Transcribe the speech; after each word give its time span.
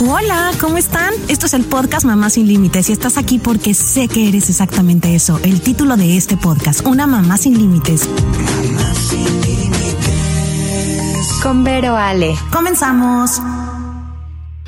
Hola, 0.00 0.52
¿cómo 0.60 0.78
están? 0.78 1.12
Esto 1.26 1.46
es 1.46 1.54
el 1.54 1.64
podcast 1.64 2.06
Mamá 2.06 2.30
sin 2.30 2.46
Límites 2.46 2.88
y 2.88 2.92
estás 2.92 3.18
aquí 3.18 3.40
porque 3.40 3.74
sé 3.74 4.06
que 4.06 4.28
eres 4.28 4.48
exactamente 4.48 5.12
eso, 5.12 5.40
el 5.42 5.60
título 5.60 5.96
de 5.96 6.16
este 6.16 6.36
podcast, 6.36 6.86
Una 6.86 7.08
Mamá 7.08 7.36
sin 7.36 7.58
Límites. 7.58 8.08
Mamá 8.08 8.94
sin 8.94 9.40
Límites. 9.40 11.32
Con 11.42 11.64
Vero 11.64 11.96
Ale. 11.96 12.36
Comenzamos. 12.52 13.40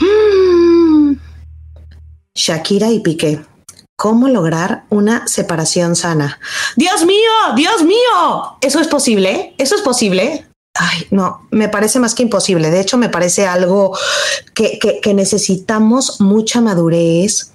Mm. 0.00 1.12
Shakira 2.34 2.90
y 2.90 2.98
Piqué. 2.98 3.40
¿Cómo 3.96 4.28
lograr 4.28 4.86
una 4.88 5.28
separación 5.28 5.94
sana? 5.94 6.40
Dios 6.74 7.06
mío, 7.06 7.30
Dios 7.54 7.84
mío. 7.84 8.56
¿Eso 8.62 8.80
es 8.80 8.88
posible? 8.88 9.54
¿Eso 9.58 9.76
es 9.76 9.82
posible? 9.82 10.49
Ay, 10.82 11.06
no, 11.10 11.46
me 11.50 11.68
parece 11.68 12.00
más 12.00 12.14
que 12.14 12.22
imposible. 12.22 12.70
De 12.70 12.80
hecho, 12.80 12.96
me 12.96 13.10
parece 13.10 13.46
algo 13.46 13.94
que, 14.54 15.12
necesitamos 15.14 16.22
mucha 16.22 16.62
madurez, 16.62 17.52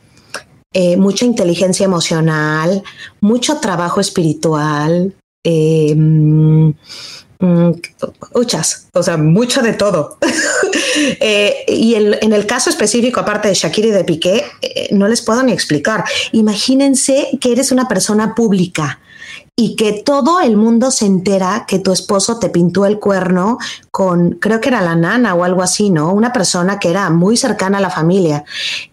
eh, 0.74 0.96
mucha 0.96 1.26
inteligencia 1.26 1.86
emocional, 1.86 2.84
mucho 3.22 3.58
trabajo 3.58 4.00
espiritual, 4.00 5.16
eh, 5.44 5.96
mm, 5.96 6.70
muchas, 8.36 8.90
o 8.94 9.02
sea, 9.02 9.18
mucho 9.18 9.64
de 9.64 9.74
todo. 9.74 10.18
Eh, 11.20 11.66
y 11.68 11.96
en 11.96 12.32
el 12.32 12.46
caso 12.46 12.70
específico, 12.70 13.20
aparte 13.20 13.50
de 13.50 13.54
Shakira 13.54 13.90
y 13.90 13.92
de 13.92 14.06
Piqué, 14.06 14.46
no 14.92 15.10
les 15.10 15.22
puedo 15.22 15.44
ni 15.44 15.52
explicar. 15.52 16.06
Imagínense 16.32 17.38
que 17.42 17.52
eres 17.52 17.74
una 17.74 17.90
persona 17.90 18.34
pública 18.34 19.02
y 19.58 19.78
que 19.78 20.04
todo 20.04 20.42
el 20.42 20.58
mundo 20.58 20.92
se 20.92 21.06
entera 21.06 21.66
que 21.66 21.80
tu 21.80 21.94
esposo 21.94 22.40
te 22.40 22.50
pintó 22.50 22.86
el 22.86 23.00
cuerno 23.00 23.58
con, 23.90 24.32
creo 24.32 24.60
que 24.60 24.68
era 24.68 24.82
la 24.82 24.98
nana 24.98 25.34
o 25.34 25.46
algo 25.46 25.62
así, 25.62 25.90
¿no? 25.90 26.12
Una 26.12 26.34
persona 26.34 26.78
que 26.78 26.90
era 26.90 27.10
muy 27.10 27.38
cercana 27.38 27.78
a 27.78 27.82
la 27.82 27.90
familia. 27.90 28.44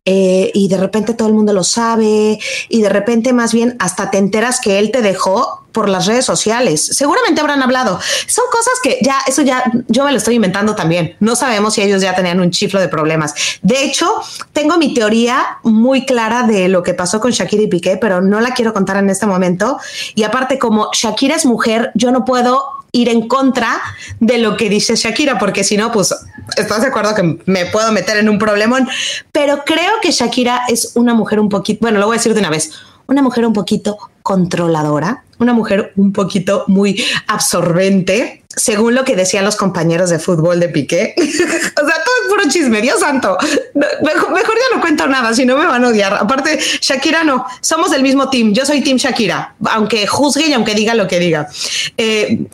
Eh, 0.04 0.50
y 0.52 0.66
de 0.66 0.78
repente 0.78 1.14
todo 1.14 1.28
el 1.28 1.34
mundo 1.34 1.52
lo 1.52 1.62
sabe 1.62 2.40
y 2.68 2.82
de 2.82 2.88
repente 2.88 3.32
más 3.32 3.54
bien 3.54 3.76
hasta 3.78 4.10
te 4.10 4.18
enteras 4.18 4.60
que 4.60 4.80
él 4.80 4.90
te 4.90 5.00
dejó 5.00 5.62
por 5.70 5.88
las 5.88 6.06
redes 6.06 6.24
sociales. 6.24 6.84
Seguramente 6.84 7.40
habrán 7.40 7.62
hablado. 7.62 8.00
Son 8.26 8.44
cosas 8.50 8.74
que 8.82 8.98
ya, 9.02 9.18
eso 9.28 9.42
ya, 9.42 9.62
yo 9.88 10.04
me 10.04 10.10
lo 10.10 10.18
estoy 10.18 10.34
inventando 10.34 10.74
también. 10.74 11.16
No 11.20 11.36
sabemos 11.36 11.74
si 11.74 11.82
ellos 11.82 12.02
ya 12.02 12.14
tenían 12.14 12.40
un 12.40 12.50
chiflo 12.50 12.80
de 12.80 12.88
problemas. 12.88 13.34
De 13.62 13.84
hecho, 13.84 14.12
tengo 14.52 14.76
mi 14.76 14.92
teoría 14.92 15.58
muy 15.62 16.04
clara 16.04 16.42
de 16.42 16.68
lo 16.68 16.82
que 16.82 16.94
pasó 16.94 17.20
con 17.20 17.30
Shakira 17.30 17.62
y 17.62 17.68
Piqué, 17.68 17.96
pero 17.96 18.20
no 18.20 18.40
la 18.40 18.54
quiero 18.54 18.74
contar 18.74 18.96
en 18.96 19.08
este 19.08 19.26
momento. 19.26 19.78
Y 20.14 20.24
aparte, 20.24 20.58
como 20.58 20.90
Shakira 20.92 21.36
es 21.36 21.46
mujer, 21.46 21.92
yo 21.94 22.10
no 22.10 22.24
puedo 22.24 22.81
ir 22.92 23.08
en 23.08 23.26
contra 23.26 23.80
de 24.20 24.38
lo 24.38 24.56
que 24.56 24.68
dice 24.68 24.94
Shakira, 24.94 25.38
porque 25.38 25.64
si 25.64 25.76
no, 25.78 25.90
pues 25.90 26.14
estás 26.56 26.82
de 26.82 26.88
acuerdo 26.88 27.14
que 27.14 27.38
me 27.46 27.66
puedo 27.66 27.90
meter 27.90 28.18
en 28.18 28.28
un 28.28 28.38
problemón. 28.38 28.88
Pero 29.32 29.64
creo 29.64 29.92
que 30.02 30.10
Shakira 30.10 30.62
es 30.68 30.92
una 30.94 31.14
mujer 31.14 31.40
un 31.40 31.48
poquito, 31.48 31.80
bueno, 31.80 31.98
lo 31.98 32.06
voy 32.06 32.16
a 32.16 32.18
decir 32.18 32.34
de 32.34 32.40
una 32.40 32.50
vez, 32.50 32.70
una 33.06 33.22
mujer 33.22 33.46
un 33.46 33.54
poquito 33.54 33.98
controladora, 34.22 35.24
una 35.38 35.54
mujer 35.54 35.92
un 35.96 36.12
poquito 36.12 36.64
muy 36.68 37.02
absorbente, 37.26 38.44
según 38.48 38.94
lo 38.94 39.04
que 39.04 39.16
decían 39.16 39.44
los 39.44 39.56
compañeros 39.56 40.10
de 40.10 40.18
fútbol 40.18 40.60
de 40.60 40.68
Piqué. 40.68 41.14
o 41.18 41.22
sea, 41.22 41.74
todo 41.74 42.14
es 42.22 42.28
puro 42.28 42.48
chisme, 42.48 42.80
Dios 42.82 43.00
santo. 43.00 43.36
Mejor, 43.74 44.34
ya 44.34 44.76
no 44.76 44.80
cuento 44.80 45.06
nada, 45.06 45.34
si 45.34 45.46
no 45.46 45.56
me 45.56 45.66
van 45.66 45.84
a 45.84 45.88
odiar. 45.88 46.14
Aparte, 46.14 46.58
Shakira 46.80 47.24
no, 47.24 47.44
somos 47.60 47.90
del 47.90 48.02
mismo 48.02 48.28
team. 48.28 48.52
Yo 48.52 48.66
soy 48.66 48.82
team 48.82 48.98
Shakira, 48.98 49.54
aunque 49.70 50.06
juzgue 50.06 50.46
y 50.46 50.52
aunque 50.52 50.74
diga 50.74 50.94
lo 50.94 51.08
que 51.08 51.18
diga. 51.18 51.48
Eh, 51.96 52.46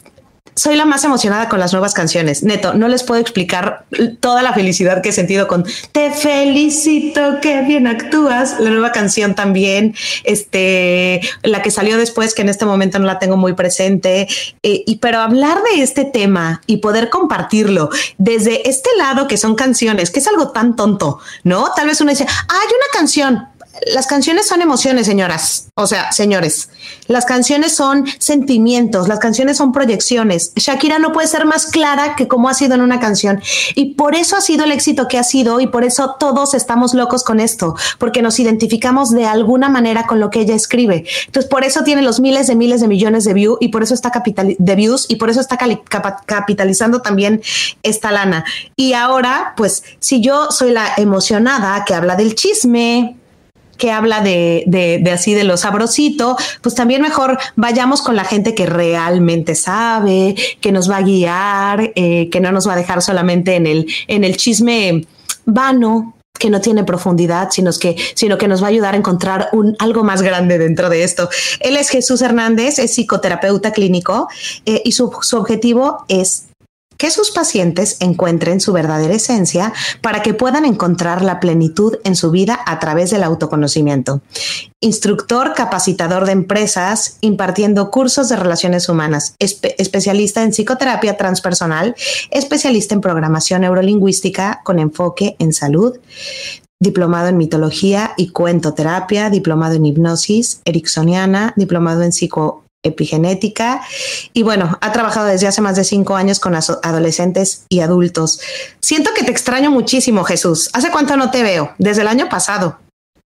soy 0.58 0.74
la 0.74 0.84
más 0.84 1.04
emocionada 1.04 1.48
con 1.48 1.60
las 1.60 1.72
nuevas 1.72 1.94
canciones. 1.94 2.42
Neto, 2.42 2.74
no 2.74 2.88
les 2.88 3.04
puedo 3.04 3.20
explicar 3.20 3.84
toda 4.18 4.42
la 4.42 4.52
felicidad 4.52 5.02
que 5.02 5.10
he 5.10 5.12
sentido 5.12 5.46
con 5.46 5.64
Te 5.92 6.10
felicito, 6.10 7.38
qué 7.40 7.62
bien 7.62 7.86
actúas. 7.86 8.58
La 8.58 8.70
nueva 8.70 8.90
canción 8.90 9.36
también, 9.36 9.94
este, 10.24 11.20
la 11.42 11.62
que 11.62 11.70
salió 11.70 11.96
después, 11.96 12.34
que 12.34 12.42
en 12.42 12.48
este 12.48 12.64
momento 12.64 12.98
no 12.98 13.06
la 13.06 13.20
tengo 13.20 13.36
muy 13.36 13.52
presente. 13.52 14.26
Eh, 14.62 14.82
y 14.84 14.96
pero 14.96 15.20
hablar 15.20 15.58
de 15.62 15.82
este 15.82 16.04
tema 16.04 16.60
y 16.66 16.78
poder 16.78 17.08
compartirlo 17.08 17.90
desde 18.18 18.68
este 18.68 18.90
lado 18.98 19.28
que 19.28 19.36
son 19.36 19.54
canciones, 19.54 20.10
que 20.10 20.18
es 20.18 20.26
algo 20.26 20.50
tan 20.50 20.74
tonto, 20.74 21.20
¿no? 21.44 21.72
Tal 21.76 21.86
vez 21.86 22.00
uno 22.00 22.10
dice, 22.10 22.26
ah, 22.28 22.46
hay 22.48 22.66
una 22.66 22.98
canción, 22.98 23.46
las 23.86 24.06
canciones 24.06 24.46
son 24.46 24.62
emociones, 24.62 25.06
señoras. 25.06 25.68
O 25.74 25.86
sea, 25.86 26.12
señores, 26.12 26.70
las 27.06 27.24
canciones 27.24 27.74
son 27.74 28.04
sentimientos, 28.18 29.08
las 29.08 29.18
canciones 29.18 29.56
son 29.56 29.72
proyecciones. 29.72 30.52
Shakira 30.56 30.98
no 30.98 31.12
puede 31.12 31.28
ser 31.28 31.44
más 31.44 31.66
clara 31.66 32.16
que 32.16 32.28
como 32.28 32.48
ha 32.48 32.54
sido 32.54 32.74
en 32.74 32.80
una 32.80 33.00
canción. 33.00 33.40
Y 33.74 33.94
por 33.94 34.14
eso 34.14 34.36
ha 34.36 34.40
sido 34.40 34.64
el 34.64 34.72
éxito 34.72 35.08
que 35.08 35.18
ha 35.18 35.24
sido 35.24 35.60
y 35.60 35.66
por 35.66 35.84
eso 35.84 36.16
todos 36.18 36.54
estamos 36.54 36.94
locos 36.94 37.24
con 37.24 37.40
esto, 37.40 37.74
porque 37.98 38.22
nos 38.22 38.38
identificamos 38.40 39.10
de 39.10 39.26
alguna 39.26 39.68
manera 39.68 40.06
con 40.06 40.20
lo 40.20 40.30
que 40.30 40.40
ella 40.40 40.54
escribe. 40.54 41.04
Entonces, 41.26 41.48
por 41.48 41.64
eso 41.64 41.84
tiene 41.84 42.02
los 42.02 42.20
miles 42.20 42.46
de 42.46 42.56
miles 42.56 42.80
de 42.80 42.88
millones 42.88 43.24
de, 43.24 43.34
views 43.34 43.58
y 43.60 43.68
por 43.68 43.82
eso 43.82 43.94
está 43.94 44.10
capital 44.10 44.56
de 44.58 44.74
views 44.74 45.06
y 45.08 45.16
por 45.16 45.30
eso 45.30 45.40
está 45.40 45.58
capitalizando 46.26 47.02
también 47.02 47.40
esta 47.82 48.10
lana. 48.10 48.44
Y 48.76 48.94
ahora, 48.94 49.54
pues, 49.56 49.84
si 50.00 50.20
yo 50.20 50.50
soy 50.50 50.72
la 50.72 50.94
emocionada 50.96 51.84
que 51.84 51.94
habla 51.94 52.16
del 52.16 52.34
chisme, 52.34 53.16
que 53.78 53.90
habla 53.92 54.20
de, 54.20 54.64
de, 54.66 55.10
así 55.10 55.32
de 55.32 55.44
lo 55.44 55.56
sabrosito, 55.56 56.36
pues 56.60 56.74
también 56.74 57.00
mejor 57.00 57.38
vayamos 57.56 58.02
con 58.02 58.16
la 58.16 58.24
gente 58.24 58.54
que 58.54 58.66
realmente 58.66 59.54
sabe, 59.54 60.34
que 60.60 60.72
nos 60.72 60.90
va 60.90 60.98
a 60.98 61.02
guiar, 61.02 61.92
eh, 61.94 62.28
que 62.30 62.40
no 62.40 62.52
nos 62.52 62.68
va 62.68 62.74
a 62.74 62.76
dejar 62.76 63.00
solamente 63.00 63.54
en 63.54 63.66
el, 63.66 63.86
en 64.08 64.24
el 64.24 64.36
chisme 64.36 65.06
vano, 65.46 66.14
que 66.38 66.50
no 66.50 66.60
tiene 66.60 66.84
profundidad, 66.84 67.48
sino 67.50 67.70
que, 67.72 67.96
sino 68.14 68.38
que 68.38 68.48
nos 68.48 68.62
va 68.62 68.66
a 68.66 68.70
ayudar 68.70 68.94
a 68.94 68.96
encontrar 68.96 69.48
un, 69.52 69.76
algo 69.78 70.04
más 70.04 70.22
grande 70.22 70.58
dentro 70.58 70.88
de 70.88 71.02
esto. 71.02 71.28
Él 71.60 71.76
es 71.76 71.88
Jesús 71.88 72.22
Hernández, 72.22 72.78
es 72.78 72.92
psicoterapeuta 72.92 73.72
clínico 73.72 74.28
eh, 74.64 74.82
y 74.84 74.92
su, 74.92 75.10
su 75.22 75.36
objetivo 75.36 76.04
es 76.08 76.48
que 76.98 77.10
sus 77.10 77.30
pacientes 77.30 77.96
encuentren 78.00 78.60
su 78.60 78.72
verdadera 78.72 79.14
esencia 79.14 79.72
para 80.02 80.20
que 80.20 80.34
puedan 80.34 80.66
encontrar 80.66 81.22
la 81.22 81.40
plenitud 81.40 81.96
en 82.04 82.16
su 82.16 82.30
vida 82.30 82.58
a 82.66 82.78
través 82.80 83.10
del 83.10 83.22
autoconocimiento. 83.22 84.20
Instructor 84.80 85.54
capacitador 85.54 86.26
de 86.26 86.32
empresas, 86.32 87.16
impartiendo 87.20 87.90
cursos 87.90 88.28
de 88.28 88.36
relaciones 88.36 88.88
humanas, 88.88 89.34
especialista 89.38 90.42
en 90.42 90.50
psicoterapia 90.50 91.16
transpersonal, 91.16 91.94
especialista 92.30 92.94
en 92.94 93.00
programación 93.00 93.62
neurolingüística 93.62 94.60
con 94.64 94.78
enfoque 94.78 95.36
en 95.38 95.52
salud, 95.52 95.96
diplomado 96.80 97.28
en 97.28 97.36
mitología 97.36 98.12
y 98.16 98.30
cuentoterapia, 98.30 99.30
diplomado 99.30 99.74
en 99.74 99.86
hipnosis 99.86 100.60
ericksoniana, 100.64 101.52
diplomado 101.56 102.02
en 102.02 102.12
psico 102.12 102.64
epigenética 102.84 103.80
y 104.32 104.42
bueno, 104.42 104.78
ha 104.80 104.92
trabajado 104.92 105.26
desde 105.26 105.46
hace 105.46 105.60
más 105.60 105.76
de 105.76 105.84
cinco 105.84 106.16
años 106.16 106.40
con 106.40 106.54
adolescentes 106.54 107.64
y 107.68 107.80
adultos. 107.80 108.40
Siento 108.80 109.10
que 109.14 109.24
te 109.24 109.30
extraño 109.30 109.70
muchísimo, 109.70 110.24
Jesús. 110.24 110.70
¿Hace 110.72 110.90
cuánto 110.90 111.16
no 111.16 111.30
te 111.30 111.42
veo? 111.42 111.72
Desde 111.78 112.02
el 112.02 112.08
año 112.08 112.28
pasado. 112.28 112.78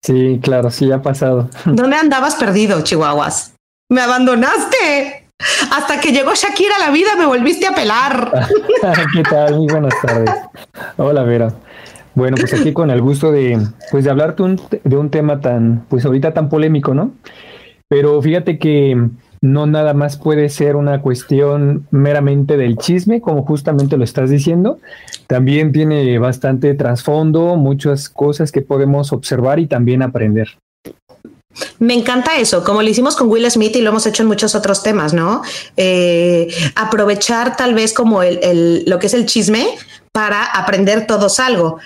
Sí, 0.02 0.40
claro, 0.42 0.70
sí, 0.70 0.92
ha 0.92 1.02
pasado. 1.02 1.50
¿Dónde 1.66 1.96
andabas 1.96 2.36
perdido, 2.36 2.81
Chihuahuas? 2.81 3.54
Me 3.90 4.02
abandonaste. 4.02 5.30
Hasta 5.72 6.00
que 6.00 6.12
llegó 6.12 6.34
Shakira 6.36 6.75
a 6.78 6.80
la 6.88 6.92
vida 6.92 7.16
me 7.18 7.25
volviste 7.25 7.68
a 7.68 7.75
pelar. 7.75 8.31
¿Qué 9.14 9.24
tal? 9.24 9.58
Muy 9.58 9.68
buenas 9.68 9.94
tardes. 10.02 10.30
Hola, 10.98 11.24
Vera. 11.24 11.54
Bueno, 12.16 12.38
pues 12.40 12.54
aquí 12.54 12.72
con 12.74 12.92
el 12.92 13.02
gusto 13.02 13.31
de, 13.31 13.60
pues 13.92 14.04
de 14.04 14.12
hablarte 14.12 14.44
de 14.84 14.98
un 14.98 15.10
tema 15.10 15.42
tan, 15.42 15.86
pues 15.90 16.06
ahorita 16.06 16.34
tan 16.34 16.48
polémico, 16.48 16.94
¿no? 16.94 17.12
Pero 17.90 18.22
fíjate 18.22 18.60
que 18.60 19.10
no 19.44 19.68
nada 19.68 19.94
más 19.94 20.16
puede 20.16 20.48
ser 20.48 20.78
una 20.78 21.02
cuestión 21.02 21.86
meramente 21.92 22.56
del 22.56 22.78
chisme, 22.78 23.20
como 23.20 23.44
justamente 23.44 23.98
lo 23.98 24.06
estás 24.06 24.30
diciendo. 24.30 24.80
También 25.28 25.74
tiene 25.74 26.18
bastante 26.18 26.74
trasfondo, 26.75 27.57
muchas 27.57 28.07
cosas 28.07 28.54
que 28.54 28.62
podemos 28.62 29.12
observar 29.12 29.60
y 29.60 29.68
también 29.68 30.01
aprender. 30.01 30.48
Me 31.80 31.94
encanta 31.94 32.38
eso, 32.38 32.63
como 32.63 32.81
lo 32.81 32.88
hicimos 32.88 33.18
con 33.18 33.28
Will 33.28 33.51
Smith 33.51 33.75
y 33.75 33.81
lo 33.81 33.90
hemos 33.90 34.06
hecho 34.06 34.24
en 34.24 34.30
muchos 34.30 34.56
otros 34.56 34.81
temas, 34.81 35.13
¿no? 35.13 35.42
Eh, 35.75 36.48
aprovechar 36.75 37.57
tal 37.57 37.74
vez 37.74 37.94
como 37.94 38.24
el, 38.24 38.86
lo 38.88 38.98
que 38.98 39.07
es 39.07 39.13
el 39.13 39.25
chisme 39.25 39.68
para 40.13 40.45
aprender 40.45 41.06
todos 41.06 41.42
algo. 41.42 41.80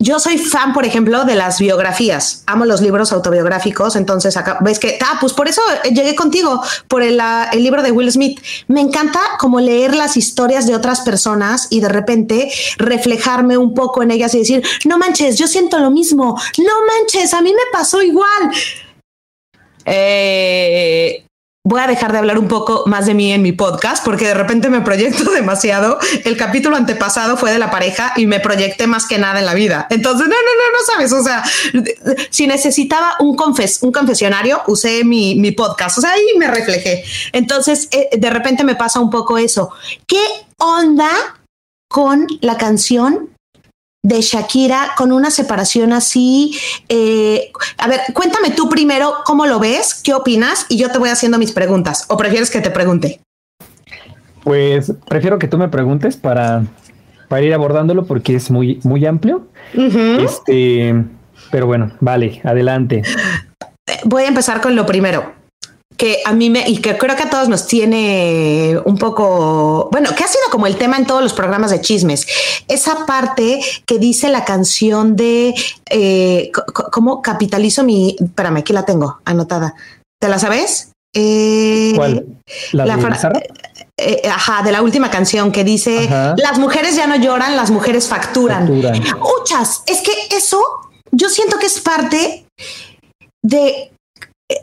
Yo 0.00 0.20
soy 0.20 0.38
fan, 0.38 0.72
por 0.72 0.84
ejemplo, 0.84 1.24
de 1.24 1.34
las 1.34 1.58
biografías. 1.58 2.44
Amo 2.46 2.64
los 2.64 2.80
libros 2.80 3.12
autobiográficos. 3.12 3.96
Entonces, 3.96 4.36
acá 4.36 4.58
ves 4.60 4.78
que, 4.78 4.96
ah, 5.04 5.18
pues 5.20 5.32
por 5.32 5.48
eso 5.48 5.60
llegué 5.92 6.14
contigo, 6.14 6.62
por 6.86 7.02
el, 7.02 7.20
el, 7.52 7.62
libro 7.64 7.82
de 7.82 7.90
Will 7.90 8.12
Smith. 8.12 8.40
Me 8.68 8.80
encanta 8.80 9.18
como 9.40 9.58
leer 9.58 9.96
las 9.96 10.16
historias 10.16 10.68
de 10.68 10.76
otras 10.76 11.00
personas 11.00 11.66
y 11.70 11.80
de 11.80 11.88
repente 11.88 12.48
reflejarme 12.76 13.58
un 13.58 13.74
poco 13.74 14.04
en 14.04 14.12
ellas 14.12 14.32
y 14.34 14.38
decir, 14.38 14.62
no 14.84 14.98
manches, 14.98 15.36
yo 15.36 15.48
siento 15.48 15.80
lo 15.80 15.90
mismo. 15.90 16.40
No 16.58 16.74
manches, 16.86 17.34
a 17.34 17.42
mí 17.42 17.52
me 17.52 17.72
pasó 17.72 18.00
igual. 18.00 18.52
Eh, 19.84 21.27
voy 21.68 21.82
a 21.82 21.86
dejar 21.86 22.12
de 22.12 22.18
hablar 22.18 22.38
un 22.38 22.48
poco 22.48 22.84
más 22.86 23.04
de 23.04 23.12
mí 23.12 23.30
en 23.30 23.42
mi 23.42 23.52
podcast 23.52 24.02
porque 24.02 24.26
de 24.26 24.32
repente 24.32 24.70
me 24.70 24.80
proyecto 24.80 25.30
demasiado. 25.30 25.98
El 26.24 26.38
capítulo 26.38 26.76
antepasado 26.76 27.36
fue 27.36 27.52
de 27.52 27.58
la 27.58 27.70
pareja 27.70 28.14
y 28.16 28.26
me 28.26 28.40
proyecté 28.40 28.86
más 28.86 29.06
que 29.06 29.18
nada 29.18 29.38
en 29.38 29.44
la 29.44 29.52
vida. 29.52 29.86
Entonces, 29.90 30.26
no, 30.28 30.34
no, 30.34 30.34
no, 30.34 30.78
no 30.78 30.84
sabes. 30.90 31.12
O 31.12 31.22
sea, 31.22 31.44
si 32.30 32.46
necesitaba 32.46 33.16
un, 33.20 33.36
confes 33.36 33.82
un 33.82 33.92
confesionario, 33.92 34.62
usé 34.66 35.04
mi, 35.04 35.34
mi, 35.34 35.52
podcast. 35.52 35.98
O 35.98 36.00
sea, 36.00 36.12
ahí 36.12 36.22
me 36.38 36.48
reflejé. 36.48 37.04
Entonces, 37.32 37.88
eh, 37.90 38.08
de 38.16 38.30
repente 38.30 38.64
me 38.64 38.74
pasa 38.74 38.98
un 38.98 39.10
poco 39.10 39.36
eso. 39.36 39.70
¿Qué 40.06 40.22
onda 40.56 41.10
con 41.90 42.26
la 42.40 42.56
canción 42.56 43.28
de 44.02 44.20
Shakira 44.20 44.92
con 44.96 45.12
una 45.12 45.30
separación 45.30 45.92
así. 45.92 46.56
Eh, 46.88 47.50
a 47.78 47.88
ver, 47.88 48.00
cuéntame 48.14 48.50
tú 48.50 48.68
primero 48.68 49.14
cómo 49.24 49.46
lo 49.46 49.58
ves, 49.58 50.00
qué 50.02 50.14
opinas 50.14 50.66
y 50.68 50.78
yo 50.78 50.90
te 50.90 50.98
voy 50.98 51.10
haciendo 51.10 51.38
mis 51.38 51.52
preguntas. 51.52 52.06
¿O 52.08 52.16
prefieres 52.16 52.50
que 52.50 52.60
te 52.60 52.70
pregunte? 52.70 53.20
Pues 54.44 54.92
prefiero 55.06 55.38
que 55.38 55.48
tú 55.48 55.58
me 55.58 55.68
preguntes 55.68 56.16
para, 56.16 56.64
para 57.28 57.42
ir 57.42 57.52
abordándolo 57.52 58.06
porque 58.06 58.34
es 58.36 58.50
muy, 58.50 58.80
muy 58.84 59.04
amplio. 59.04 59.48
Este, 59.74 60.94
pero 61.50 61.66
bueno, 61.66 61.92
vale, 62.00 62.40
adelante. 62.44 63.02
Voy 64.04 64.24
a 64.24 64.28
empezar 64.28 64.60
con 64.60 64.76
lo 64.76 64.86
primero 64.86 65.37
que 65.98 66.20
a 66.24 66.32
mí 66.32 66.48
me, 66.48 66.66
y 66.68 66.78
que 66.78 66.96
creo 66.96 67.16
que 67.16 67.24
a 67.24 67.30
todos 67.30 67.48
nos 67.48 67.66
tiene 67.66 68.78
un 68.84 68.96
poco, 68.98 69.88
bueno, 69.90 70.14
que 70.14 70.22
ha 70.22 70.28
sido 70.28 70.44
como 70.50 70.68
el 70.68 70.76
tema 70.76 70.96
en 70.96 71.04
todos 71.06 71.22
los 71.22 71.34
programas 71.34 71.72
de 71.72 71.80
chismes, 71.80 72.24
esa 72.68 73.04
parte 73.04 73.60
que 73.84 73.98
dice 73.98 74.28
la 74.28 74.44
canción 74.44 75.16
de 75.16 75.54
eh, 75.90 76.52
cómo 76.92 77.20
capitalizo 77.20 77.82
mi, 77.82 78.16
espérame, 78.18 78.58
aquí 78.58 78.72
la 78.72 78.84
tengo 78.84 79.18
anotada, 79.24 79.74
¿te 80.20 80.28
la 80.28 80.38
sabes? 80.38 80.92
Eh, 81.16 81.94
¿Cuál? 81.96 82.26
¿La, 82.72 82.96
de 82.96 83.50
eh, 83.96 84.22
ajá, 84.32 84.62
de 84.62 84.70
la 84.70 84.82
última 84.82 85.10
canción 85.10 85.50
que 85.50 85.64
dice, 85.64 86.08
las 86.36 86.60
mujeres 86.60 86.94
ya 86.94 87.08
no 87.08 87.16
lloran, 87.16 87.56
las 87.56 87.72
mujeres 87.72 88.06
facturan. 88.06 88.68
facturan. 88.68 89.02
Uchas, 89.42 89.82
es 89.86 90.00
que 90.02 90.12
eso 90.36 90.62
yo 91.10 91.28
siento 91.28 91.58
que 91.58 91.66
es 91.66 91.80
parte 91.80 92.46
de 93.42 93.90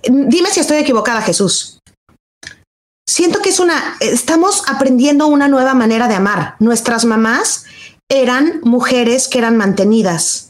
dime 0.10 0.50
si 0.50 0.60
estoy 0.60 0.78
equivocada, 0.78 1.22
Jesús. 1.22 1.80
Siento 3.08 3.40
que 3.42 3.50
es 3.50 3.60
una, 3.60 3.98
estamos 4.00 4.64
aprendiendo 4.68 5.28
una 5.28 5.48
nueva 5.48 5.74
manera 5.74 6.08
de 6.08 6.16
amar. 6.16 6.56
Nuestras 6.60 7.06
mamás 7.06 7.66
eran 8.10 8.60
mujeres 8.64 9.28
que 9.28 9.38
eran 9.38 9.58
mantenidas. 9.58 10.50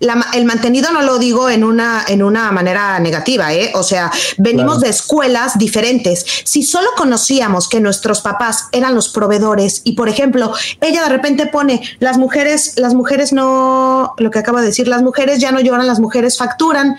el 0.00 0.44
mantenido 0.44 0.92
no 0.92 1.02
lo 1.02 1.18
digo 1.18 1.48
en 1.50 1.64
una, 1.64 2.04
en 2.06 2.22
una 2.22 2.52
manera 2.52 2.98
negativa, 3.00 3.52
¿eh? 3.52 3.72
o 3.74 3.82
sea, 3.82 4.12
venimos 4.38 4.80
de 4.80 4.88
escuelas 4.88 5.58
diferentes. 5.58 6.24
Si 6.44 6.62
solo 6.62 6.88
conocíamos 6.96 7.68
que 7.68 7.80
nuestros 7.80 8.20
papás 8.20 8.66
eran 8.72 8.94
los 8.94 9.08
proveedores 9.08 9.80
y, 9.84 9.92
por 9.92 10.08
ejemplo, 10.08 10.52
ella 10.80 11.02
de 11.02 11.08
repente 11.08 11.46
pone, 11.46 11.82
las 12.00 12.18
mujeres, 12.18 12.74
las 12.76 12.94
mujeres 12.94 13.32
no, 13.32 14.14
lo 14.18 14.30
que 14.30 14.38
acaba 14.40 14.60
de 14.60 14.68
decir, 14.68 14.88
las 14.88 15.02
mujeres 15.02 15.40
ya 15.40 15.52
no 15.52 15.60
lloran, 15.60 15.86
las 15.86 16.00
mujeres 16.00 16.38
facturan 16.38 16.96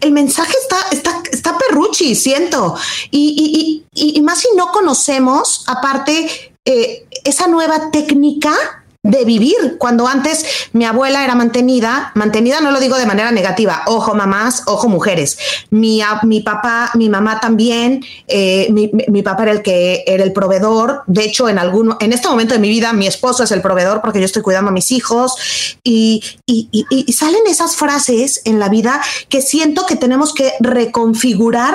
el 0.00 0.12
mensaje 0.12 0.54
está, 0.60 0.76
está, 0.92 1.22
está 1.30 1.58
perruchi, 1.58 2.14
siento. 2.14 2.74
Y, 3.10 3.84
y, 3.94 4.16
y, 4.16 4.20
más 4.22 4.40
si 4.40 4.48
no 4.56 4.72
conocemos, 4.72 5.64
aparte, 5.66 6.54
eh, 6.64 7.06
esa 7.24 7.46
nueva 7.46 7.90
técnica 7.90 8.79
de 9.02 9.24
vivir. 9.24 9.78
Cuando 9.78 10.06
antes 10.06 10.68
mi 10.72 10.84
abuela 10.84 11.24
era 11.24 11.34
mantenida, 11.34 12.12
mantenida 12.14 12.60
no 12.60 12.70
lo 12.70 12.80
digo 12.80 12.98
de 12.98 13.06
manera 13.06 13.30
negativa, 13.32 13.82
ojo 13.86 14.14
mamás, 14.14 14.64
ojo 14.66 14.88
mujeres. 14.88 15.38
Mi, 15.70 16.02
mi 16.24 16.40
papá, 16.40 16.90
mi 16.94 17.08
mamá 17.08 17.40
también, 17.40 18.04
eh, 18.28 18.68
mi, 18.70 18.90
mi, 19.08 19.22
papá 19.22 19.44
era 19.44 19.52
el 19.52 19.62
que 19.62 20.04
era 20.06 20.22
el 20.22 20.32
proveedor. 20.32 21.02
De 21.06 21.24
hecho, 21.24 21.48
en 21.48 21.58
algún, 21.58 21.96
en 22.00 22.12
este 22.12 22.28
momento 22.28 22.52
de 22.52 22.60
mi 22.60 22.68
vida, 22.68 22.92
mi 22.92 23.06
esposo 23.06 23.42
es 23.42 23.52
el 23.52 23.62
proveedor 23.62 24.02
porque 24.02 24.18
yo 24.18 24.26
estoy 24.26 24.42
cuidando 24.42 24.70
a 24.70 24.74
mis 24.74 24.92
hijos 24.92 25.78
y, 25.82 26.22
y, 26.44 26.68
y, 26.70 27.12
salen 27.12 27.46
esas 27.46 27.76
frases 27.76 28.42
en 28.44 28.58
la 28.58 28.68
vida 28.68 29.00
que 29.28 29.40
siento 29.40 29.86
que 29.86 29.96
tenemos 29.96 30.34
que 30.34 30.52
reconfigurar 30.60 31.74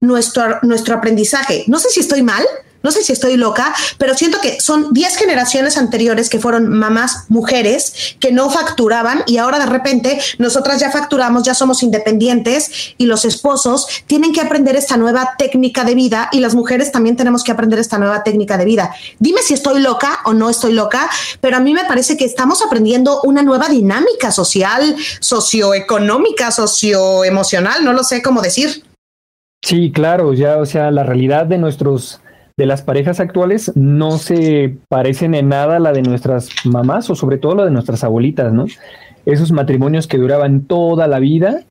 nuestro, 0.00 0.58
nuestro 0.62 0.94
aprendizaje. 0.94 1.64
No 1.68 1.78
sé 1.78 1.88
si 1.88 2.00
estoy 2.00 2.22
mal, 2.22 2.44
no 2.82 2.90
sé 2.90 3.02
si 3.02 3.12
estoy 3.12 3.36
loca, 3.36 3.74
pero 3.98 4.14
siento 4.14 4.40
que 4.40 4.60
son 4.60 4.92
10 4.92 5.16
generaciones 5.16 5.76
anteriores 5.76 6.28
que 6.28 6.38
fueron 6.38 6.68
mamás 6.68 7.24
mujeres 7.28 8.16
que 8.20 8.32
no 8.32 8.50
facturaban 8.50 9.22
y 9.26 9.38
ahora 9.38 9.58
de 9.58 9.66
repente 9.66 10.20
nosotras 10.38 10.80
ya 10.80 10.90
facturamos, 10.90 11.42
ya 11.42 11.54
somos 11.54 11.82
independientes 11.82 12.94
y 12.98 13.06
los 13.06 13.24
esposos 13.24 13.86
tienen 14.06 14.32
que 14.32 14.40
aprender 14.40 14.76
esta 14.76 14.96
nueva 14.96 15.34
técnica 15.38 15.84
de 15.84 15.94
vida 15.94 16.28
y 16.32 16.40
las 16.40 16.54
mujeres 16.54 16.92
también 16.92 17.16
tenemos 17.16 17.44
que 17.44 17.52
aprender 17.52 17.78
esta 17.78 17.98
nueva 17.98 18.22
técnica 18.22 18.56
de 18.58 18.64
vida. 18.64 18.94
Dime 19.18 19.42
si 19.42 19.54
estoy 19.54 19.80
loca 19.80 20.20
o 20.24 20.34
no 20.34 20.50
estoy 20.50 20.72
loca, 20.72 21.08
pero 21.40 21.56
a 21.56 21.60
mí 21.60 21.72
me 21.72 21.84
parece 21.84 22.16
que 22.16 22.24
estamos 22.24 22.62
aprendiendo 22.62 23.20
una 23.22 23.42
nueva 23.42 23.68
dinámica 23.68 24.30
social, 24.30 24.96
socioeconómica, 25.20 26.50
socioemocional, 26.50 27.84
no 27.84 27.92
lo 27.92 28.04
sé 28.04 28.22
cómo 28.22 28.42
decir. 28.42 28.84
Sí, 29.62 29.90
claro, 29.90 30.32
ya, 30.32 30.58
o 30.58 30.66
sea, 30.66 30.90
la 30.90 31.02
realidad 31.02 31.46
de 31.46 31.58
nuestros 31.58 32.20
de 32.56 32.66
las 32.66 32.82
parejas 32.82 33.20
actuales 33.20 33.72
no 33.74 34.12
se 34.12 34.78
parecen 34.88 35.34
en 35.34 35.48
nada 35.48 35.76
a 35.76 35.80
la 35.80 35.92
de 35.92 36.02
nuestras 36.02 36.48
mamás 36.64 37.10
o 37.10 37.14
sobre 37.14 37.36
todo 37.36 37.54
la 37.54 37.64
de 37.66 37.70
nuestras 37.70 38.02
abuelitas, 38.02 38.52
¿no? 38.52 38.64
Esos 39.26 39.52
matrimonios 39.52 40.06
que 40.06 40.16
duraban 40.16 40.62
toda 40.62 41.06
la 41.06 41.18
vida 41.18 41.64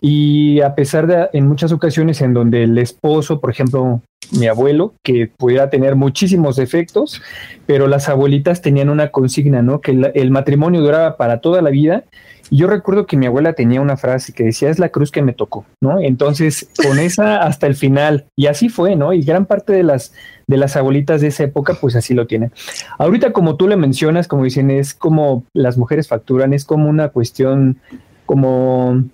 y 0.00 0.60
a 0.60 0.74
pesar 0.74 1.06
de 1.06 1.28
en 1.32 1.46
muchas 1.46 1.72
ocasiones 1.72 2.20
en 2.20 2.34
donde 2.34 2.64
el 2.64 2.78
esposo, 2.78 3.40
por 3.40 3.50
ejemplo, 3.50 4.02
mi 4.32 4.46
abuelo, 4.46 4.94
que 5.02 5.30
pudiera 5.36 5.70
tener 5.70 5.96
muchísimos 5.96 6.56
defectos, 6.56 7.22
pero 7.66 7.86
las 7.86 8.08
abuelitas 8.08 8.62
tenían 8.62 8.88
una 8.88 9.08
consigna, 9.08 9.62
¿no? 9.62 9.80
Que 9.80 9.92
el, 10.14 10.30
matrimonio 10.30 10.80
duraba 10.80 11.16
para 11.16 11.40
toda 11.40 11.62
la 11.62 11.70
vida. 11.70 12.04
Y 12.50 12.58
yo 12.58 12.68
recuerdo 12.68 13.06
que 13.06 13.16
mi 13.16 13.26
abuela 13.26 13.54
tenía 13.54 13.80
una 13.80 13.96
frase 13.96 14.32
que 14.32 14.44
decía, 14.44 14.70
es 14.70 14.78
la 14.78 14.90
cruz 14.90 15.10
que 15.10 15.22
me 15.22 15.32
tocó, 15.32 15.64
¿no? 15.80 16.00
Entonces, 16.00 16.68
con 16.84 16.98
esa 16.98 17.42
hasta 17.42 17.66
el 17.66 17.74
final. 17.74 18.26
Y 18.36 18.46
así 18.46 18.68
fue, 18.68 18.96
¿no? 18.96 19.12
Y 19.12 19.22
gran 19.22 19.46
parte 19.46 19.72
de 19.72 19.82
las, 19.82 20.12
de 20.46 20.56
las 20.56 20.76
abuelitas 20.76 21.20
de 21.20 21.28
esa 21.28 21.44
época, 21.44 21.76
pues 21.80 21.96
así 21.96 22.14
lo 22.14 22.26
tienen. 22.26 22.52
Ahorita, 22.98 23.32
como 23.32 23.56
tú 23.56 23.68
le 23.68 23.76
mencionas, 23.76 24.28
como 24.28 24.44
dicen, 24.44 24.70
es 24.70 24.94
como 24.94 25.44
las 25.54 25.76
mujeres 25.76 26.08
facturan, 26.08 26.52
es 26.52 26.64
como 26.64 26.88
una 26.88 27.08
cuestión 27.08 27.78
como 28.26 29.04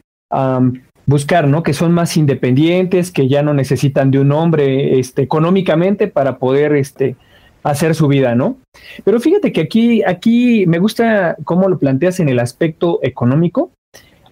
buscar, 1.06 1.48
¿no? 1.48 1.62
Que 1.62 1.72
son 1.72 1.92
más 1.92 2.16
independientes, 2.16 3.10
que 3.10 3.28
ya 3.28 3.42
no 3.42 3.54
necesitan 3.54 4.10
de 4.10 4.20
un 4.20 4.32
hombre 4.32 4.98
este, 4.98 5.22
económicamente 5.22 6.08
para 6.08 6.38
poder 6.38 6.74
este, 6.74 7.16
hacer 7.62 7.94
su 7.94 8.08
vida, 8.08 8.34
¿no? 8.34 8.56
Pero 9.04 9.20
fíjate 9.20 9.52
que 9.52 9.60
aquí, 9.60 10.02
aquí 10.04 10.66
me 10.66 10.78
gusta 10.78 11.36
cómo 11.44 11.68
lo 11.68 11.78
planteas 11.78 12.20
en 12.20 12.28
el 12.28 12.38
aspecto 12.38 12.98
económico, 13.02 13.70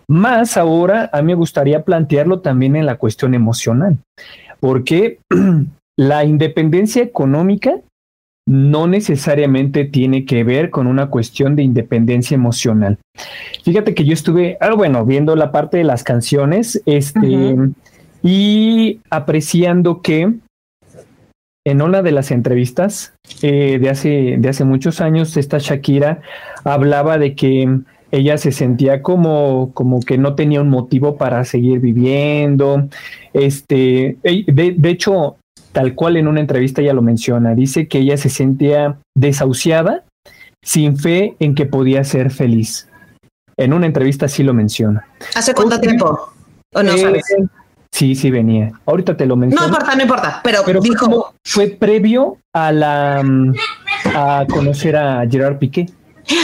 más 0.08 0.56
ahora 0.56 1.08
a 1.12 1.22
mí 1.22 1.28
me 1.28 1.34
gustaría 1.34 1.84
plantearlo 1.84 2.40
también 2.40 2.74
en 2.74 2.86
la 2.86 2.96
cuestión 2.96 3.34
emocional, 3.34 3.98
porque 4.58 5.18
la 5.96 6.24
independencia 6.24 7.02
económica 7.02 7.76
no 8.46 8.86
necesariamente 8.86 9.84
tiene 9.84 10.24
que 10.24 10.44
ver 10.44 10.70
con 10.70 10.86
una 10.86 11.08
cuestión 11.08 11.56
de 11.56 11.62
independencia 11.62 12.34
emocional. 12.34 12.98
Fíjate 13.64 13.94
que 13.94 14.04
yo 14.04 14.12
estuve, 14.12 14.56
ah, 14.60 14.74
bueno, 14.74 15.04
viendo 15.04 15.36
la 15.36 15.52
parte 15.52 15.76
de 15.78 15.84
las 15.84 16.02
canciones, 16.02 16.82
este, 16.86 17.56
y 18.22 19.00
apreciando 19.10 20.02
que 20.02 20.34
en 21.64 21.82
una 21.82 22.02
de 22.02 22.12
las 22.12 22.30
entrevistas 22.30 23.12
eh, 23.42 23.78
de, 23.80 23.90
hace, 23.90 24.36
de 24.38 24.48
hace 24.48 24.64
muchos 24.64 25.00
años, 25.00 25.36
esta 25.36 25.58
Shakira 25.58 26.22
hablaba 26.64 27.18
de 27.18 27.34
que 27.34 27.80
ella 28.10 28.38
se 28.38 28.50
sentía 28.50 29.02
como, 29.02 29.70
como 29.74 30.00
que 30.00 30.18
no 30.18 30.34
tenía 30.34 30.60
un 30.60 30.70
motivo 30.70 31.16
para 31.16 31.44
seguir 31.44 31.80
viviendo. 31.80 32.88
Este, 33.32 34.16
de, 34.22 34.74
de 34.76 34.90
hecho, 34.90 35.36
tal 35.72 35.94
cual 35.94 36.16
en 36.16 36.28
una 36.28 36.40
entrevista 36.40 36.82
ella 36.82 36.92
lo 36.92 37.02
menciona, 37.02 37.54
dice 37.54 37.88
que 37.88 37.98
ella 37.98 38.16
se 38.16 38.28
sentía 38.28 38.98
desahuciada, 39.16 40.04
sin 40.62 40.96
fe 40.96 41.36
en 41.38 41.54
que 41.54 41.66
podía 41.66 42.04
ser 42.04 42.30
feliz. 42.30 42.88
En 43.56 43.72
una 43.72 43.86
entrevista 43.86 44.28
sí 44.28 44.42
lo 44.42 44.54
menciona. 44.54 45.06
¿Hace 45.34 45.54
cuánto 45.54 45.80
tiempo? 45.80 46.32
¿O 46.74 46.82
no 46.82 46.96
sabes? 46.96 47.24
Sí, 47.92 48.14
sí 48.14 48.30
venía. 48.30 48.72
Ahorita 48.86 49.16
te 49.16 49.26
lo 49.26 49.36
menciono. 49.36 49.66
No 49.66 49.72
importa, 49.72 49.96
no 49.96 50.02
importa, 50.02 50.40
pero, 50.42 50.80
dijo... 50.80 51.34
Fue, 51.44 51.68
previo 51.68 52.38
a 52.52 52.72
la 52.72 53.22
a 54.14 54.46
conocer 54.48 54.96
a 54.96 55.26
Gerard 55.28 55.58
Piqué. 55.58 55.86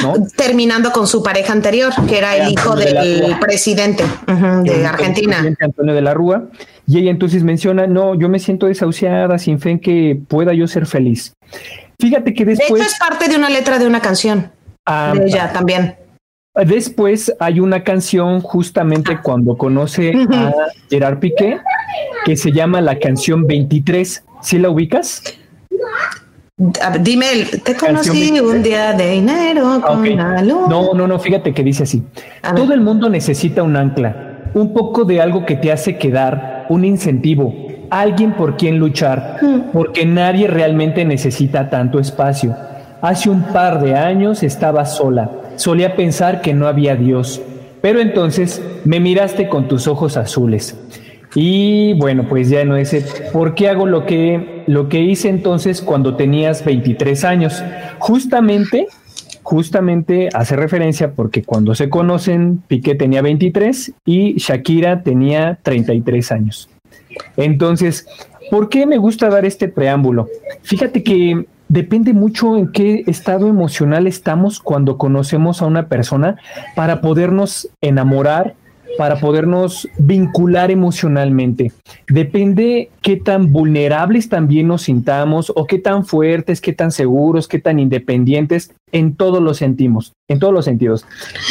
¿no? 0.03 0.15
Terminando 0.37 0.91
con 0.91 1.07
su 1.07 1.23
pareja 1.23 1.53
anterior, 1.53 1.93
que 2.09 2.19
era 2.19 2.37
el 2.37 2.51
hijo 2.51 2.75
del 2.75 3.37
presidente 3.41 4.05
de 4.65 4.87
Argentina. 4.87 5.45
Antonio 5.61 5.95
de 5.95 6.03
la 6.03 6.13
Rúa. 6.13 6.49
Y 6.87 6.99
ella 6.99 7.11
entonces 7.11 7.43
menciona, 7.43 7.87
no, 7.87 8.14
yo 8.14 8.28
me 8.28 8.38
siento 8.38 8.66
desahuciada, 8.66 9.38
sin 9.38 9.59
fe 9.59 9.71
en 9.71 9.81
que 9.81 10.21
pueda 10.28 10.55
yo 10.55 10.66
ser 10.66 10.87
feliz. 10.87 11.33
Fíjate 12.00 12.33
que 12.33 12.45
después... 12.45 12.81
De 12.81 12.87
hecho, 12.87 12.93
es 12.93 12.99
parte 12.99 13.28
de 13.28 13.37
una 13.37 13.50
letra 13.50 13.78
de 13.78 13.87
una 13.87 14.00
canción. 14.00 14.50
Ah, 14.85 15.12
de 15.16 15.26
ella 15.26 15.52
también. 15.52 15.97
Después 16.55 17.35
hay 17.38 17.61
una 17.61 17.83
canción 17.83 18.40
justamente 18.40 19.12
ah. 19.14 19.21
cuando 19.23 19.57
conoce 19.57 20.12
a 20.33 20.55
Gerard 20.88 21.19
Piqué 21.19 21.59
que 22.25 22.37
se 22.37 22.52
llama 22.52 22.81
la 22.81 22.99
canción 22.99 23.47
23. 23.47 24.25
¿Sí 24.43 24.59
la 24.59 24.71
ubicas? 24.71 25.23
Dime, 27.00 27.26
te 27.62 27.76
conocí 27.76 28.40
un 28.40 28.62
día 28.62 28.95
de 28.95 29.14
enero 29.14 29.83
con 29.87 30.02
No, 30.16 30.95
no, 30.95 31.07
no, 31.07 31.19
fíjate 31.19 31.52
que 31.52 31.62
dice 31.62 31.83
así. 31.83 32.02
Todo 32.55 32.73
el 32.73 32.81
mundo 32.81 33.11
necesita 33.11 33.62
un 33.62 33.76
ancla, 33.76 34.50
un 34.55 34.73
poco 34.73 35.05
de 35.05 35.21
algo 35.21 35.45
que 35.45 35.57
te 35.57 35.71
hace 35.71 35.99
quedar, 35.99 36.56
un 36.68 36.85
incentivo, 36.85 37.54
alguien 37.90 38.32
por 38.32 38.56
quien 38.56 38.78
luchar, 38.78 39.38
hmm. 39.40 39.73
porque 39.73 40.04
nadie 40.06 40.46
realmente 40.46 41.04
necesita 41.04 41.70
tanto 41.70 41.99
espacio. 41.99 42.56
Hace 43.00 43.30
un 43.30 43.42
par 43.42 43.80
de 43.80 43.94
años 43.94 44.42
estaba 44.42 44.85
sola, 44.85 45.30
solía 45.56 45.96
pensar 45.96 46.40
que 46.40 46.54
no 46.54 46.66
había 46.66 46.96
Dios, 46.96 47.40
pero 47.80 48.00
entonces 48.00 48.62
me 48.85 49.00
miraste 49.00 49.49
con 49.49 49.68
tus 49.68 49.87
ojos 49.87 50.16
azules. 50.16 50.76
Y 51.35 51.92
bueno, 51.94 52.25
pues 52.28 52.49
ya 52.49 52.64
no 52.64 52.76
es 52.76 52.94
¿por 53.32 53.54
qué 53.54 53.68
hago 53.68 53.87
lo 53.87 54.06
que, 54.06 54.64
lo 54.66 54.88
que 54.88 55.00
hice 55.00 55.28
entonces 55.28 55.82
cuando 55.82 56.16
tenías 56.16 56.64
23 56.64 57.25
años? 57.25 57.62
Justamente, 57.99 58.87
justamente 59.47 60.29
hace 60.35 60.57
referencia 60.57 61.12
porque 61.12 61.45
cuando 61.45 61.76
se 61.76 61.88
conocen, 61.88 62.65
Piqué 62.67 62.97
tenía 62.97 63.23
23 63.23 63.93
y 64.05 64.35
Shakira 64.38 65.05
tenía 65.05 65.61
33 65.62 66.33
años. 66.33 66.69
Entonces, 67.37 68.09
¿por 68.50 68.69
qué 68.69 68.87
me 68.87 68.99
gusta 68.99 69.29
dar 69.29 69.45
este 69.45 69.69
preámbulo? 69.69 70.26
Fíjate 70.62 71.05
que 71.05 71.47
depende 71.69 72.12
mucho 72.12 72.57
en 72.57 72.73
qué 72.73 73.05
estado 73.07 73.47
emocional 73.47 74.09
estamos 74.09 74.59
cuando 74.59 74.99
conocemos 74.99 75.62
a 75.62 75.67
una 75.67 75.87
persona 75.87 76.38
para 76.75 77.00
podernos 77.00 77.69
enamorar 77.81 78.57
para 78.99 79.21
podernos 79.21 79.88
vincular 79.99 80.71
emocionalmente. 80.71 81.73
Depende 82.09 82.90
qué 83.02 83.16
tan 83.16 83.52
vulnerables 83.52 84.28
también 84.28 84.69
nos 84.69 84.83
sintamos 84.83 85.52
o 85.55 85.66
qué 85.66 85.78
tan 85.78 86.05
fuertes, 86.05 86.61
qué 86.61 86.73
tan 86.73 86.90
seguros, 86.90 87.49
qué 87.49 87.59
tan 87.59 87.78
independientes 87.78 88.73
en 88.93 89.16
todos 89.16 89.43
los 89.43 89.59
sentimos, 89.59 90.12
en 90.28 90.38
todos 90.38 90.55
los 90.55 90.64
sentidos. 90.64 91.05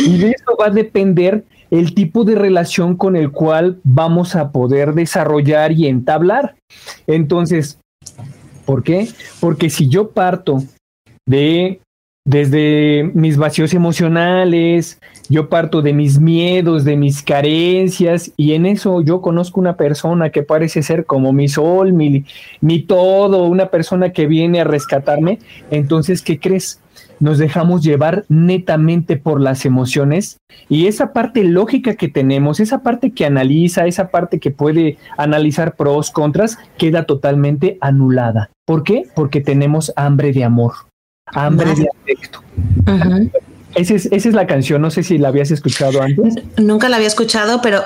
Y 0.05 0.17
de 0.17 0.31
eso 0.31 0.57
va 0.59 0.67
a 0.67 0.71
depender 0.71 1.43
el 1.71 1.93
tipo 1.93 2.23
de 2.23 2.35
relación 2.35 2.95
con 2.95 3.15
el 3.15 3.31
cual 3.31 3.79
vamos 3.83 4.35
a 4.35 4.51
poder 4.51 4.93
desarrollar 4.93 5.71
y 5.71 5.87
entablar. 5.87 6.55
Entonces, 7.07 7.79
¿por 8.65 8.83
qué? 8.83 9.07
Porque 9.39 9.69
si 9.69 9.89
yo 9.89 10.11
parto 10.11 10.63
de 11.27 11.81
desde 12.25 13.11
mis 13.13 13.37
vacíos 13.37 13.75
emocionales, 13.75 14.99
yo 15.29 15.47
parto 15.47 15.83
de 15.83 15.93
mis 15.93 16.19
miedos, 16.19 16.83
de 16.83 16.97
mis 16.97 17.21
carencias, 17.21 18.31
y 18.35 18.53
en 18.53 18.65
eso 18.65 19.01
yo 19.01 19.21
conozco 19.21 19.59
una 19.59 19.77
persona 19.77 20.31
que 20.31 20.41
parece 20.41 20.81
ser 20.81 21.05
como 21.05 21.33
mi 21.33 21.47
sol, 21.47 21.93
mi, 21.93 22.25
mi 22.61 22.81
todo, 22.81 23.43
una 23.45 23.67
persona 23.67 24.11
que 24.11 24.25
viene 24.25 24.59
a 24.59 24.63
rescatarme. 24.63 25.37
Entonces, 25.69 26.23
¿qué 26.23 26.39
crees? 26.39 26.81
Nos 27.19 27.37
dejamos 27.37 27.83
llevar 27.83 28.25
netamente 28.27 29.17
por 29.17 29.39
las 29.39 29.65
emociones 29.65 30.37
y 30.67 30.87
esa 30.87 31.13
parte 31.13 31.43
lógica 31.43 31.95
que 31.95 32.09
tenemos, 32.09 32.59
esa 32.59 32.81
parte 32.81 33.11
que 33.11 33.25
analiza, 33.25 33.85
esa 33.85 34.09
parte 34.09 34.39
que 34.39 34.51
puede 34.51 34.97
analizar 35.17 35.75
pros, 35.75 36.09
contras, 36.09 36.57
queda 36.77 37.03
totalmente 37.05 37.77
anulada. 37.81 38.49
¿Por 38.65 38.83
qué? 38.83 39.03
Porque 39.15 39.41
tenemos 39.41 39.93
hambre 39.95 40.33
de 40.33 40.43
amor 40.43 40.73
hambre 41.27 41.75
de 41.75 41.87
afecto. 41.89 42.43
Esa 43.75 43.93
es, 43.93 44.05
esa 44.05 44.29
es 44.29 44.35
la 44.35 44.47
canción, 44.47 44.81
no 44.81 44.89
sé 44.89 45.03
si 45.03 45.17
la 45.17 45.29
habías 45.29 45.51
escuchado 45.51 46.01
antes. 46.01 46.35
Nunca 46.57 46.89
la 46.89 46.95
había 46.95 47.07
escuchado, 47.07 47.61
pero 47.61 47.83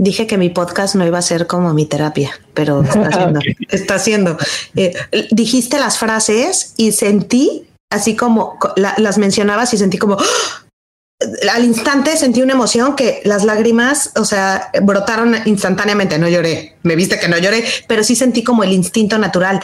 dije 0.00 0.26
que 0.26 0.38
mi 0.38 0.48
podcast 0.48 0.94
no 0.94 1.06
iba 1.06 1.18
a 1.18 1.22
ser 1.22 1.46
como 1.46 1.72
mi 1.74 1.86
terapia, 1.86 2.32
pero 2.54 2.82
está 2.82 3.00
haciendo. 3.08 3.40
está 3.68 3.94
haciendo. 3.94 4.38
Eh, 4.74 4.94
dijiste 5.30 5.78
las 5.78 5.98
frases 5.98 6.74
y 6.76 6.92
sentí 6.92 7.66
así 7.92 8.16
como 8.16 8.58
las 8.76 9.18
mencionabas 9.18 9.74
y 9.74 9.78
sentí 9.78 9.98
como 9.98 10.16
al 11.52 11.64
instante 11.64 12.16
sentí 12.16 12.40
una 12.40 12.54
emoción 12.54 12.96
que 12.96 13.20
las 13.24 13.44
lágrimas, 13.44 14.12
o 14.16 14.24
sea, 14.24 14.70
brotaron 14.82 15.36
instantáneamente. 15.44 16.18
No 16.18 16.28
lloré, 16.28 16.76
me 16.82 16.96
viste 16.96 17.20
que 17.20 17.28
no 17.28 17.38
lloré, 17.38 17.64
pero 17.86 18.02
sí 18.02 18.16
sentí 18.16 18.42
como 18.42 18.64
el 18.64 18.72
instinto 18.72 19.18
natural 19.18 19.60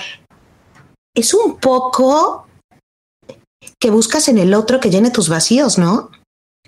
es 1.16 1.34
un 1.34 1.56
poco 1.56 2.46
que 3.80 3.90
buscas 3.90 4.28
en 4.28 4.38
el 4.38 4.54
otro 4.54 4.78
que 4.78 4.90
llene 4.90 5.10
tus 5.10 5.28
vacíos, 5.28 5.78
¿no? 5.78 6.10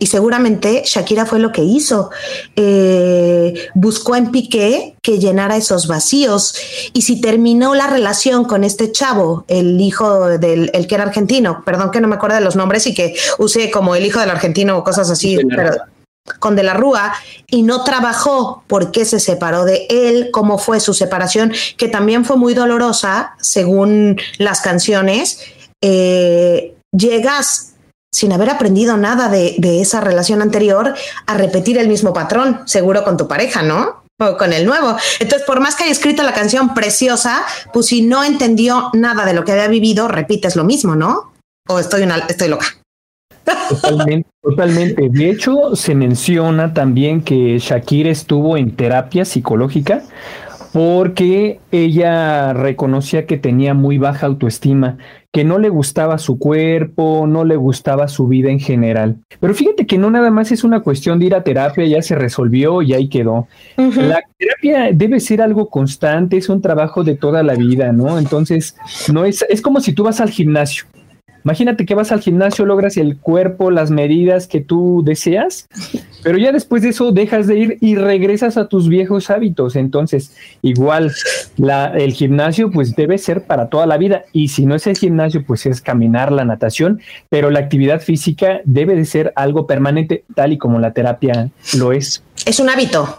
Y 0.01 0.07
seguramente 0.07 0.85
Shakira 0.85 1.27
fue 1.27 1.41
lo 1.41 1.51
que 1.51 1.63
hizo. 1.63 2.11
Eh, 2.55 3.69
buscó 3.75 4.15
en 4.15 4.31
Piqué 4.31 4.95
que 5.03 5.19
llenara 5.19 5.57
esos 5.57 5.89
vacíos. 5.89 6.55
Y 6.93 7.03
si 7.03 7.21
terminó 7.21 7.75
la 7.75 7.89
relación 7.89 8.45
con 8.45 8.63
este 8.63 8.93
chavo, 8.93 9.45
el 9.49 9.81
hijo 9.81 10.39
del 10.39 10.71
el 10.73 10.87
que 10.87 10.95
era 10.95 11.05
argentino, 11.05 11.63
perdón 11.65 11.91
que 11.91 12.01
no 12.01 12.07
me 12.07 12.15
acuerdo 12.15 12.37
de 12.37 12.43
los 12.43 12.55
nombres 12.55 12.87
y 12.87 12.95
que 12.95 13.17
use 13.39 13.71
como 13.71 13.97
el 13.97 14.07
hijo 14.07 14.21
del 14.21 14.31
argentino 14.31 14.79
o 14.79 14.85
cosas 14.85 15.11
así, 15.11 15.37
pero 15.49 15.73
con 16.39 16.57
De 16.57 16.63
la 16.63 16.75
Rúa 16.75 17.15
y 17.47 17.63
no 17.63 17.85
trabajó 17.85 18.63
por 18.67 18.91
qué 18.91 19.05
se 19.05 19.21
separó 19.21 19.65
de 19.65 19.87
él, 19.91 20.31
cómo 20.33 20.59
fue 20.59 20.81
su 20.81 20.95
separación, 20.95 21.53
que 21.77 21.89
también 21.89 22.25
fue 22.25 22.37
muy 22.37 22.55
dolorosa 22.55 23.35
según 23.41 24.21
las 24.39 24.61
canciones, 24.61 25.41
eh, 25.83 26.75
llegas 26.93 27.75
sin 28.13 28.33
haber 28.33 28.51
aprendido 28.51 28.97
nada 28.97 29.29
de, 29.29 29.81
esa 29.81 30.01
relación 30.01 30.43
anterior 30.43 30.95
a 31.27 31.35
repetir 31.35 31.79
el 31.79 31.89
mismo 31.89 32.13
patrón, 32.13 32.63
seguro 32.67 33.05
con 33.05 33.17
tu 33.17 33.29
pareja, 33.29 33.63
¿no? 33.63 34.03
O 34.19 34.37
con 34.37 34.53
el 34.53 34.67
nuevo. 34.67 34.97
Entonces, 35.21 35.47
por 35.47 35.61
más 35.61 35.77
que 35.77 35.85
haya 35.85 35.93
escrito 35.93 36.23
la 36.23 36.33
canción 36.33 36.75
preciosa, 36.75 37.45
pues 37.73 37.87
si 37.87 38.03
no 38.03 38.25
entendió 38.25 38.91
nada 38.95 39.25
de 39.25 39.35
lo 39.35 39.45
que 39.45 39.53
había 39.53 39.69
vivido, 39.69 40.09
repites 40.09 40.57
lo 40.57 40.65
mismo, 40.65 40.97
¿no? 40.97 41.33
O 41.69 41.79
estoy, 41.79 42.09
estoy 42.29 42.49
loca. 42.49 42.67
Totalmente, 43.69 44.29
totalmente. 44.43 45.09
De 45.11 45.31
hecho, 45.31 45.75
se 45.77 45.95
menciona 45.95 46.73
también 46.73 47.23
que 47.23 47.59
Shakira 47.59 48.11
estuvo 48.11 48.57
en 48.57 48.73
terapia 48.73 49.25
psicológica 49.25 50.03
porque 50.73 51.61
ella 51.73 52.53
reconocía 52.53 53.27
que 53.27 53.39
tenía 53.39 53.75
muy 53.75 53.99
baja 53.99 54.27
autoestima, 54.27 54.99
que 55.33 55.45
no 55.45 55.59
le 55.59 55.71
gustaba 55.71 56.19
su 56.19 56.39
cuerpo, 56.39 57.27
no 57.27 57.45
le 57.45 57.57
gustaba 57.57 58.09
su 58.09 58.29
vida 58.29 58.51
en 58.51 58.61
general. 58.61 59.17
Pero 59.41 59.55
fíjate 59.55 59.87
que 59.87 59.99
no 59.99 60.11
nada 60.11 60.31
más 60.31 60.53
es 60.53 60.65
una 60.65 60.81
cuestión 60.81 61.19
de 61.19 61.27
ir 61.27 61.35
a 61.35 61.43
terapia, 61.43 61.87
ya 61.87 62.03
se 62.03 62.15
resolvió 62.15 62.83
y 62.83 62.93
ahí 62.93 63.09
quedó. 63.09 63.49
La 63.77 64.21
terapia 64.37 64.91
debe 64.93 65.21
ser 65.21 65.41
algo 65.41 65.69
constante, 65.69 66.37
es 66.37 66.49
un 66.49 66.61
trabajo 66.61 67.03
de 67.03 67.15
toda 67.15 67.43
la 67.43 67.55
vida, 67.55 67.93
¿no? 67.93 68.19
Entonces, 68.19 68.77
no 69.13 69.25
es, 69.25 69.45
es 69.49 69.63
como 69.63 69.81
si 69.81 69.93
tú 69.93 70.05
vas 70.05 70.21
al 70.21 70.31
gimnasio 70.31 70.85
Imagínate 71.45 71.87
que 71.87 71.95
vas 71.95 72.13
al 72.13 72.21
gimnasio, 72.21 72.67
logras 72.67 72.97
el 72.97 73.17
cuerpo, 73.19 73.71
las 73.71 73.91
medidas 73.91 74.47
que 74.47 74.61
tú 74.61 75.03
deseas, 75.05 75.67
pero 76.23 76.39
ya 76.39 76.53
después 76.53 76.83
de 76.83 76.91
eso 76.91 77.13
dejas 77.13 77.47
de 77.47 77.59
ir 77.59 77.79
y 77.81 77.97
regresas 77.97 78.57
a 78.57 78.69
tus 78.69 78.89
viejos 78.89 79.31
hábitos. 79.31 79.77
Entonces, 79.77 80.37
igual 80.63 81.13
la, 81.57 81.87
el 81.97 82.13
gimnasio 82.13 82.71
pues 82.71 82.95
debe 82.97 83.19
ser 83.19 83.45
para 83.45 83.69
toda 83.69 83.87
la 83.87 83.99
vida 83.99 84.25
y 84.33 84.49
si 84.49 84.67
no 84.67 84.75
es 84.75 84.87
el 84.87 84.97
gimnasio 84.97 85.45
pues 85.47 85.67
es 85.67 85.81
caminar, 85.81 86.33
la 86.33 86.45
natación, 86.45 87.01
pero 87.29 87.51
la 87.51 87.61
actividad 87.61 88.01
física 88.01 88.61
debe 88.65 88.95
de 88.95 89.05
ser 89.05 89.33
algo 89.37 89.67
permanente 89.67 90.25
tal 90.35 90.53
y 90.53 90.59
como 90.59 90.79
la 90.79 90.93
terapia 90.93 91.51
lo 91.77 91.93
es. 91.93 92.23
Es 92.47 92.61
un 92.61 92.69
hábito. 92.69 93.19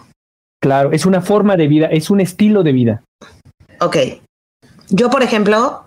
Claro, 0.62 0.92
es 0.92 1.06
una 1.06 1.22
forma 1.22 1.56
de 1.56 1.68
vida, 1.68 1.88
es 1.88 2.10
un 2.10 2.20
estilo 2.20 2.64
de 2.64 2.74
vida. 2.74 3.04
Ok. 3.80 3.98
Yo, 4.90 5.10
por 5.10 5.24
ejemplo, 5.24 5.86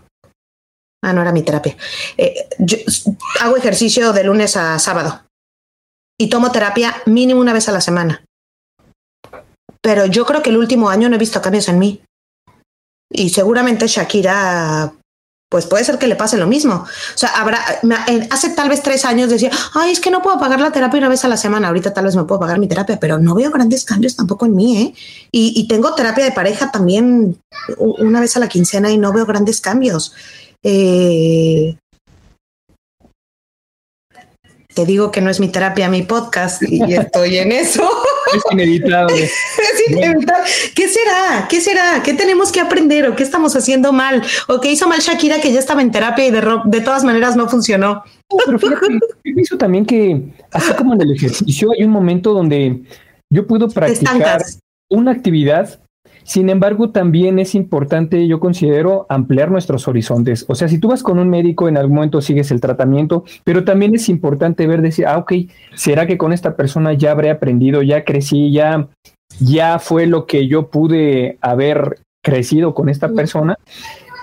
Ah, 1.04 1.12
no 1.12 1.21
era 1.21 1.32
mi 1.32 1.42
terapia. 1.42 1.76
Eh, 2.16 2.49
hago 3.40 3.56
ejercicio 3.56 4.12
de 4.12 4.25
lunes 4.25 4.56
a 4.56 4.78
sábado 4.78 5.23
y 6.18 6.28
tomo 6.28 6.52
terapia 6.52 6.94
mínimo 7.06 7.40
una 7.40 7.52
vez 7.52 7.68
a 7.68 7.73
la 7.73 7.80
semana. 7.80 8.25
Pero 9.80 10.06
yo 10.06 10.25
creo 10.25 10.42
que 10.42 10.50
el 10.50 10.59
último 10.59 10.88
año 10.88 11.09
no 11.09 11.16
he 11.16 11.18
visto 11.18 11.42
cambios 11.42 11.68
en 11.68 11.80
mí. 11.80 12.00
Y 13.11 13.30
seguramente 13.30 13.88
Shakira, 13.88 14.92
pues 15.50 15.66
puede 15.66 15.85
ser 15.85 15.99
que 15.99 16.06
le 16.06 16.14
pase 16.14 16.37
lo 16.37 16.47
mismo. 16.47 16.75
O 16.75 17.18
sea, 17.18 17.30
hace 18.30 18.50
tal 18.50 18.68
vez 18.68 18.80
tres 18.80 19.04
años 19.04 19.28
decía, 19.28 19.50
ay, 19.75 19.90
es 19.90 19.99
que 19.99 20.12
no 20.12 20.23
puedo 20.23 20.38
pagar 20.38 20.61
la 20.61 20.71
terapia 20.71 20.99
una 20.99 21.09
vez 21.09 21.25
a 21.25 21.28
la 21.28 21.37
semana. 21.37 21.66
Ahorita 21.66 21.92
tal 21.92 22.04
vez 22.04 22.14
me 22.14 22.23
puedo 22.25 22.40
pagar 22.40 22.61
mi 22.61 22.68
terapia, 22.68 23.00
pero 23.00 23.18
no 23.18 23.35
veo 23.35 23.50
grandes 23.50 23.85
cambios 23.85 24.14
tampoco 24.14 24.47
en 24.47 24.54
mí, 24.54 24.80
¿eh? 24.80 24.94
Y 25.32 25.66
tengo 25.66 25.94
terapia 25.94 26.25
de 26.25 26.32
pareja 26.32 26.71
también 26.71 27.37
una 27.76 28.21
vez 28.21 28.37
a 28.37 28.40
la 28.40 28.49
quincena 28.49 28.92
y 28.92 28.99
no 28.99 29.12
veo 29.12 29.26
grandes 29.26 29.61
cambios. 29.61 30.14
Eh, 30.64 31.76
te 34.75 34.87
digo 34.87 35.11
que 35.11 35.21
no 35.21 35.28
es 35.28 35.38
mi 35.40 35.49
terapia, 35.49 35.88
mi 35.88 36.02
podcast 36.02 36.62
y 36.62 36.83
estoy 36.95 37.38
en 37.38 37.52
eso. 37.52 37.88
Es 38.35 38.42
inevitable. 38.52 39.25
es 39.25 39.90
inevitable. 39.90 40.50
¿Qué 40.75 40.88
será? 40.88 41.47
¿Qué 41.49 41.61
será? 41.61 42.02
¿Qué 42.02 42.14
tenemos 42.14 42.52
que 42.52 42.61
aprender 42.61 43.07
o 43.09 43.16
qué 43.16 43.23
estamos 43.23 43.54
haciendo 43.57 43.92
mal? 43.92 44.23
¿O 44.49 44.61
qué 44.61 44.73
hizo 44.73 44.88
mal 44.88 45.00
Shakira 45.00 45.40
que 45.40 45.52
ya 45.52 45.59
estaba 45.59 45.83
en 45.83 45.90
terapia 45.90 46.26
y 46.26 46.31
de, 46.31 46.42
de 46.64 46.81
todas 46.81 47.04
maneras 47.04 47.37
no 47.37 47.49
funcionó? 47.49 48.02
pero 48.47 48.59
fíjate, 48.59 48.99
pienso 49.23 49.59
también 49.59 49.85
que 49.85 50.23
así 50.52 50.73
como 50.73 50.95
en 50.95 51.02
el 51.02 51.12
ejercicio 51.12 51.71
hay 51.73 51.85
un 51.85 51.90
momento 51.90 52.33
donde 52.33 52.83
yo 53.31 53.47
puedo 53.47 53.69
practicar 53.69 54.42
una 54.90 55.11
actividad 55.11 55.78
sin 56.25 56.49
embargo, 56.50 56.90
también 56.90 57.38
es 57.38 57.54
importante, 57.54 58.26
yo 58.26 58.40
considero, 58.40 59.06
ampliar 59.09 59.50
nuestros 59.50 59.88
horizontes. 59.88 60.44
O 60.49 60.54
sea, 60.54 60.68
si 60.68 60.78
tú 60.78 60.88
vas 60.88 61.02
con 61.02 61.18
un 61.18 61.28
médico, 61.28 61.68
en 61.68 61.76
algún 61.76 61.97
momento 61.97 62.21
sigues 62.21 62.50
el 62.50 62.61
tratamiento, 62.61 63.25
pero 63.44 63.64
también 63.64 63.94
es 63.94 64.09
importante 64.09 64.66
ver, 64.66 64.82
decir, 64.82 65.06
ah, 65.06 65.18
ok, 65.18 65.32
¿será 65.75 66.06
que 66.06 66.18
con 66.18 66.32
esta 66.32 66.56
persona 66.56 66.92
ya 66.92 67.12
habré 67.12 67.30
aprendido, 67.30 67.82
ya 67.82 68.04
crecí, 68.04 68.52
ya, 68.52 68.88
ya 69.40 69.78
fue 69.78 70.06
lo 70.06 70.26
que 70.26 70.47
yo 70.47 70.68
pude 70.71 71.38
haber 71.40 72.00
crecido 72.23 72.75
con 72.75 72.88
esta 72.88 73.09
persona? 73.09 73.56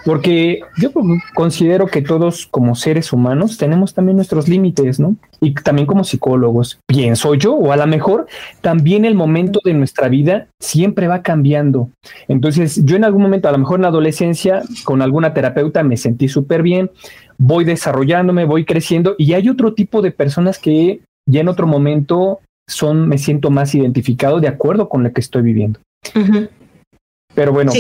Porque 0.10 0.62
yo 0.76 0.90
considero 1.36 1.86
que 1.86 2.02
todos 2.02 2.48
como 2.48 2.74
seres 2.74 3.14
humanos 3.14 3.60
tenemos 3.60 3.94
también 3.94 4.16
nuestros 4.16 4.48
límites, 4.48 5.00
¿no? 5.00 5.16
Y 5.40 5.54
también 5.54 5.86
como 5.86 6.04
psicólogos, 6.04 6.80
pienso 6.88 7.36
yo, 7.36 7.54
o 7.54 7.72
a 7.72 7.78
lo 7.78 7.86
mejor 7.86 8.26
también 8.62 9.06
el 9.06 9.14
momento 9.14 9.60
de 9.64 9.76
nuestra 9.76 10.08
vida 10.08 10.48
siempre 10.60 11.08
va 11.08 11.22
cambiando. 11.22 11.92
Entonces, 12.28 12.84
yo 12.86 12.96
en 12.96 13.04
algún 13.04 13.22
momento, 13.22 13.50
a 13.50 13.52
lo 13.52 13.60
mejor 13.60 13.78
en 13.78 13.84
la 13.84 13.90
adolescencia, 13.90 14.64
con 14.84 15.04
alguna 15.04 15.36
terapeuta 15.36 15.84
me 15.84 15.96
sentí 15.96 16.28
súper 16.28 16.64
bien, 16.64 16.90
voy 17.38 17.64
desarrollándome, 17.64 18.46
voy 18.46 18.66
creciendo, 18.66 19.14
y 19.20 19.34
hay 19.34 19.48
otro 19.48 19.76
tipo 19.76 20.02
de 20.02 20.10
personas 20.10 20.58
que 20.58 21.02
ya 21.30 21.42
en 21.42 21.50
otro 21.50 21.68
momento 21.68 22.40
son, 22.68 23.08
me 23.08 23.20
siento 23.20 23.52
más 23.52 23.76
identificado 23.76 24.40
de 24.40 24.48
acuerdo 24.48 24.90
con 24.90 25.04
lo 25.04 25.14
que 25.14 25.22
estoy 25.22 25.44
viviendo. 25.44 25.80
Pero 27.36 27.54
bueno, 27.54 27.72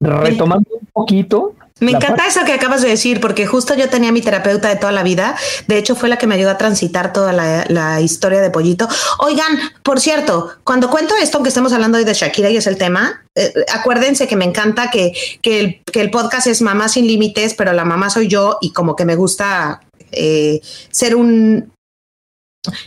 retomando 0.00 0.68
un 0.80 0.86
poquito. 0.92 1.54
Me 1.78 1.92
encanta 1.92 2.26
eso 2.26 2.42
que 2.46 2.54
acabas 2.54 2.80
de 2.80 2.88
decir, 2.88 3.20
porque 3.20 3.46
justo 3.46 3.74
yo 3.74 3.90
tenía 3.90 4.10
mi 4.10 4.22
terapeuta 4.22 4.68
de 4.70 4.76
toda 4.76 4.92
la 4.92 5.02
vida. 5.02 5.36
De 5.66 5.76
hecho, 5.76 5.94
fue 5.94 6.08
la 6.08 6.16
que 6.16 6.26
me 6.26 6.34
ayudó 6.34 6.50
a 6.50 6.56
transitar 6.56 7.12
toda 7.12 7.34
la, 7.34 8.00
historia 8.00 8.40
de 8.40 8.50
Pollito. 8.50 8.88
Oigan, 9.18 9.58
por 9.82 10.00
cierto, 10.00 10.52
cuando 10.64 10.88
cuento 10.88 11.14
esto, 11.20 11.36
aunque 11.36 11.48
estemos 11.48 11.74
hablando 11.74 11.98
hoy 11.98 12.04
de 12.04 12.14
Shakira 12.14 12.48
y 12.48 12.56
es 12.56 12.66
el 12.66 12.78
tema, 12.78 13.26
eh, 13.34 13.52
acuérdense 13.74 14.26
que 14.26 14.36
me 14.36 14.46
encanta 14.46 14.90
que, 14.90 15.12
que, 15.42 15.82
el, 15.92 16.10
podcast 16.10 16.46
es 16.46 16.62
Mamá 16.62 16.88
sin 16.88 17.06
Límites, 17.06 17.52
pero 17.52 17.74
la 17.74 17.84
mamá 17.84 18.08
soy 18.08 18.28
yo 18.28 18.56
y 18.62 18.72
como 18.72 18.96
que 18.96 19.04
me 19.04 19.16
gusta 19.16 19.80
eh, 20.12 20.60
ser 20.90 21.14
un, 21.14 21.72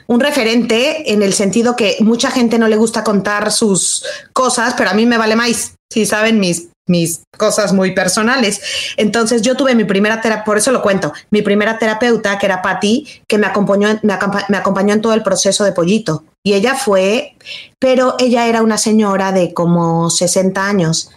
un 0.07 0.19
referente 0.19 1.13
en 1.13 1.21
el 1.21 1.33
sentido 1.33 1.75
que 1.75 1.97
mucha 1.99 2.31
gente 2.31 2.57
no 2.57 2.67
le 2.67 2.77
gusta 2.77 3.03
contar 3.03 3.51
sus 3.51 4.03
cosas, 4.33 4.73
pero 4.75 4.89
a 4.89 4.93
mí 4.93 5.05
me 5.05 5.19
vale 5.19 5.35
más. 5.35 5.75
Si 5.91 6.05
saben 6.05 6.39
mis 6.39 6.69
mis 6.89 7.21
cosas 7.37 7.71
muy 7.71 7.93
personales. 7.93 8.61
Entonces 8.97 9.41
yo 9.41 9.55
tuve 9.55 9.75
mi 9.75 9.85
primera 9.85 10.21
terapeuta, 10.21 10.45
por 10.45 10.57
eso 10.57 10.71
lo 10.71 10.81
cuento, 10.81 11.13
mi 11.29 11.41
primera 11.41 11.77
terapeuta, 11.77 12.37
que 12.37 12.45
era 12.45 12.61
Patti, 12.61 13.07
que 13.27 13.37
me 13.37 13.47
acompañó, 13.47 13.99
me, 14.01 14.13
acompañó 14.57 14.93
en 14.93 15.01
todo 15.01 15.13
el 15.13 15.23
proceso 15.23 15.63
de 15.63 15.71
pollito. 15.71 16.23
Y 16.43 16.53
ella 16.53 16.75
fue, 16.75 17.35
pero 17.79 18.15
ella 18.19 18.47
era 18.47 18.63
una 18.63 18.77
señora 18.77 19.31
de 19.31 19.53
como 19.53 20.09
60 20.09 20.65
años. 20.65 21.11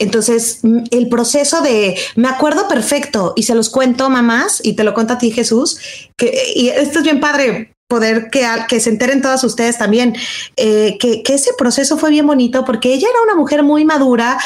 Entonces, 0.00 0.60
el 0.92 1.08
proceso 1.08 1.60
de, 1.60 1.98
me 2.14 2.28
acuerdo 2.28 2.68
perfecto, 2.68 3.32
y 3.34 3.42
se 3.42 3.56
los 3.56 3.68
cuento, 3.68 4.08
mamás, 4.08 4.60
y 4.62 4.74
te 4.74 4.84
lo 4.84 4.94
cuento 4.94 5.14
a 5.14 5.18
ti, 5.18 5.32
Jesús, 5.32 5.80
que, 6.16 6.52
y 6.54 6.68
esto 6.68 7.00
es 7.00 7.04
bien 7.04 7.18
padre, 7.18 7.72
poder 7.88 8.28
que, 8.30 8.46
que 8.68 8.80
se 8.80 8.90
enteren 8.90 9.22
todas 9.22 9.42
ustedes 9.42 9.78
también, 9.78 10.14
eh, 10.56 10.98
que, 11.00 11.22
ese 11.26 11.52
proceso 11.56 11.96
fue 11.96 12.10
bien 12.10 12.26
bonito 12.26 12.64
porque 12.64 12.92
ella 12.92 13.08
era 13.10 13.22
una 13.22 13.34
mujer 13.34 13.62
muy 13.62 13.84
madura. 13.84 14.38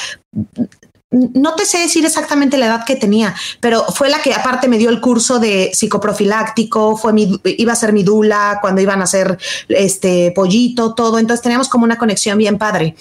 No 1.10 1.54
te 1.54 1.66
sé 1.66 1.78
decir 1.78 2.06
exactamente 2.06 2.56
la 2.56 2.66
edad 2.66 2.84
que 2.86 2.96
tenía, 2.96 3.34
pero 3.60 3.84
fue 3.84 4.08
la 4.08 4.22
que 4.22 4.32
aparte 4.32 4.66
me 4.66 4.78
dio 4.78 4.88
el 4.88 5.02
curso 5.02 5.38
de 5.38 5.70
psicoprofiláctico, 5.74 6.96
fue 6.96 7.12
mi, 7.12 7.38
iba 7.44 7.74
a 7.74 7.76
ser 7.76 7.92
mi 7.92 8.02
dula 8.02 8.58
cuando 8.62 8.80
iban 8.80 9.00
a 9.02 9.04
hacer 9.04 9.38
este 9.68 10.32
pollito, 10.34 10.94
todo. 10.94 11.18
Entonces 11.18 11.42
teníamos 11.42 11.68
como 11.68 11.84
una 11.84 11.98
conexión 11.98 12.38
bien 12.38 12.56
padre. 12.56 12.96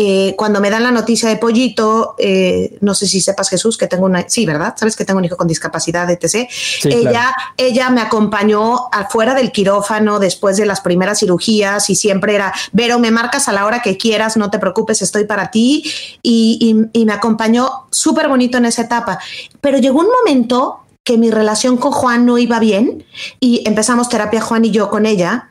Eh, 0.00 0.36
cuando 0.36 0.60
me 0.60 0.70
dan 0.70 0.84
la 0.84 0.92
noticia 0.92 1.28
de 1.28 1.38
Pollito, 1.38 2.14
eh, 2.18 2.78
no 2.82 2.94
sé 2.94 3.08
si 3.08 3.20
sepas 3.20 3.48
Jesús 3.48 3.76
que 3.76 3.88
tengo 3.88 4.06
una, 4.06 4.28
sí, 4.28 4.46
¿verdad? 4.46 4.76
Sabes 4.76 4.94
que 4.94 5.04
tengo 5.04 5.18
un 5.18 5.24
hijo 5.24 5.36
con 5.36 5.48
discapacidad, 5.48 6.08
etc. 6.08 6.48
ella, 6.84 7.34
ella 7.56 7.90
me 7.90 8.00
acompañó 8.00 8.88
afuera 8.92 9.34
del 9.34 9.50
quirófano 9.50 10.20
después 10.20 10.56
de 10.56 10.66
las 10.66 10.82
primeras 10.82 11.18
cirugías 11.18 11.90
y 11.90 11.96
siempre 11.96 12.36
era, 12.36 12.54
Vero, 12.70 13.00
me 13.00 13.10
marcas 13.10 13.48
a 13.48 13.52
la 13.52 13.66
hora 13.66 13.82
que 13.82 13.96
quieras, 13.96 14.36
no 14.36 14.52
te 14.52 14.60
preocupes, 14.60 15.02
estoy 15.02 15.24
para 15.24 15.50
ti. 15.50 15.82
Y, 16.22 16.86
y 16.92 17.04
me 17.04 17.12
acompañó 17.12 17.88
súper 17.90 18.28
bonito 18.28 18.56
en 18.58 18.66
esa 18.66 18.82
etapa. 18.82 19.18
Pero 19.60 19.78
llegó 19.78 19.98
un 19.98 20.10
momento 20.22 20.84
que 21.04 21.18
mi 21.18 21.32
relación 21.32 21.76
con 21.76 21.90
Juan 21.90 22.24
no 22.24 22.38
iba 22.38 22.60
bien 22.60 23.04
y 23.40 23.66
empezamos 23.66 24.08
terapia 24.08 24.42
Juan 24.42 24.64
y 24.64 24.70
yo 24.70 24.90
con 24.90 25.06
ella. 25.06 25.50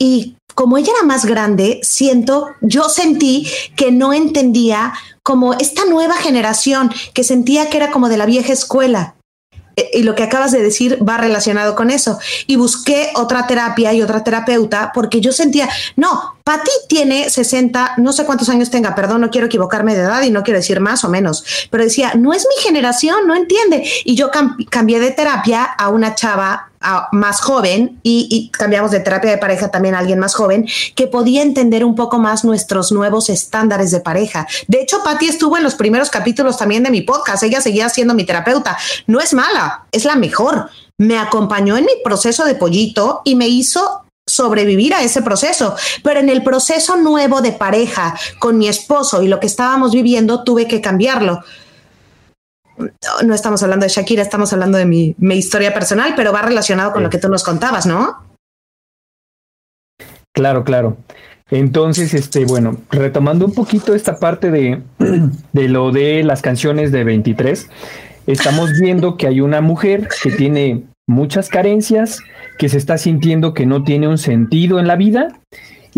Y 0.00 0.37
como 0.58 0.76
ella 0.76 0.90
era 0.92 1.06
más 1.06 1.24
grande, 1.24 1.78
siento, 1.84 2.48
yo 2.60 2.88
sentí 2.88 3.46
que 3.76 3.92
no 3.92 4.12
entendía 4.12 4.92
como 5.22 5.54
esta 5.54 5.84
nueva 5.84 6.16
generación, 6.16 6.92
que 7.14 7.22
sentía 7.22 7.70
que 7.70 7.76
era 7.76 7.92
como 7.92 8.08
de 8.08 8.16
la 8.16 8.26
vieja 8.26 8.52
escuela. 8.52 9.14
E, 9.76 10.00
y 10.00 10.02
lo 10.02 10.16
que 10.16 10.24
acabas 10.24 10.50
de 10.50 10.60
decir 10.60 10.98
va 11.08 11.16
relacionado 11.16 11.76
con 11.76 11.90
eso. 11.90 12.18
Y 12.48 12.56
busqué 12.56 13.12
otra 13.14 13.46
terapia 13.46 13.92
y 13.92 14.02
otra 14.02 14.24
terapeuta 14.24 14.90
porque 14.92 15.20
yo 15.20 15.30
sentía, 15.30 15.68
no, 15.94 16.40
Patti 16.42 16.72
tiene 16.88 17.30
60, 17.30 17.94
no 17.98 18.12
sé 18.12 18.24
cuántos 18.24 18.48
años 18.48 18.68
tenga, 18.68 18.96
perdón, 18.96 19.20
no 19.20 19.30
quiero 19.30 19.46
equivocarme 19.46 19.94
de 19.94 20.02
edad 20.02 20.22
y 20.22 20.30
no 20.30 20.42
quiero 20.42 20.58
decir 20.58 20.80
más 20.80 21.04
o 21.04 21.08
menos, 21.08 21.68
pero 21.70 21.84
decía, 21.84 22.14
no 22.16 22.32
es 22.32 22.44
mi 22.48 22.60
generación, 22.64 23.28
no 23.28 23.36
entiende. 23.36 23.88
Y 24.04 24.16
yo 24.16 24.32
cambié 24.70 24.98
de 24.98 25.12
terapia 25.12 25.62
a 25.62 25.88
una 25.90 26.16
chava 26.16 26.67
más 27.12 27.40
joven 27.40 27.98
y, 28.02 28.50
cambiamos 28.52 28.90
de 28.90 29.00
terapia 29.00 29.30
de 29.30 29.38
pareja 29.38 29.70
también 29.70 29.94
a 29.94 29.98
alguien 29.98 30.18
más 30.18 30.34
joven 30.34 30.66
que 30.94 31.06
podía 31.06 31.42
entender 31.42 31.84
un 31.84 31.94
poco 31.94 32.18
más 32.18 32.44
nuestros 32.44 32.92
nuevos 32.92 33.30
estándares 33.30 33.90
de 33.90 34.00
pareja. 34.00 34.46
De 34.66 34.80
hecho, 34.80 35.02
Patti 35.04 35.28
estuvo 35.28 35.56
en 35.56 35.62
los 35.62 35.74
primeros 35.74 36.10
capítulos 36.10 36.56
también 36.56 36.82
de 36.82 36.90
mi 36.90 37.02
podcast. 37.02 37.42
Ella 37.42 37.60
seguía 37.60 37.88
siendo 37.88 38.14
mi 38.14 38.24
terapeuta. 38.24 38.76
No 39.06 39.20
es 39.20 39.34
mala, 39.34 39.86
es 39.92 40.04
la 40.04 40.16
mejor. 40.16 40.70
Me 40.98 41.18
acompañó 41.18 41.76
en 41.76 41.84
mi 41.84 41.92
proceso 42.02 42.44
de 42.44 42.54
pollito 42.54 43.22
y 43.24 43.34
me 43.34 43.48
hizo 43.48 44.04
sobrevivir 44.26 44.94
a 44.94 45.02
ese 45.02 45.22
proceso. 45.22 45.74
Pero 46.02 46.20
en 46.20 46.28
el 46.28 46.42
proceso 46.42 46.96
nuevo 46.96 47.40
de 47.40 47.52
pareja 47.52 48.16
con 48.38 48.58
mi 48.58 48.68
esposo 48.68 49.22
y 49.22 49.28
lo 49.28 49.40
que 49.40 49.46
estábamos 49.46 49.92
viviendo, 49.92 50.44
tuve 50.44 50.68
que 50.68 50.80
cambiarlo 50.80 51.42
no 53.24 53.34
estamos 53.34 53.62
hablando 53.62 53.84
de 53.84 53.90
Shakira, 53.90 54.22
estamos 54.22 54.52
hablando 54.52 54.78
de 54.78 54.86
mi, 54.86 55.14
historia 55.36 55.74
personal, 55.74 56.14
pero 56.16 56.32
va 56.32 56.42
relacionado 56.42 56.92
con 56.92 57.02
lo 57.02 57.10
que 57.10 57.18
tú 57.18 57.28
nos 57.28 57.42
contabas, 57.42 57.86
¿no? 57.86 58.16
Claro, 60.32 60.64
claro. 60.64 60.96
Entonces, 61.50 62.14
este, 62.14 62.44
bueno, 62.44 62.76
retomando 62.90 63.46
un 63.46 63.54
poquito 63.54 63.94
esta 63.94 64.18
parte 64.18 64.50
de, 64.50 64.82
de 65.52 65.68
lo 65.68 65.90
de 65.90 66.22
las 66.22 66.42
canciones 66.42 66.92
de 66.92 67.04
23, 67.04 67.68
estamos 68.26 68.72
viendo 68.80 69.16
que 69.16 69.26
hay 69.26 69.40
una 69.40 69.60
mujer 69.60 70.08
que 70.22 70.30
tiene 70.30 70.84
muchas 71.06 71.48
carencias, 71.48 72.20
que 72.58 72.68
se 72.68 72.76
está 72.76 72.98
sintiendo 72.98 73.54
que 73.54 73.66
no 73.66 73.82
tiene 73.82 74.08
un 74.08 74.18
sentido 74.18 74.78
en 74.78 74.86
la 74.86 74.96
vida 74.96 75.28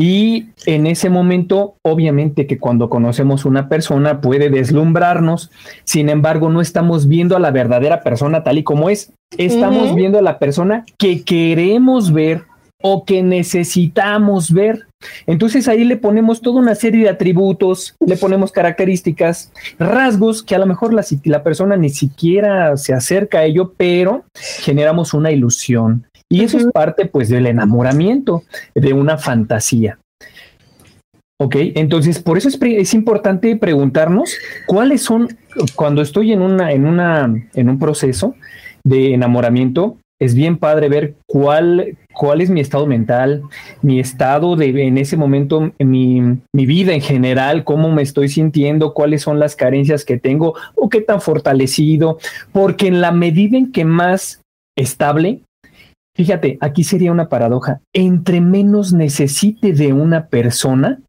y 0.00 0.46
en 0.64 0.86
ese 0.86 1.10
momento, 1.10 1.74
obviamente 1.82 2.46
que 2.46 2.58
cuando 2.58 2.88
conocemos 2.88 3.44
una 3.44 3.68
persona 3.68 4.22
puede 4.22 4.48
deslumbrarnos, 4.48 5.50
sin 5.84 6.08
embargo, 6.08 6.48
no 6.48 6.62
estamos 6.62 7.06
viendo 7.06 7.36
a 7.36 7.38
la 7.38 7.50
verdadera 7.50 8.00
persona 8.00 8.42
tal 8.42 8.56
y 8.56 8.62
como 8.64 8.88
es, 8.88 9.12
estamos 9.36 9.94
viendo 9.94 10.18
a 10.18 10.22
la 10.22 10.38
persona 10.38 10.86
que 10.96 11.22
queremos 11.22 12.14
ver 12.14 12.44
o 12.80 13.04
que 13.04 13.22
necesitamos 13.22 14.54
ver. 14.54 14.86
Entonces 15.26 15.68
ahí 15.68 15.84
le 15.84 15.98
ponemos 15.98 16.40
toda 16.40 16.60
una 16.60 16.76
serie 16.76 17.04
de 17.04 17.10
atributos, 17.10 17.94
le 18.00 18.16
ponemos 18.16 18.52
características, 18.52 19.52
rasgos 19.78 20.42
que 20.42 20.54
a 20.54 20.58
lo 20.58 20.66
mejor 20.66 20.94
la, 20.94 21.04
la 21.24 21.42
persona 21.42 21.76
ni 21.76 21.90
siquiera 21.90 22.74
se 22.78 22.94
acerca 22.94 23.40
a 23.40 23.44
ello, 23.44 23.74
pero 23.76 24.24
generamos 24.62 25.12
una 25.12 25.30
ilusión. 25.30 26.06
Y 26.30 26.44
eso 26.44 26.58
es 26.58 26.66
parte 26.66 27.06
pues 27.06 27.28
del 27.28 27.46
enamoramiento, 27.46 28.44
de 28.74 28.92
una 28.92 29.18
fantasía. 29.18 29.98
Ok, 31.42 31.56
entonces 31.74 32.20
por 32.20 32.36
eso 32.36 32.48
es, 32.48 32.58
es, 32.60 32.92
importante 32.92 33.56
preguntarnos 33.56 34.36
cuáles 34.66 35.02
son, 35.02 35.28
cuando 35.74 36.02
estoy 36.02 36.32
en 36.32 36.42
una, 36.42 36.70
en 36.72 36.86
una, 36.86 37.34
en 37.54 37.68
un 37.70 37.78
proceso 37.78 38.34
de 38.84 39.14
enamoramiento, 39.14 39.96
es 40.20 40.34
bien 40.34 40.58
padre 40.58 40.90
ver 40.90 41.14
cuál, 41.26 41.96
cuál 42.12 42.42
es 42.42 42.50
mi 42.50 42.60
estado 42.60 42.86
mental, 42.86 43.42
mi 43.80 44.00
estado 44.00 44.54
de 44.54 44.86
en 44.86 44.98
ese 44.98 45.16
momento, 45.16 45.72
mi, 45.78 46.20
mi 46.54 46.66
vida 46.66 46.92
en 46.92 47.00
general, 47.00 47.64
cómo 47.64 47.90
me 47.90 48.02
estoy 48.02 48.28
sintiendo, 48.28 48.92
cuáles 48.92 49.22
son 49.22 49.40
las 49.40 49.56
carencias 49.56 50.04
que 50.04 50.18
tengo 50.18 50.54
o 50.74 50.90
qué 50.90 51.00
tan 51.00 51.22
fortalecido, 51.22 52.18
porque 52.52 52.86
en 52.86 53.00
la 53.00 53.12
medida 53.12 53.56
en 53.56 53.72
que 53.72 53.86
más 53.86 54.42
estable 54.76 55.40
Fíjate, 56.16 56.58
aquí 56.60 56.84
sería 56.84 57.12
una 57.12 57.28
paradoja. 57.28 57.80
Entre 57.92 58.40
menos 58.40 58.92
necesite 58.92 59.72
de 59.72 59.92
una 59.92 60.26
persona, 60.26 61.00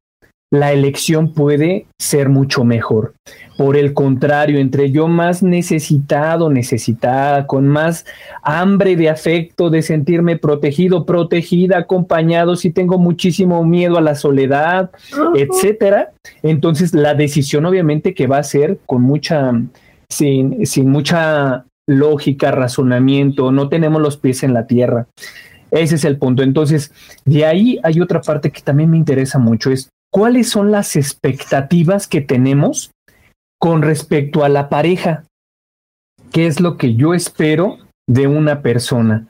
la 0.51 0.73
elección 0.73 1.33
puede 1.33 1.87
ser 1.97 2.27
mucho 2.27 2.65
mejor. 2.65 3.13
Por 3.57 3.77
el 3.77 3.93
contrario, 3.93 4.59
entre 4.59 4.91
yo 4.91 5.07
más 5.07 5.41
necesitado, 5.41 6.49
necesitada, 6.49 7.47
con 7.47 7.67
más 7.67 8.05
hambre 8.43 8.97
de 8.97 9.09
afecto, 9.09 9.69
de 9.69 9.81
sentirme 9.81 10.37
protegido, 10.37 11.05
protegida, 11.05 11.77
acompañado, 11.77 12.57
si 12.57 12.69
tengo 12.69 12.97
muchísimo 12.97 13.63
miedo 13.63 13.97
a 13.97 14.01
la 14.01 14.15
soledad, 14.15 14.91
etcétera, 15.35 16.11
entonces 16.43 16.93
la 16.93 17.13
decisión 17.13 17.65
obviamente 17.65 18.13
que 18.13 18.27
va 18.27 18.39
a 18.39 18.43
ser 18.43 18.77
con 18.85 19.03
mucha, 19.03 19.53
sin, 20.09 20.65
sin 20.65 20.89
mucha 20.89 21.65
lógica, 21.97 22.51
razonamiento, 22.51 23.51
no 23.51 23.69
tenemos 23.69 24.01
los 24.01 24.17
pies 24.17 24.43
en 24.43 24.53
la 24.53 24.67
tierra. 24.67 25.07
Ese 25.71 25.95
es 25.95 26.05
el 26.05 26.17
punto. 26.17 26.43
Entonces, 26.43 26.91
de 27.25 27.45
ahí 27.45 27.79
hay 27.83 28.01
otra 28.01 28.21
parte 28.21 28.51
que 28.51 28.61
también 28.61 28.89
me 28.89 28.97
interesa 28.97 29.39
mucho, 29.39 29.71
es 29.71 29.89
cuáles 30.11 30.49
son 30.49 30.71
las 30.71 30.95
expectativas 30.95 32.07
que 32.07 32.21
tenemos 32.21 32.91
con 33.59 33.81
respecto 33.81 34.43
a 34.43 34.49
la 34.49 34.69
pareja. 34.69 35.23
¿Qué 36.31 36.47
es 36.47 36.59
lo 36.59 36.77
que 36.77 36.95
yo 36.95 37.13
espero 37.13 37.77
de 38.07 38.27
una 38.27 38.61
persona? 38.61 39.27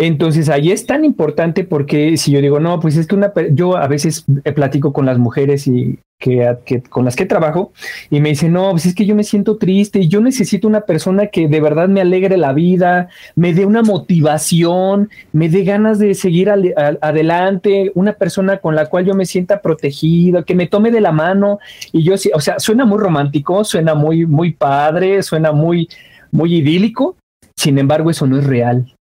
Entonces 0.00 0.48
ahí 0.48 0.70
es 0.70 0.86
tan 0.86 1.04
importante 1.04 1.64
porque 1.64 2.16
si 2.18 2.30
yo 2.30 2.40
digo, 2.40 2.60
no, 2.60 2.78
pues 2.78 2.96
es 2.96 3.08
que 3.08 3.16
una, 3.16 3.32
yo 3.50 3.76
a 3.76 3.88
veces 3.88 4.24
platico 4.54 4.92
con 4.92 5.06
las 5.06 5.18
mujeres 5.18 5.66
y 5.66 5.98
que, 6.20 6.56
con 6.88 7.04
las 7.04 7.16
que 7.16 7.26
trabajo 7.26 7.72
y 8.08 8.20
me 8.20 8.28
dicen, 8.28 8.52
no, 8.52 8.70
pues 8.70 8.86
es 8.86 8.94
que 8.94 9.06
yo 9.06 9.16
me 9.16 9.24
siento 9.24 9.56
triste 9.56 9.98
y 9.98 10.06
yo 10.06 10.20
necesito 10.20 10.68
una 10.68 10.82
persona 10.82 11.26
que 11.26 11.48
de 11.48 11.60
verdad 11.60 11.88
me 11.88 12.00
alegre 12.00 12.36
la 12.36 12.52
vida, 12.52 13.08
me 13.34 13.52
dé 13.52 13.66
una 13.66 13.82
motivación, 13.82 15.10
me 15.32 15.48
dé 15.48 15.64
ganas 15.64 15.98
de 15.98 16.14
seguir 16.14 16.48
adelante, 16.48 17.90
una 17.96 18.12
persona 18.12 18.58
con 18.58 18.76
la 18.76 18.86
cual 18.86 19.04
yo 19.04 19.16
me 19.16 19.26
sienta 19.26 19.60
protegida, 19.60 20.44
que 20.44 20.54
me 20.54 20.68
tome 20.68 20.92
de 20.92 21.00
la 21.00 21.10
mano 21.10 21.58
y 21.90 22.04
yo, 22.04 22.14
o 22.14 22.40
sea, 22.40 22.60
suena 22.60 22.84
muy 22.84 23.00
romántico, 23.00 23.64
suena 23.64 23.96
muy, 23.96 24.26
muy 24.26 24.52
padre, 24.52 25.24
suena 25.24 25.50
muy, 25.50 25.88
muy 26.30 26.54
idílico, 26.54 27.16
sin 27.56 27.78
embargo 27.78 28.10
eso 28.12 28.28
no 28.28 28.38
es 28.38 28.46
real 28.46 28.94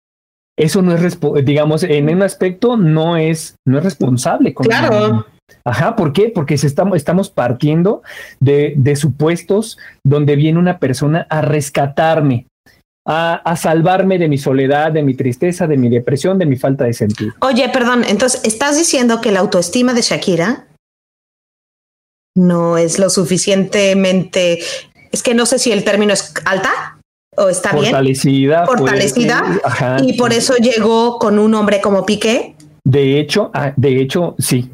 eso 0.58 0.82
no 0.82 0.96
es, 0.96 1.20
digamos, 1.44 1.84
en 1.84 2.10
un 2.10 2.22
aspecto 2.22 2.78
no 2.78 3.18
es, 3.18 3.56
no 3.66 3.78
es 3.78 3.84
responsable. 3.84 4.54
Con 4.54 4.66
claro. 4.66 5.26
Ajá, 5.64 5.96
¿por 5.96 6.14
qué? 6.14 6.32
Porque 6.34 6.58
se 6.58 6.68
estamos, 6.68 6.96
estamos 6.96 7.30
partiendo 7.30 8.02
de, 8.40 8.74
de, 8.78 8.96
supuestos 8.96 9.78
donde 10.04 10.36
viene 10.36 10.60
una 10.60 10.80
persona 10.80 11.28
a 11.30 11.42
rescatarme, 11.42 12.48
a, 13.06 13.36
a, 13.36 13.56
salvarme 13.56 14.18
de 14.18 14.28
mi 14.28 14.38
soledad, 14.38 14.92
de 14.92 15.04
mi 15.04 15.14
tristeza, 15.14 15.68
de 15.68 15.78
mi 15.78 15.90
depresión, 15.90 16.40
de 16.40 16.46
mi 16.46 16.56
falta 16.56 16.86
de 16.86 16.94
sentido. 16.94 17.34
Oye, 17.42 17.70
perdón, 17.70 18.04
entonces, 18.08 18.42
¿estás 18.44 18.78
diciendo 18.78 19.22
que 19.22 19.32
la 19.32 19.42
autoestima 19.42 19.94
de 19.94 20.02
Shakira 20.02 20.68
no 22.36 22.78
es 22.78 22.98
lo 22.98 23.10
suficientemente, 23.10 24.60
es 25.12 25.24
que 25.24 25.36
no 25.36 25.46
sé 25.46 25.60
si 25.60 25.72
el 25.72 25.84
término 25.84 26.14
es 26.14 26.34
alta? 26.46 26.95
O 27.38 27.50
está 27.50 27.72
fortalecida, 27.72 28.64
bien 28.64 28.78
fortalecida 28.78 29.44
y 30.04 30.14
por 30.14 30.34
eso 30.34 30.56
llegó 30.56 31.20
con 31.20 31.40
un 31.40 31.54
hombre 31.54 31.82
como 31.82 32.06
Piqué. 32.06 32.56
De 32.84 33.20
hecho, 33.20 33.52
ah, 33.54 33.74
de 33.76 34.02
hecho, 34.02 34.36
sí, 34.38 34.70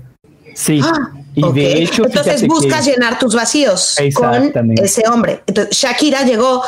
sí. 0.53 0.81
Ah, 0.83 1.11
y 1.33 1.49
de 1.53 1.81
hecho, 1.81 2.05
entonces 2.05 2.45
buscas 2.45 2.85
llenar 2.85 3.17
tus 3.17 3.35
vacíos 3.35 3.95
con 4.13 4.51
ese 4.77 5.03
hombre. 5.07 5.43
Entonces, 5.47 5.77
Shakira 5.77 6.23
llegó 6.23 6.61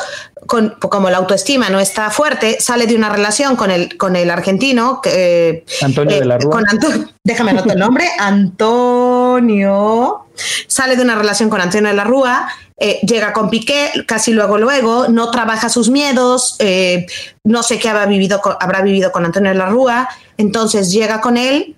con, 0.46 0.76
como 0.80 1.10
la 1.10 1.18
autoestima 1.18 1.70
no 1.70 1.80
está 1.80 2.10
fuerte, 2.10 2.58
sale 2.60 2.86
de 2.86 2.96
una 2.96 3.10
relación 3.10 3.56
con 3.56 3.70
el, 3.70 3.96
con 3.96 4.16
el 4.16 4.30
argentino, 4.30 5.00
que, 5.02 5.64
Antonio 5.82 6.18
de 6.18 6.24
la 6.24 6.38
Rúa. 6.38 6.62
déjame 7.24 7.50
anotar 7.50 7.72
el 7.72 7.78
nombre, 7.78 8.08
Antonio. 8.18 10.20
Sale 10.66 10.96
de 10.96 11.02
una 11.02 11.14
relación 11.14 11.48
con 11.48 11.60
Antonio 11.60 11.88
de 11.88 11.96
la 11.96 12.04
Rúa 12.04 12.48
eh, 12.76 13.00
llega 13.06 13.32
con 13.32 13.50
Piqué, 13.50 13.92
casi 14.06 14.32
luego, 14.32 14.58
luego, 14.58 15.08
no 15.08 15.30
trabaja 15.30 15.68
sus 15.68 15.90
miedos, 15.90 16.56
eh, 16.58 17.06
no 17.44 17.62
sé 17.62 17.78
qué 17.78 17.88
habrá 17.88 18.06
vivido, 18.06 18.40
con, 18.40 18.56
habrá 18.58 18.82
vivido 18.82 19.12
con 19.12 19.24
Antonio 19.24 19.52
de 19.52 19.58
la 19.58 19.66
Rúa, 19.66 20.08
entonces 20.36 20.90
llega 20.90 21.20
con 21.20 21.36
él 21.36 21.76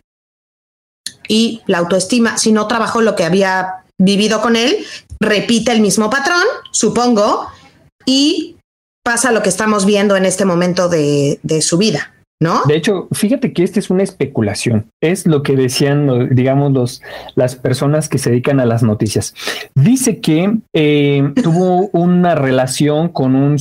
y 1.28 1.62
la 1.66 1.78
autoestima, 1.78 2.38
si 2.38 2.52
no 2.52 2.66
trabajó 2.66 3.02
lo 3.02 3.14
que 3.14 3.24
había 3.24 3.84
vivido 3.98 4.40
con 4.40 4.56
él, 4.56 4.86
repite 5.20 5.72
el 5.72 5.80
mismo 5.80 6.08
patrón, 6.08 6.44
supongo, 6.70 7.48
y 8.06 8.56
pasa 9.04 9.32
lo 9.32 9.42
que 9.42 9.50
estamos 9.50 9.84
viendo 9.84 10.16
en 10.16 10.24
este 10.24 10.44
momento 10.44 10.88
de 10.88 11.60
su 11.62 11.76
vida. 11.78 12.15
¿No? 12.38 12.62
De 12.66 12.76
hecho, 12.76 13.08
fíjate 13.12 13.54
que 13.54 13.62
esta 13.62 13.80
es 13.80 13.88
una 13.88 14.02
especulación. 14.02 14.90
Es 15.00 15.26
lo 15.26 15.42
que 15.42 15.56
decían, 15.56 16.34
digamos, 16.34 16.72
los, 16.72 17.02
las 17.34 17.56
personas 17.56 18.10
que 18.10 18.18
se 18.18 18.30
dedican 18.30 18.60
a 18.60 18.66
las 18.66 18.82
noticias. 18.82 19.34
Dice 19.74 20.20
que 20.20 20.58
eh, 20.74 21.32
tuvo 21.42 21.88
una 21.92 22.34
relación 22.34 23.08
con 23.08 23.34
un, 23.34 23.56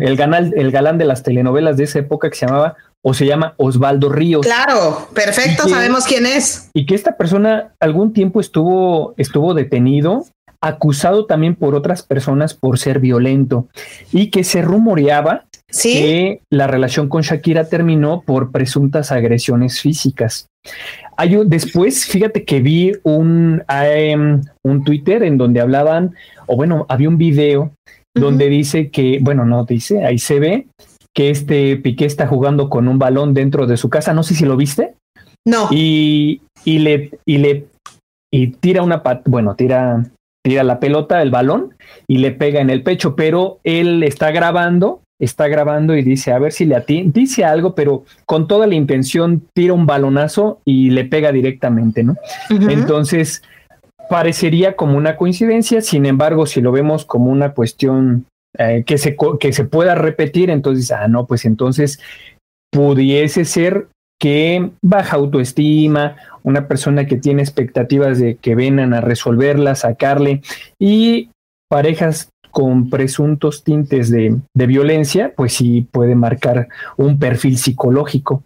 el, 0.00 0.52
el 0.56 0.70
galán 0.70 0.98
de 0.98 1.04
las 1.04 1.22
telenovelas 1.24 1.76
de 1.76 1.84
esa 1.84 1.98
época 1.98 2.30
que 2.30 2.36
se 2.36 2.46
llamaba 2.46 2.76
o 3.06 3.12
se 3.12 3.26
llama 3.26 3.54
Osvaldo 3.58 4.08
Ríos. 4.08 4.46
Claro, 4.46 5.08
perfecto, 5.12 5.68
sabemos 5.68 6.04
quién 6.06 6.24
es. 6.24 6.70
Y 6.72 6.86
que 6.86 6.94
esta 6.94 7.16
persona 7.18 7.74
algún 7.78 8.14
tiempo 8.14 8.40
estuvo, 8.40 9.12
estuvo 9.18 9.52
detenido, 9.52 10.24
acusado 10.64 11.26
también 11.26 11.54
por 11.54 11.74
otras 11.74 12.02
personas 12.02 12.54
por 12.54 12.78
ser 12.78 12.98
violento 12.98 13.68
y 14.12 14.30
que 14.30 14.44
se 14.44 14.62
rumoreaba 14.62 15.44
que 15.82 16.40
la 16.50 16.66
relación 16.66 17.08
con 17.08 17.22
Shakira 17.22 17.68
terminó 17.68 18.22
por 18.22 18.50
presuntas 18.50 19.12
agresiones 19.12 19.80
físicas. 19.80 20.46
Hay 21.16 21.36
después, 21.46 22.06
fíjate 22.06 22.44
que 22.44 22.60
vi 22.60 22.92
un, 23.02 23.62
em, 23.68 24.40
un 24.64 24.84
Twitter 24.84 25.22
en 25.22 25.36
donde 25.36 25.60
hablaban, 25.60 26.14
o 26.46 26.56
bueno, 26.56 26.86
había 26.88 27.08
un 27.08 27.18
video 27.18 27.72
donde 28.14 28.48
dice 28.48 28.90
que, 28.90 29.18
bueno, 29.20 29.44
no 29.44 29.64
dice, 29.64 30.04
ahí 30.04 30.18
se 30.18 30.38
ve 30.38 30.66
que 31.12 31.30
este 31.30 31.76
Piqué 31.76 32.06
está 32.06 32.26
jugando 32.26 32.70
con 32.70 32.88
un 32.88 32.98
balón 32.98 33.34
dentro 33.34 33.66
de 33.66 33.76
su 33.76 33.90
casa, 33.90 34.14
no 34.14 34.22
sé 34.22 34.34
si 34.34 34.44
lo 34.44 34.56
viste. 34.56 34.94
No. 35.46 35.68
Y, 35.70 36.40
y 36.64 36.78
le, 36.78 37.10
y 37.26 37.38
le, 37.38 37.66
y 38.32 38.48
tira 38.48 38.82
una, 38.82 39.02
pat 39.02 39.22
bueno, 39.26 39.54
tira, 39.54 40.04
tira 40.44 40.62
la 40.62 40.78
pelota, 40.78 41.22
el 41.22 41.30
balón, 41.30 41.74
y 42.06 42.18
le 42.18 42.30
pega 42.30 42.60
en 42.60 42.70
el 42.70 42.82
pecho, 42.82 43.16
pero 43.16 43.58
él 43.64 44.02
está 44.02 44.30
grabando 44.30 45.00
está 45.18 45.48
grabando 45.48 45.96
y 45.96 46.02
dice, 46.02 46.32
a 46.32 46.38
ver 46.38 46.52
si 46.52 46.64
le 46.64 46.76
atiende, 46.76 47.20
dice 47.20 47.44
algo, 47.44 47.74
pero 47.74 48.04
con 48.26 48.48
toda 48.48 48.66
la 48.66 48.74
intención 48.74 49.42
tira 49.54 49.72
un 49.72 49.86
balonazo 49.86 50.60
y 50.64 50.90
le 50.90 51.04
pega 51.04 51.32
directamente, 51.32 52.02
¿no? 52.02 52.16
Entonces, 52.50 53.42
parecería 54.08 54.76
como 54.76 54.96
una 54.96 55.16
coincidencia, 55.16 55.80
sin 55.80 56.06
embargo, 56.06 56.46
si 56.46 56.60
lo 56.60 56.72
vemos 56.72 57.04
como 57.04 57.30
una 57.30 57.52
cuestión 57.52 58.26
eh, 58.58 58.84
que, 58.86 58.98
se, 58.98 59.16
que 59.38 59.52
se 59.52 59.64
pueda 59.64 59.94
repetir, 59.94 60.50
entonces, 60.50 60.90
ah, 60.90 61.08
no, 61.08 61.26
pues 61.26 61.44
entonces 61.44 62.00
pudiese 62.70 63.44
ser 63.44 63.86
que 64.24 64.70
baja 64.80 65.16
autoestima, 65.16 66.16
una 66.44 66.66
persona 66.66 67.04
que 67.04 67.18
tiene 67.18 67.42
expectativas 67.42 68.18
de 68.18 68.36
que 68.36 68.54
vengan 68.54 68.94
a 68.94 69.02
resolverla, 69.02 69.74
sacarle, 69.74 70.40
y 70.78 71.28
parejas 71.68 72.30
con 72.50 72.88
presuntos 72.88 73.64
tintes 73.64 74.10
de, 74.10 74.40
violencia, 74.54 75.34
pues 75.36 75.52
sí 75.52 75.86
puede 75.92 76.14
marcar 76.14 76.68
un 76.96 77.18
perfil 77.18 77.58
psicológico. 77.58 78.42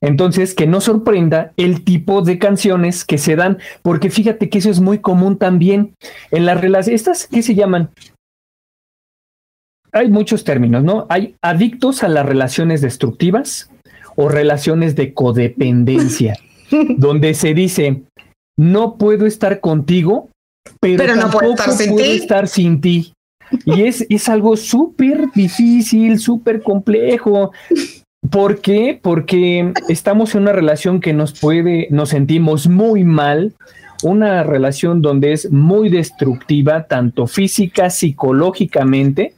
Entonces, 0.00 0.56
que 0.56 0.66
no 0.66 0.80
sorprenda 0.80 1.52
el 1.56 1.84
tipo 1.84 2.22
de 2.22 2.40
canciones 2.40 3.04
que 3.04 3.18
se 3.18 3.36
dan, 3.36 3.58
porque 3.82 4.10
fíjate 4.10 4.48
que 4.48 4.58
eso 4.58 4.70
es 4.70 4.80
muy 4.80 4.98
común 4.98 5.38
también 5.38 5.94
en 6.32 6.46
las 6.46 6.60
relaciones. 6.60 7.00
¿Estas 7.00 7.28
qué 7.28 7.42
se 7.42 7.54
llaman? 7.54 7.90
Hay 9.92 10.10
muchos 10.10 10.42
términos, 10.42 10.82
¿no? 10.82 11.06
Hay 11.10 11.36
adictos 11.42 12.02
a 12.02 12.08
las 12.08 12.26
relaciones 12.26 12.80
destructivas 12.80 13.70
o 14.16 14.28
relaciones 14.28 14.96
de 14.96 15.14
codependencia, 15.14 16.36
donde 16.96 17.34
se 17.34 17.54
dice, 17.54 18.02
no 18.56 18.96
puedo 18.96 19.26
estar 19.26 19.60
contigo 19.60 20.30
pero, 20.80 21.16
no 21.16 21.30
puedo 21.30 21.52
estar 21.52 21.72
sin 21.72 21.96
ti. 21.96 22.02
estar 22.02 22.48
sin 22.48 22.80
ti. 22.80 23.12
Y 23.64 23.82
es, 23.82 24.06
es 24.08 24.28
algo 24.28 24.56
súper 24.56 25.30
difícil, 25.34 26.18
súper 26.18 26.62
complejo. 26.62 27.52
¿Por 28.30 28.60
qué? 28.60 28.98
Porque 29.00 29.72
estamos 29.88 30.34
en 30.34 30.42
una 30.42 30.52
relación 30.52 31.00
que 31.00 31.12
nos 31.12 31.38
puede, 31.38 31.88
nos 31.90 32.10
sentimos 32.10 32.68
muy 32.68 33.04
mal, 33.04 33.54
una 34.02 34.42
relación 34.42 35.02
donde 35.02 35.32
es 35.32 35.50
muy 35.52 35.90
destructiva, 35.90 36.86
tanto 36.86 37.26
física, 37.26 37.90
psicológicamente, 37.90 39.34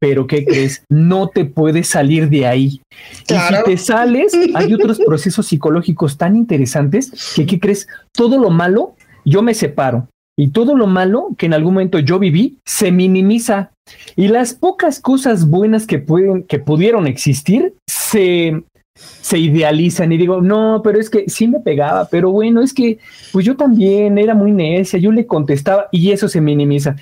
pero 0.00 0.26
¿qué 0.26 0.44
crees? 0.44 0.84
No 0.90 1.28
te 1.28 1.44
puedes 1.44 1.88
salir 1.88 2.28
de 2.28 2.46
ahí. 2.46 2.80
Y 3.28 3.34
si 3.34 3.54
te 3.64 3.76
sales, 3.76 4.32
hay 4.54 4.74
otros 4.74 4.98
procesos 5.06 5.46
psicológicos 5.46 6.16
tan 6.16 6.36
interesantes 6.36 7.32
que, 7.34 7.46
¿qué 7.46 7.60
crees? 7.60 7.88
Todo 8.12 8.38
lo 8.38 8.50
malo, 8.50 8.94
yo 9.24 9.42
me 9.42 9.54
separo, 9.54 10.08
y 10.38 10.48
todo 10.48 10.76
lo 10.76 10.86
malo 10.86 11.30
que 11.36 11.46
en 11.46 11.54
algún 11.54 11.74
momento 11.74 11.98
yo 11.98 12.20
viví 12.20 12.58
se 12.64 12.92
minimiza 12.92 13.72
y 14.14 14.28
las 14.28 14.54
pocas 14.54 15.00
cosas 15.00 15.48
buenas 15.48 15.84
que 15.84 15.98
pueden 15.98 16.44
que 16.44 16.60
pudieron 16.60 17.08
existir 17.08 17.74
se 17.90 18.62
se 18.96 19.38
idealizan 19.38 20.12
y 20.12 20.16
digo, 20.16 20.40
no, 20.40 20.80
pero 20.82 20.98
es 21.00 21.10
que 21.10 21.28
sí 21.28 21.48
me 21.48 21.60
pegaba, 21.60 22.08
pero 22.08 22.30
bueno, 22.30 22.62
es 22.62 22.72
que 22.72 22.98
pues 23.32 23.44
yo 23.44 23.56
también 23.56 24.18
era 24.18 24.34
muy 24.34 24.52
necia, 24.52 24.98
yo 24.98 25.12
le 25.12 25.26
contestaba 25.26 25.88
y 25.92 26.10
eso 26.10 26.28
se 26.28 26.40
minimiza. 26.40 26.96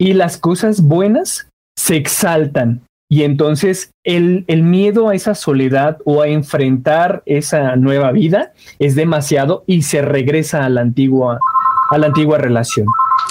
Y 0.00 0.12
las 0.12 0.38
cosas 0.38 0.80
buenas 0.80 1.47
se 1.78 1.94
exaltan. 1.94 2.82
Y 3.08 3.22
entonces 3.22 3.92
el, 4.04 4.44
el 4.48 4.64
miedo 4.64 5.08
a 5.08 5.14
esa 5.14 5.34
soledad 5.34 5.98
o 6.04 6.20
a 6.20 6.28
enfrentar 6.28 7.22
esa 7.24 7.76
nueva 7.76 8.10
vida 8.10 8.52
es 8.80 8.96
demasiado 8.96 9.62
y 9.66 9.82
se 9.82 10.02
regresa 10.02 10.64
a 10.64 10.68
la 10.68 10.80
antigua, 10.80 11.38
a 11.90 11.98
la 11.98 12.08
antigua 12.08 12.36
relación. 12.36 12.86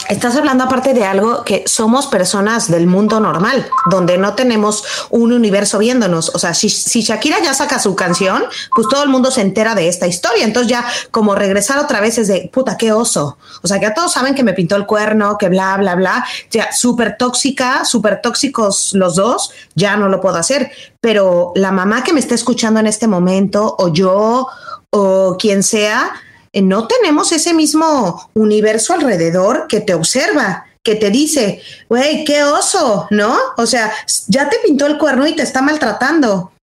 Estás 0.09 0.37
hablando 0.37 0.63
aparte 0.63 0.93
de 0.93 1.03
algo 1.03 1.43
que 1.43 1.63
somos 1.65 2.07
personas 2.07 2.71
del 2.71 2.87
mundo 2.87 3.19
normal, 3.19 3.67
donde 3.89 4.17
no 4.17 4.35
tenemos 4.35 4.85
un 5.09 5.33
universo 5.33 5.79
viéndonos. 5.79 6.31
O 6.33 6.39
sea, 6.39 6.53
si, 6.53 6.69
Shakira 6.69 7.41
ya 7.43 7.53
saca 7.53 7.77
su 7.77 7.93
canción, 7.93 8.45
pues 8.73 8.87
todo 8.87 9.03
el 9.03 9.09
mundo 9.09 9.31
se 9.31 9.41
entera 9.41 9.75
de 9.75 9.89
esta 9.89 10.07
historia. 10.07 10.45
Entonces 10.45 10.69
ya 10.69 10.85
como 11.11 11.35
regresar 11.35 11.77
otra 11.79 11.99
vez 11.99 12.17
es 12.17 12.29
de, 12.29 12.49
puta, 12.53 12.77
qué 12.77 12.93
oso. 12.93 13.37
O 13.61 13.67
sea, 13.67 13.79
que 13.79 13.87
ya 13.87 13.93
todos 13.93 14.13
saben 14.13 14.33
que 14.33 14.43
me 14.43 14.53
pintó 14.53 14.77
el 14.77 14.85
cuerno, 14.85 15.37
que 15.37 15.49
bla, 15.49 15.75
bla, 15.75 15.95
bla. 15.95 16.25
Ya 16.51 16.71
súper 16.71 17.17
tóxica, 17.17 17.83
súper 17.83 18.21
tóxicos 18.21 18.93
los 18.93 19.15
dos, 19.15 19.51
ya 19.75 19.97
no 19.97 20.07
lo 20.07 20.21
puedo 20.21 20.37
hacer. 20.37 20.71
Pero 21.01 21.51
la 21.55 21.73
mamá 21.73 22.05
que 22.05 22.13
me 22.13 22.21
está 22.21 22.33
escuchando 22.33 22.79
en 22.79 22.87
este 22.87 23.07
momento, 23.07 23.75
o 23.77 23.89
yo, 23.89 24.47
o 24.89 25.35
quien 25.37 25.63
sea, 25.63 26.13
no 26.61 26.87
tenemos 26.87 27.31
ese 27.31 27.53
mismo 27.53 28.29
universo 28.33 28.93
alrededor 28.93 29.67
que 29.67 29.81
te 29.81 29.93
observa, 29.93 30.65
que 30.83 30.95
te 30.95 31.09
dice, 31.09 31.61
güey, 31.89 32.23
qué 32.23 32.43
oso, 32.43 33.07
¿no? 33.09 33.37
O 33.57 33.65
sea, 33.65 33.91
ya 34.27 34.49
te 34.49 34.57
pintó 34.59 34.85
el 34.85 34.97
cuerno 34.97 35.27
y 35.27 35.35
te 35.35 35.41
está 35.41 35.61
maltratando. 35.61 36.53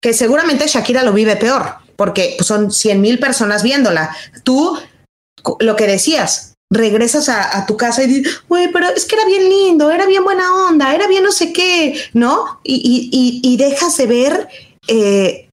Que 0.00 0.12
seguramente 0.12 0.68
Shakira 0.68 1.02
lo 1.02 1.12
vive 1.12 1.34
peor, 1.36 1.74
porque 1.96 2.36
son 2.40 2.70
cien 2.70 3.00
mil 3.00 3.18
personas 3.18 3.64
viéndola. 3.64 4.14
Tú, 4.44 4.78
lo 5.58 5.74
que 5.74 5.88
decías, 5.88 6.54
regresas 6.70 7.28
a, 7.28 7.66
tu 7.66 7.76
casa 7.76 8.04
y 8.04 8.06
dices, 8.06 8.42
güey, 8.48 8.70
pero 8.72 8.88
es 8.88 9.04
que 9.04 9.16
era 9.16 9.24
bien 9.24 9.48
lindo, 9.48 9.90
era 9.90 10.06
bien 10.06 10.24
buena 10.24 10.54
onda, 10.68 10.94
era 10.94 11.06
bien 11.06 11.24
no 11.24 11.32
sé 11.32 11.52
qué, 11.52 12.00
¿no? 12.12 12.60
Y, 12.62 13.56
dejas 13.58 13.96
de 13.96 14.06
ver 14.06 14.48
eh, 14.86 15.48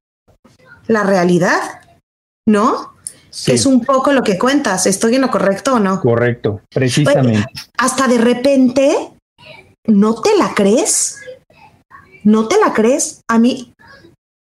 la 0.88 1.04
realidad, 1.04 1.82
¿no? 2.48 2.93
Es 3.48 3.66
un 3.66 3.82
poco 3.82 4.12
lo 4.14 4.24
que 4.24 4.38
cuentas. 4.38 4.86
¿Estoy 4.86 5.16
en 5.16 5.22
lo 5.22 5.32
correcto 5.32 5.76
o 5.76 5.80
no? 5.80 6.02
Correcto, 6.02 6.62
precisamente. 6.70 7.46
hasta 7.78 8.08
de 8.08 8.18
repente, 8.20 8.96
¿no 9.88 10.22
te 10.22 10.38
la 10.38 10.54
crees? 10.54 11.20
¿No 12.24 12.48
te 12.48 12.60
la 12.60 12.74
crees? 12.74 13.22
A 13.30 13.40
mí 13.40 13.74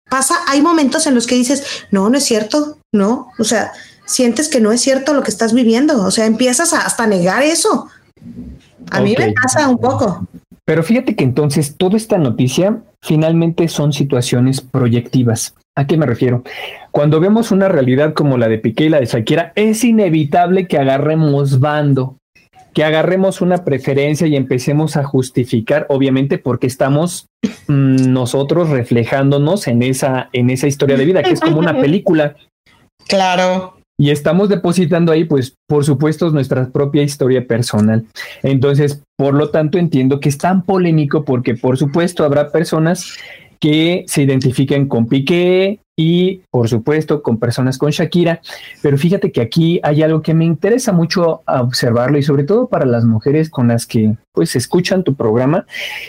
pasa, 0.09 0.35
hay 0.47 0.61
momentos 0.61 1.07
en 1.07 1.15
los 1.15 1.27
que 1.27 1.35
dices, 1.35 1.85
no, 1.91 2.09
no 2.09 2.17
es 2.17 2.23
cierto, 2.23 2.77
no. 2.93 3.31
O 3.39 3.43
sea, 3.43 3.73
sientes 4.05 4.47
que 4.47 4.61
no 4.61 4.71
es 4.71 4.81
cierto 4.81 5.13
lo 5.13 5.23
que 5.23 5.31
estás 5.31 5.53
viviendo. 5.53 6.03
O 6.03 6.11
sea, 6.11 6.25
empiezas 6.25 6.73
a 6.73 6.81
hasta 6.81 7.07
negar 7.07 7.43
eso. 7.43 7.89
A 8.91 9.01
mí 9.01 9.15
me 9.17 9.33
pasa 9.33 9.67
un 9.67 9.77
poco. 9.77 10.27
Pero 10.65 10.83
fíjate 10.83 11.15
que 11.15 11.23
entonces 11.23 11.75
toda 11.77 11.97
esta 11.97 12.17
noticia 12.17 12.81
finalmente 13.03 13.67
son 13.67 13.93
situaciones 13.93 14.61
proyectivas. 14.61 15.55
¿A 15.75 15.85
qué 15.85 15.97
me 15.97 16.05
refiero? 16.05 16.43
Cuando 16.91 17.19
vemos 17.19 17.51
una 17.51 17.67
realidad 17.67 18.13
como 18.13 18.37
la 18.37 18.47
de 18.47 18.57
Piqué 18.57 18.85
y 18.85 18.89
la 18.89 18.99
de 18.99 19.05
Shakira, 19.05 19.53
es 19.55 19.83
inevitable 19.83 20.67
que 20.67 20.79
agarremos 20.79 21.59
bando, 21.59 22.17
que 22.73 22.83
agarremos 22.83 23.41
una 23.41 23.63
preferencia 23.63 24.25
y 24.27 24.35
empecemos 24.35 24.97
a 24.97 25.03
justificar, 25.03 25.85
obviamente, 25.89 26.39
porque 26.39 26.67
estamos 26.67 27.27
mm, 27.67 28.11
nosotros 28.11 28.69
reflejándonos 28.69 29.67
en 29.67 29.83
esa, 29.83 30.29
en 30.33 30.49
esa 30.49 30.67
historia 30.67 30.97
de 30.97 31.05
vida, 31.05 31.23
que 31.23 31.33
es 31.33 31.39
como 31.39 31.59
una 31.59 31.79
película. 31.79 32.35
Claro. 33.07 33.76
Y 33.99 34.11
estamos 34.11 34.47
depositando 34.49 35.11
ahí, 35.11 35.23
pues, 35.23 35.55
por 35.67 35.83
supuesto, 35.83 36.29
nuestra 36.29 36.69
propia 36.69 37.01
historia 37.01 37.47
personal. 37.47 38.05
Entonces, 38.43 39.01
por 39.17 39.33
lo 39.33 39.49
tanto, 39.49 39.79
entiendo 39.79 40.19
que 40.19 40.29
es 40.29 40.37
tan 40.37 40.63
polémico 40.63 41.25
porque, 41.25 41.55
por 41.55 41.77
supuesto, 41.77 42.23
habrá 42.23 42.51
personas 42.51 43.17
que 43.59 44.03
se 44.07 44.21
identifiquen 44.21 44.87
con 44.87 45.07
Piqué 45.07 45.79
y, 45.97 46.41
por 46.51 46.69
supuesto, 46.69 47.23
con 47.23 47.39
personas 47.39 47.77
con 47.77 47.89
Shakira. 47.89 48.41
Pero 48.81 48.97
fíjate 48.97 49.31
que 49.31 49.41
aquí 49.41 49.79
hay 49.83 50.03
algo 50.03 50.21
que 50.21 50.35
me 50.35 50.45
interesa 50.45 50.91
mucho 50.91 51.41
observarlo 51.47 52.19
y 52.19 52.23
sobre 52.23 52.43
todo 52.43 52.67
para 52.67 52.85
las 52.85 53.03
mujeres 53.03 53.49
con 53.49 53.69
las 53.69 53.87
que 53.87 54.15
pues 54.31 54.55
escuchan 54.55 55.03
tu 55.03 55.15
programa 55.15 55.65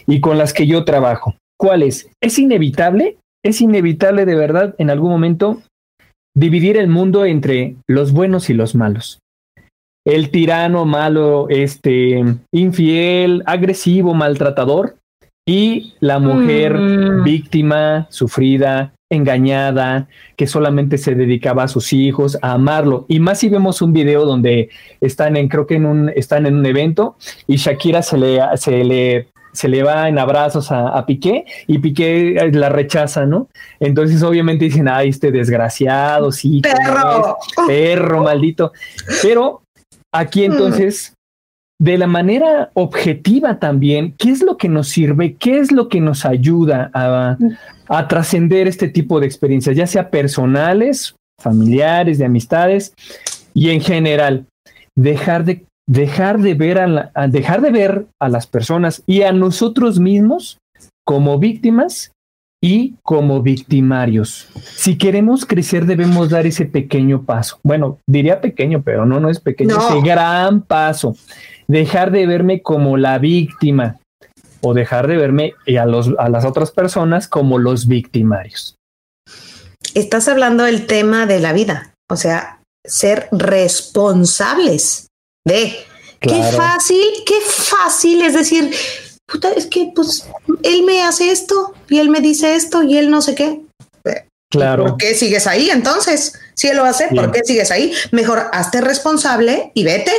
y 0.06 0.20
con 0.20 0.36
las 0.36 0.52
que 0.52 0.66
yo 0.66 0.84
trabajo. 0.84 1.34
¿Cuál 1.58 1.82
es? 1.82 2.08
Es 2.22 2.38
inevitable, 2.38 3.16
es 3.42 3.60
inevitable 3.60 4.26
de 4.26 4.34
verdad 4.34 4.74
en 4.78 4.90
algún 4.90 5.10
momento 5.10 5.62
dividir 6.38 6.76
el 6.76 6.88
mundo 6.88 7.24
entre 7.24 7.76
los 7.86 8.12
buenos 8.12 8.48
y 8.50 8.54
los 8.54 8.74
malos. 8.74 9.18
El 10.06 10.30
tirano 10.30 10.84
malo, 10.84 11.48
este, 11.48 12.24
infiel, 12.52 13.42
agresivo, 13.44 14.14
maltratador, 14.14 14.96
y 15.46 15.94
la 16.00 16.18
mujer 16.18 16.74
mm. 16.74 17.24
víctima, 17.24 18.06
sufrida, 18.10 18.92
engañada, 19.10 20.06
que 20.36 20.46
solamente 20.46 20.98
se 20.98 21.14
dedicaba 21.14 21.62
a 21.64 21.68
sus 21.68 21.92
hijos, 21.92 22.38
a 22.42 22.52
amarlo. 22.52 23.06
Y 23.08 23.18
más 23.18 23.40
si 23.40 23.48
vemos 23.48 23.80
un 23.80 23.92
video 23.92 24.26
donde 24.26 24.68
están 25.00 25.36
en, 25.36 25.48
creo 25.48 25.66
que 25.66 25.76
en 25.76 25.86
un, 25.86 26.10
están 26.10 26.46
en 26.46 26.56
un 26.56 26.66
evento 26.66 27.16
y 27.46 27.56
Shakira 27.56 28.02
se 28.02 28.18
le, 28.18 28.40
se 28.56 28.84
le, 28.84 29.28
se 29.58 29.66
le 29.66 29.82
va 29.82 30.08
en 30.08 30.20
abrazos 30.20 30.70
a, 30.70 31.04
Piqué 31.04 31.44
y 31.66 31.78
Piqué 31.78 32.36
eh, 32.36 32.52
la 32.52 32.68
rechaza, 32.68 33.26
¿no? 33.26 33.48
Entonces 33.80 34.22
obviamente 34.22 34.66
dicen, 34.66 34.86
ay, 34.86 35.08
este 35.08 35.32
desgraciado, 35.32 36.30
sí, 36.30 36.62
perro, 36.62 37.36
perro, 37.66 38.22
maldito. 38.22 38.72
Pero 39.20 39.62
aquí 40.14 40.42
mm. 40.42 40.52
entonces 40.52 41.12
de 41.80 41.98
la 41.98 42.06
manera 42.06 42.70
objetiva 42.74 43.58
también, 43.58 44.14
qué 44.16 44.30
es 44.30 44.42
lo 44.44 44.56
que 44.56 44.68
nos 44.68 44.88
sirve, 44.88 45.34
qué 45.34 45.58
es 45.58 45.72
lo 45.72 45.88
que 45.88 46.00
nos 46.00 46.24
ayuda 46.24 46.90
a, 46.94 47.36
trascender 48.08 48.68
este 48.68 48.88
tipo 48.88 49.18
de 49.18 49.26
experiencias, 49.26 49.76
ya 49.76 49.86
sea 49.86 50.10
personales, 50.10 51.16
familiares, 51.40 52.18
de 52.18 52.26
amistades 52.26 52.92
y 53.54 53.70
en 53.70 53.80
general, 53.80 54.46
dejar 54.96 55.44
de, 55.44 55.64
dejar 55.88 56.38
de, 56.38 56.54
ver, 56.54 56.78
a, 56.78 57.28
dejar 57.28 57.62
de 57.62 57.72
ver 57.72 58.06
a 58.20 58.28
las 58.28 58.46
personas 58.46 59.02
y 59.06 59.22
a 59.22 59.32
nosotros 59.32 59.98
mismos 59.98 60.58
como 61.04 61.38
víctimas 61.38 62.12
y 62.62 62.94
como 63.02 63.40
victimarios. 63.42 64.48
Si 64.62 64.98
queremos 64.98 65.46
crecer, 65.46 65.86
debemos 65.86 66.28
dar 66.28 66.46
ese 66.46 66.66
pequeño 66.66 67.22
paso. 67.22 67.58
Bueno, 67.62 67.98
diría 68.06 68.40
pequeño, 68.40 68.82
pero 68.82 69.06
no, 69.06 69.18
no 69.18 69.30
es 69.30 69.40
pequeño, 69.40 69.78
ese 69.78 70.00
gran 70.02 70.60
paso 70.60 71.16
dejar 71.66 72.10
de 72.10 72.26
verme 72.26 72.62
como 72.62 72.96
la 72.96 73.18
víctima 73.18 73.98
o 74.60 74.74
dejar 74.74 75.06
de 75.06 75.16
verme 75.16 75.54
a, 75.78 75.86
los, 75.86 76.10
a 76.18 76.28
las 76.28 76.44
otras 76.44 76.70
personas 76.70 77.28
como 77.28 77.58
los 77.58 77.86
victimarios. 77.86 78.74
Estás 79.94 80.28
hablando 80.28 80.64
del 80.64 80.86
tema 80.86 81.26
de 81.26 81.40
la 81.40 81.52
vida, 81.52 81.94
o 82.10 82.16
sea, 82.16 82.60
ser 82.84 83.28
responsables 83.30 85.07
de 85.48 85.76
qué 86.20 86.42
fácil, 86.56 87.04
qué 87.26 87.40
fácil 87.44 88.22
es 88.22 88.34
decir, 88.34 88.72
puta, 89.26 89.50
es 89.50 89.66
que 89.66 89.90
pues 89.94 90.28
él 90.62 90.84
me 90.84 91.02
hace 91.02 91.30
esto 91.32 91.74
y 91.88 91.98
él 91.98 92.08
me 92.08 92.20
dice 92.20 92.54
esto 92.54 92.82
y 92.82 92.96
él 92.96 93.10
no 93.10 93.20
sé 93.20 93.34
qué. 93.34 93.60
Claro. 94.50 94.86
¿Por 94.86 94.96
qué 94.96 95.14
sigues 95.14 95.46
ahí 95.46 95.68
entonces? 95.68 96.32
Si 96.54 96.68
él 96.68 96.76
lo 96.76 96.84
hace, 96.84 97.08
¿por 97.08 97.30
qué 97.32 97.42
sigues 97.44 97.70
ahí? 97.70 97.92
Mejor 98.12 98.48
hazte 98.52 98.80
responsable 98.80 99.72
y 99.74 99.84
vete. 99.84 100.12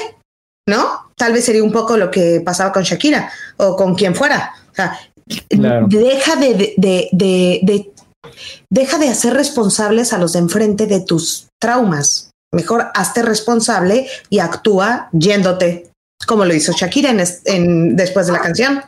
¿no? 0.70 1.12
Tal 1.18 1.34
vez 1.34 1.46
sería 1.46 1.64
un 1.64 1.72
poco 1.72 1.98
lo 1.98 2.10
que 2.12 2.42
pasaba 2.46 2.72
con 2.72 2.84
Shakira 2.84 3.30
o 3.58 3.76
con 3.76 3.96
quien 3.96 4.16
fuera. 4.16 4.54
O 4.72 4.76
sea, 4.76 4.98
deja 5.50 6.36
de, 6.38 6.76
de, 6.78 7.92
deja 8.70 8.98
de 8.98 9.10
hacer 9.10 9.34
responsables 9.34 10.14
a 10.14 10.18
los 10.18 10.34
de 10.34 10.40
enfrente 10.40 10.86
de 10.86 11.02
tus 11.02 11.48
traumas. 11.60 12.29
Mejor 12.54 12.88
hazte 12.94 13.22
responsable 13.22 14.08
y 14.30 14.40
actúa 14.40 15.10
yéndote, 15.12 15.92
como 16.26 16.46
lo 16.46 16.54
hizo 16.54 16.72
Shakira 16.74 17.12
en, 17.46 17.96
después 17.96 18.28
de 18.28 18.34
la 18.34 18.40
canción. 18.40 18.82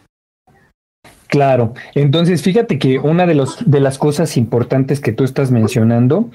Claro, 1.27 1.73
entonces 1.95 2.41
fíjate 2.41 2.77
que 2.77 2.99
una 2.99 3.25
de, 3.25 3.35
los, 3.35 3.57
de 3.65 3.79
las 3.79 3.97
cosas 3.97 4.35
importantes 4.35 4.99
que 4.99 5.13
tú 5.13 5.23
estás 5.23 5.49
mencionando 5.49 6.29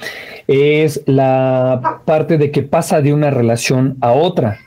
es 0.46 1.02
la 1.04 2.00
parte 2.06 2.38
de 2.38 2.50
que 2.50 2.62
pasa 2.62 3.02
de 3.02 3.12
una 3.12 3.30
relación 3.30 3.98
a 4.00 4.12
otra 4.12 4.58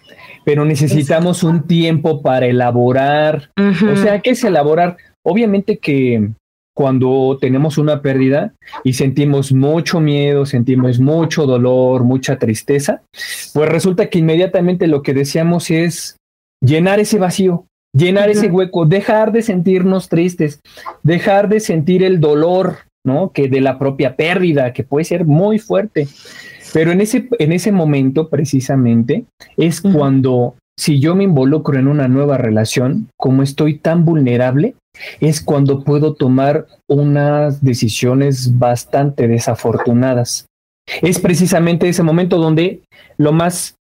pero 0.49 0.65
necesitamos 0.65 1.43
un 1.43 1.67
tiempo 1.67 2.23
para 2.23 2.47
elaborar. 2.47 3.51
O 3.55 3.95
sea, 3.95 4.19
¿qué 4.19 4.31
es 4.31 4.43
elaborar? 4.43 4.97
Obviamente 5.23 5.77
que 5.77 6.31
cuando 6.75 7.37
tenemos 7.39 7.77
una 7.77 8.01
pérdida 8.01 8.53
y 8.83 8.93
sentimos 8.93 9.51
mucho 9.51 9.99
miedo, 9.99 10.45
sentimos 10.45 10.99
mucho 10.99 11.45
dolor, 11.45 12.03
mucha 12.03 12.39
tristeza, 12.39 13.01
pues 13.53 13.69
resulta 13.69 14.09
que 14.09 14.19
inmediatamente 14.19 14.87
lo 14.87 15.01
que 15.01 15.13
deseamos 15.13 15.71
es 15.71 16.17
llenar 16.63 16.99
ese 16.99 17.19
vacío, 17.19 17.65
llenar 17.93 18.29
ese 18.29 18.47
hueco, 18.47 18.85
dejar 18.85 19.31
de 19.31 19.41
sentirnos 19.41 20.09
tristes, 20.09 20.61
dejar 21.03 21.49
de 21.49 21.59
sentir 21.59 22.03
el 22.03 22.19
dolor 22.19 22.89
¿no? 23.05 23.31
Que 23.31 23.47
de 23.47 23.61
la 23.61 23.79
propia 23.79 24.15
pérdida, 24.15 24.73
que 24.73 24.83
puede 24.83 25.05
ser 25.05 25.25
muy 25.25 25.59
fuerte. 25.59 26.07
Pero 26.73 26.91
en 26.91 27.01
ese, 27.01 27.27
en 27.39 27.51
ese 27.51 27.71
momento, 27.71 28.29
precisamente, 28.29 29.25
es 29.57 29.81
cuando, 29.81 30.55
si 30.77 30.99
yo 30.99 31.15
me 31.15 31.23
involucro 31.23 31.79
en 31.79 31.87
una 31.87 32.07
nueva 32.07 32.37
relación, 32.37 33.09
como 33.17 33.41
estoy 33.41 33.79
tan 33.79 34.05
vulnerable, 34.05 34.75
es 35.19 35.41
cuando 35.41 35.83
puedo 35.83 36.13
tomar 36.13 36.67
unas 36.87 37.63
decisiones 37.63 38.57
bastante 38.57 39.27
desafortunadas. 39.27 40.45
Es 41.01 41.19
precisamente 41.19 41.87
ese 41.87 42.03
momento 42.03 42.37
donde 42.37 42.81
lo 43.17 43.31
más 43.31 43.75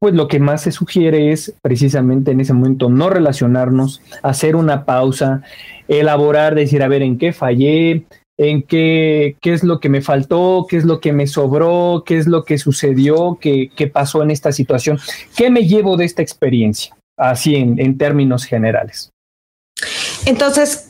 pues 0.00 0.14
lo 0.14 0.28
que 0.28 0.38
más 0.38 0.62
se 0.62 0.70
sugiere 0.70 1.32
es 1.32 1.54
precisamente 1.60 2.30
en 2.30 2.40
ese 2.40 2.52
momento 2.52 2.88
no 2.88 3.10
relacionarnos, 3.10 4.00
hacer 4.22 4.54
una 4.54 4.84
pausa, 4.84 5.42
elaborar, 5.88 6.54
decir, 6.54 6.82
a 6.82 6.88
ver, 6.88 7.02
¿en 7.02 7.18
qué 7.18 7.32
fallé? 7.32 8.04
¿En 8.38 8.62
qué, 8.62 9.36
qué 9.40 9.52
es 9.52 9.64
lo 9.64 9.80
que 9.80 9.88
me 9.88 10.00
faltó? 10.00 10.66
¿Qué 10.68 10.76
es 10.76 10.84
lo 10.84 11.00
que 11.00 11.12
me 11.12 11.26
sobró? 11.26 12.04
¿Qué 12.06 12.16
es 12.16 12.28
lo 12.28 12.44
que 12.44 12.58
sucedió? 12.58 13.38
¿Qué, 13.40 13.70
qué 13.74 13.88
pasó 13.88 14.22
en 14.22 14.30
esta 14.30 14.52
situación? 14.52 15.00
¿Qué 15.36 15.50
me 15.50 15.66
llevo 15.66 15.96
de 15.96 16.04
esta 16.04 16.22
experiencia? 16.22 16.96
Así 17.16 17.56
en, 17.56 17.80
en 17.80 17.98
términos 17.98 18.44
generales. 18.44 19.10
Entonces, 20.24 20.88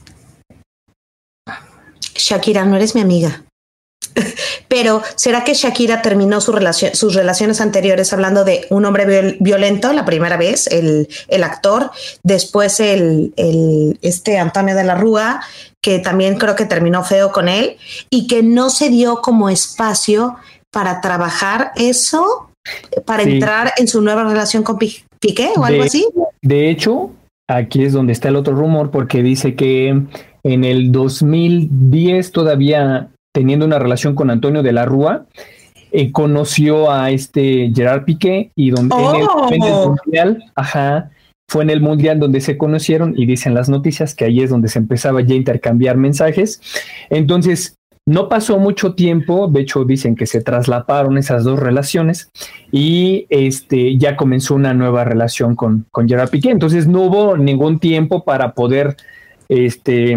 Shakira, 2.14 2.64
no 2.64 2.76
eres 2.76 2.94
mi 2.94 3.00
amiga. 3.00 3.44
Pero, 4.68 5.02
¿será 5.16 5.44
que 5.44 5.54
Shakira 5.54 6.02
terminó 6.02 6.40
su 6.40 6.52
sus 6.92 7.14
relaciones 7.14 7.60
anteriores 7.60 8.12
hablando 8.12 8.44
de 8.44 8.66
un 8.70 8.84
hombre 8.84 9.36
violento 9.40 9.92
la 9.92 10.04
primera 10.04 10.36
vez, 10.36 10.66
el, 10.66 11.08
el 11.28 11.44
actor, 11.44 11.90
después 12.22 12.80
el, 12.80 13.32
el, 13.36 13.98
este 14.02 14.38
Antonio 14.38 14.74
de 14.74 14.84
la 14.84 14.94
Rúa, 14.94 15.40
que 15.82 15.98
también 15.98 16.36
creo 16.36 16.56
que 16.56 16.64
terminó 16.64 17.04
feo 17.04 17.32
con 17.32 17.48
él, 17.48 17.76
y 18.10 18.26
que 18.26 18.42
no 18.42 18.70
se 18.70 18.90
dio 18.90 19.20
como 19.20 19.48
espacio 19.48 20.36
para 20.70 21.00
trabajar 21.00 21.72
eso, 21.76 22.50
para 23.04 23.24
sí. 23.24 23.32
entrar 23.32 23.72
en 23.76 23.88
su 23.88 24.02
nueva 24.02 24.24
relación 24.24 24.62
con 24.62 24.78
Piqué 24.78 25.52
o 25.56 25.64
algo 25.64 25.82
así? 25.82 26.06
De 26.42 26.70
hecho, 26.70 27.10
aquí 27.48 27.82
es 27.82 27.92
donde 27.92 28.12
está 28.12 28.28
el 28.28 28.36
otro 28.36 28.54
rumor, 28.54 28.90
porque 28.90 29.22
dice 29.22 29.54
que 29.54 29.88
en 30.44 30.64
el 30.64 30.92
2010 30.92 32.30
todavía 32.32 33.08
teniendo 33.32 33.66
una 33.66 33.78
relación 33.78 34.14
con 34.14 34.30
Antonio 34.30 34.62
de 34.62 34.72
la 34.72 34.84
Rúa, 34.84 35.26
eh, 35.92 36.12
conoció 36.12 36.90
a 36.90 37.10
este 37.10 37.70
Gerard 37.74 38.04
Piqué 38.04 38.50
y 38.54 38.70
donde 38.70 38.94
oh. 38.96 39.14
en, 39.14 39.22
el, 39.22 39.28
en, 39.54 39.62
el, 39.62 39.88
mundial, 39.88 40.44
ajá, 40.54 41.10
fue 41.48 41.62
en 41.62 41.70
el 41.70 41.80
mundial 41.80 42.18
donde 42.18 42.40
se 42.40 42.58
conocieron 42.58 43.14
y 43.16 43.26
dicen 43.26 43.54
las 43.54 43.68
noticias 43.68 44.14
que 44.14 44.26
ahí 44.26 44.40
es 44.40 44.50
donde 44.50 44.68
se 44.68 44.78
empezaba 44.78 45.22
ya 45.22 45.34
a 45.34 45.38
intercambiar 45.38 45.96
mensajes. 45.96 46.60
Entonces, 47.08 47.77
no 48.08 48.30
pasó 48.30 48.58
mucho 48.58 48.94
tiempo, 48.94 49.48
de 49.48 49.60
hecho 49.60 49.84
dicen 49.84 50.16
que 50.16 50.24
se 50.24 50.40
traslaparon 50.40 51.18
esas 51.18 51.44
dos 51.44 51.60
relaciones 51.60 52.30
y 52.72 53.26
este 53.28 53.98
ya 53.98 54.16
comenzó 54.16 54.54
una 54.54 54.72
nueva 54.72 55.04
relación 55.04 55.54
con, 55.54 55.84
con 55.90 56.08
Gerard 56.08 56.30
Piqué. 56.30 56.50
Entonces 56.50 56.86
no 56.86 57.02
hubo 57.02 57.36
ningún 57.36 57.78
tiempo 57.78 58.24
para 58.24 58.54
poder 58.54 58.96
este 59.50 60.16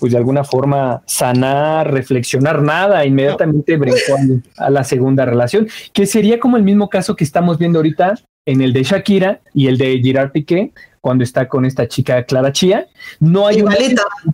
pues 0.00 0.12
de 0.12 0.18
alguna 0.18 0.42
forma 0.42 1.02
sanar, 1.04 1.92
reflexionar 1.92 2.62
nada, 2.62 3.04
inmediatamente 3.04 3.76
brincó 3.76 4.14
a 4.56 4.70
la 4.70 4.84
segunda 4.84 5.26
relación, 5.26 5.68
que 5.92 6.06
sería 6.06 6.40
como 6.40 6.56
el 6.56 6.62
mismo 6.62 6.88
caso 6.88 7.14
que 7.14 7.24
estamos 7.24 7.58
viendo 7.58 7.80
ahorita 7.80 8.14
en 8.46 8.62
el 8.62 8.72
de 8.72 8.84
Shakira 8.84 9.40
y 9.52 9.66
el 9.66 9.76
de 9.76 9.98
Girard 9.98 10.30
Piqué, 10.30 10.72
cuando 11.02 11.24
está 11.24 11.48
con 11.48 11.66
esta 11.66 11.88
chica 11.88 12.22
Clara 12.22 12.52
Chía. 12.52 12.86
No 13.20 13.46
hay 13.46 13.60
un 13.60 13.74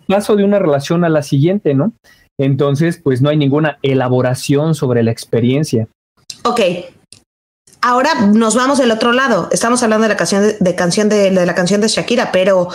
paso 0.06 0.36
de 0.36 0.44
una 0.44 0.58
relación 0.58 1.04
a 1.04 1.08
la 1.08 1.22
siguiente, 1.22 1.74
¿no? 1.74 1.92
Entonces, 2.38 3.00
pues 3.02 3.22
no 3.22 3.28
hay 3.28 3.36
ninguna 3.36 3.78
elaboración 3.82 4.74
sobre 4.74 5.02
la 5.02 5.10
experiencia. 5.10 5.88
Ok. 6.44 6.60
Ahora 7.80 8.26
nos 8.26 8.54
vamos 8.54 8.78
del 8.78 8.90
otro 8.90 9.12
lado. 9.12 9.48
Estamos 9.52 9.82
hablando 9.82 10.04
de 10.04 10.08
la 10.08 10.16
canción 10.16 10.42
de, 10.42 10.56
de 10.58 10.74
canción 10.74 11.08
de, 11.08 11.30
de 11.30 11.46
la 11.46 11.54
canción 11.54 11.80
de 11.80 11.88
Shakira, 11.88 12.32
pero 12.32 12.68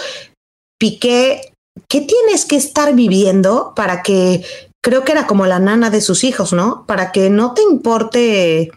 Piqué 0.80 1.42
¿qué 1.88 2.02
tienes 2.02 2.46
que 2.46 2.56
estar 2.56 2.94
viviendo 2.96 3.74
para 3.76 4.02
que, 4.02 4.44
creo 4.82 5.04
que 5.04 5.12
era 5.12 5.28
como 5.28 5.46
la 5.46 5.60
nana 5.60 5.90
de 5.90 6.02
sus 6.02 6.24
hijos, 6.24 6.54
¿no? 6.54 6.86
Para 6.88 7.12
que 7.12 7.30
no 7.30 7.54
te 7.54 7.62
importe 7.62 8.72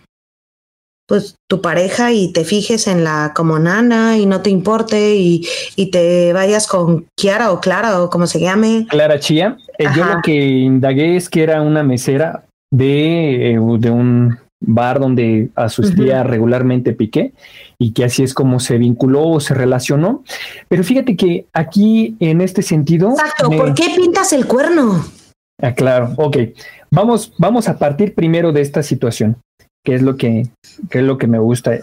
pues 1.09 1.35
tu 1.49 1.61
pareja 1.61 2.12
y 2.12 2.33
te 2.33 2.45
fijes 2.45 2.87
en 2.87 3.05
la 3.05 3.33
como 3.35 3.59
nana 3.59 4.16
y 4.16 4.25
no 4.25 4.40
te 4.40 4.49
importe 4.51 5.16
y, 5.16 5.47
y 5.77 5.90
te 5.90 6.33
vayas 6.33 6.66
con 6.66 7.07
Kiara 7.18 7.53
o 7.53 7.61
Clara 7.61 8.01
o 8.03 8.09
como 8.09 8.27
se 8.27 8.40
llame. 8.40 8.87
Clara 8.88 9.21
Chía. 9.21 9.59
Eh, 9.78 9.87
yo 9.96 10.04
lo 10.04 10.20
que 10.22 10.35
indagué 10.35 11.16
es 11.16 11.28
que 11.28 11.42
era 11.42 11.62
una 11.62 11.82
mesera 11.82 12.44
de, 12.70 13.52
eh, 13.52 13.58
de 13.78 13.90
un 13.90 14.38
bar 14.64 15.00
donde 15.00 15.48
asistía 15.56 16.20
uh 16.20 16.24
-huh. 16.24 16.26
regularmente 16.26 16.92
Piqué 16.92 17.32
y 17.78 17.92
que 17.92 18.04
así 18.04 18.22
es 18.22 18.32
como 18.32 18.61
se 18.61 18.78
vinculó 18.78 19.28
o 19.28 19.40
se 19.40 19.54
relacionó. 19.54 20.22
Pero 20.68 20.85
fíjate 20.85 21.16
que 21.16 21.46
aquí 21.52 22.16
en 22.20 22.40
este 22.40 22.62
sentido... 22.62 23.11
Exacto, 23.11 23.50
me... 23.50 23.56
¿por 23.56 23.74
qué 23.74 23.87
pintas 23.96 24.32
el 24.32 24.46
cuerno? 24.46 25.04
Ah, 25.61 25.74
claro, 25.74 26.12
ok. 26.16 26.37
Vamos, 26.90 27.32
vamos 27.38 27.68
a 27.68 27.78
partir 27.78 28.14
primero 28.14 28.52
de 28.52 28.61
esta 28.61 28.82
situación, 28.82 29.37
que 29.85 29.94
es 29.94 30.02
lo 30.02 30.16
que, 30.16 30.46
que 30.90 30.98
es 30.98 31.04
lo 31.04 31.18
que 31.18 31.26
me 31.26 31.38
gusta. 31.38 31.78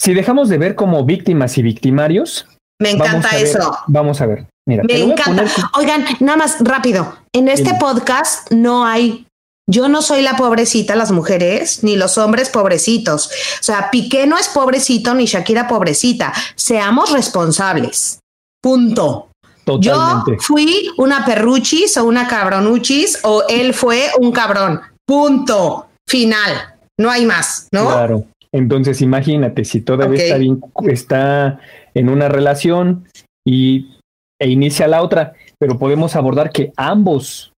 Si 0.00 0.14
dejamos 0.14 0.48
de 0.48 0.58
ver 0.58 0.74
como 0.74 1.04
víctimas 1.04 1.58
y 1.58 1.62
victimarios... 1.62 2.46
Me 2.80 2.90
encanta 2.90 3.28
vamos 3.28 3.42
eso. 3.42 3.76
Vamos 3.86 4.20
a 4.20 4.26
ver. 4.26 4.46
Mira, 4.66 4.82
me 4.84 4.98
encanta. 5.00 5.44
Poner... 5.44 5.50
Oigan, 5.74 6.04
nada 6.20 6.38
más 6.38 6.56
rápido. 6.60 7.16
En 7.32 7.48
este 7.48 7.74
podcast 7.74 8.50
no 8.50 8.86
hay 8.86 9.26
yo 9.66 9.88
no 9.88 10.02
soy 10.02 10.22
la 10.22 10.36
pobrecita, 10.36 10.94
las 10.94 11.10
mujeres, 11.10 11.82
ni 11.82 11.96
los 11.96 12.18
hombres 12.18 12.50
pobrecitos. 12.50 13.28
O 13.60 13.62
sea, 13.62 13.90
Piqué 13.90 14.26
no 14.26 14.36
es 14.36 14.48
pobrecito 14.48 15.14
ni 15.14 15.24
Shakira 15.24 15.68
pobrecita. 15.68 16.32
Seamos 16.54 17.12
responsables. 17.12 18.18
Punto. 18.62 19.30
Totalmente. 19.64 20.32
Yo 20.32 20.38
fui 20.40 20.90
una 20.98 21.24
perruchis 21.24 21.96
o 21.96 22.04
una 22.04 22.28
cabronuchis 22.28 23.20
o 23.22 23.44
él 23.48 23.72
fue 23.72 24.10
un 24.18 24.32
cabrón. 24.32 24.80
Punto. 25.06 25.86
Final. 26.06 26.76
No 26.98 27.10
hay 27.10 27.24
más, 27.24 27.68
¿no? 27.72 27.86
Claro. 27.86 28.26
Entonces, 28.52 29.00
imagínate, 29.00 29.64
si 29.64 29.80
todavía 29.80 30.14
okay. 30.14 30.26
está, 30.26 30.38
bien, 30.38 30.60
está 30.84 31.60
en 31.94 32.08
una 32.08 32.28
relación 32.28 33.08
y, 33.44 33.93
e 34.40 34.48
inicia 34.48 34.88
la 34.88 35.02
otra, 35.02 35.34
pero 35.58 35.78
podemos 35.78 36.16
abordar 36.16 36.50
que 36.50 36.72
ambos 36.76 37.54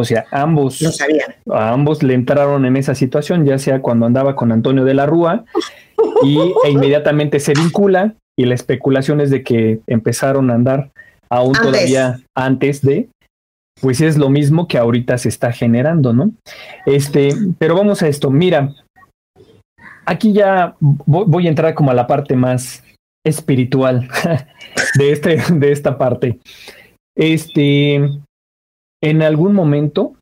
o 0.00 0.04
sea, 0.04 0.24
ambos, 0.30 0.80
no 0.80 0.92
sabían. 0.92 1.34
a 1.50 1.72
ambos 1.72 2.02
le 2.02 2.14
entraron 2.14 2.64
en 2.64 2.76
esa 2.76 2.94
situación, 2.94 3.44
ya 3.44 3.58
sea 3.58 3.82
cuando 3.82 4.06
andaba 4.06 4.34
con 4.34 4.50
Antonio 4.50 4.84
de 4.84 4.94
la 4.94 5.04
Rúa 5.04 5.44
y 6.22 6.38
e 6.64 6.70
inmediatamente 6.70 7.38
se 7.38 7.52
vincula 7.52 8.14
y 8.38 8.46
la 8.46 8.54
especulación 8.54 9.20
es 9.20 9.30
de 9.30 9.42
que 9.42 9.80
empezaron 9.86 10.50
a 10.50 10.54
andar 10.54 10.90
aún 11.28 11.54
antes. 11.56 11.70
todavía 11.70 12.20
antes 12.34 12.80
de, 12.80 13.08
pues 13.82 14.00
es 14.00 14.16
lo 14.16 14.30
mismo 14.30 14.68
que 14.68 14.78
ahorita 14.78 15.18
se 15.18 15.28
está 15.28 15.52
generando, 15.52 16.14
¿no? 16.14 16.30
Este, 16.86 17.34
pero 17.58 17.76
vamos 17.76 18.02
a 18.02 18.08
esto, 18.08 18.30
mira, 18.30 18.74
aquí 20.06 20.32
ya 20.32 20.76
voy 20.78 21.46
a 21.46 21.50
entrar 21.50 21.74
como 21.74 21.90
a 21.90 21.94
la 21.94 22.06
parte 22.06 22.36
más 22.36 22.82
espiritual 23.24 24.08
de, 24.98 25.12
este, 25.12 25.38
de 25.52 25.72
esta 25.72 25.98
parte. 25.98 26.38
Este, 27.16 27.94
en 29.02 29.22
algún 29.22 29.54
momento, 29.54 30.14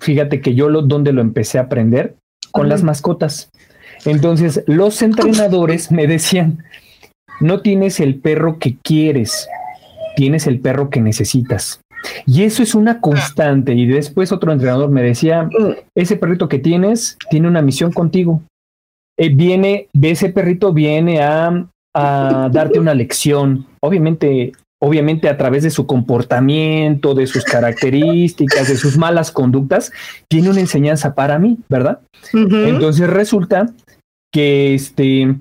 fíjate 0.00 0.40
que 0.40 0.54
yo 0.54 0.68
lo, 0.68 0.82
donde 0.82 1.12
lo 1.12 1.20
empecé 1.20 1.58
a 1.58 1.62
aprender 1.62 2.16
con 2.52 2.68
las 2.68 2.82
mascotas. 2.82 3.50
Entonces, 4.04 4.64
los 4.66 5.02
entrenadores 5.02 5.92
me 5.92 6.06
decían, 6.06 6.64
no 7.40 7.60
tienes 7.60 8.00
el 8.00 8.16
perro 8.16 8.58
que 8.58 8.76
quieres, 8.82 9.48
tienes 10.16 10.46
el 10.46 10.60
perro 10.60 10.90
que 10.90 11.00
necesitas. 11.00 11.80
Y 12.26 12.44
eso 12.44 12.62
es 12.62 12.74
una 12.74 13.00
constante. 13.00 13.74
Y 13.74 13.86
después 13.86 14.32
otro 14.32 14.52
entrenador 14.52 14.90
me 14.90 15.02
decía, 15.02 15.48
ese 15.94 16.16
perrito 16.16 16.48
que 16.48 16.58
tienes 16.58 17.18
tiene 17.30 17.48
una 17.48 17.62
misión 17.62 17.92
contigo. 17.92 18.42
Eh, 19.20 19.28
viene, 19.28 19.88
de 19.92 20.10
ese 20.12 20.30
perrito 20.30 20.72
viene 20.72 21.20
a, 21.20 21.66
a 21.94 22.48
darte 22.50 22.78
una 22.78 22.94
lección. 22.94 23.66
Obviamente 23.82 24.52
obviamente 24.82 25.28
a 25.28 25.36
través 25.36 25.62
de 25.62 25.70
su 25.70 25.86
comportamiento, 25.86 27.14
de 27.14 27.26
sus 27.26 27.44
características, 27.44 28.68
de 28.68 28.76
sus 28.76 28.96
malas 28.96 29.30
conductas, 29.30 29.92
tiene 30.28 30.48
una 30.48 30.60
enseñanza 30.60 31.14
para 31.14 31.38
mí, 31.38 31.58
¿verdad? 31.68 32.00
Uh 32.32 32.38
-huh. 32.38 32.68
Entonces 32.68 33.08
resulta 33.08 33.74
que 34.32 34.74
este, 34.74 35.36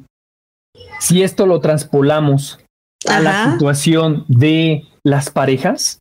si 1.00 1.24
esto 1.24 1.46
lo 1.46 1.62
transpolamos 1.62 2.60
a 3.08 3.22
la 3.22 3.54
situación 3.54 4.26
de 4.28 4.84
las 5.06 5.30
parejas, 5.30 6.00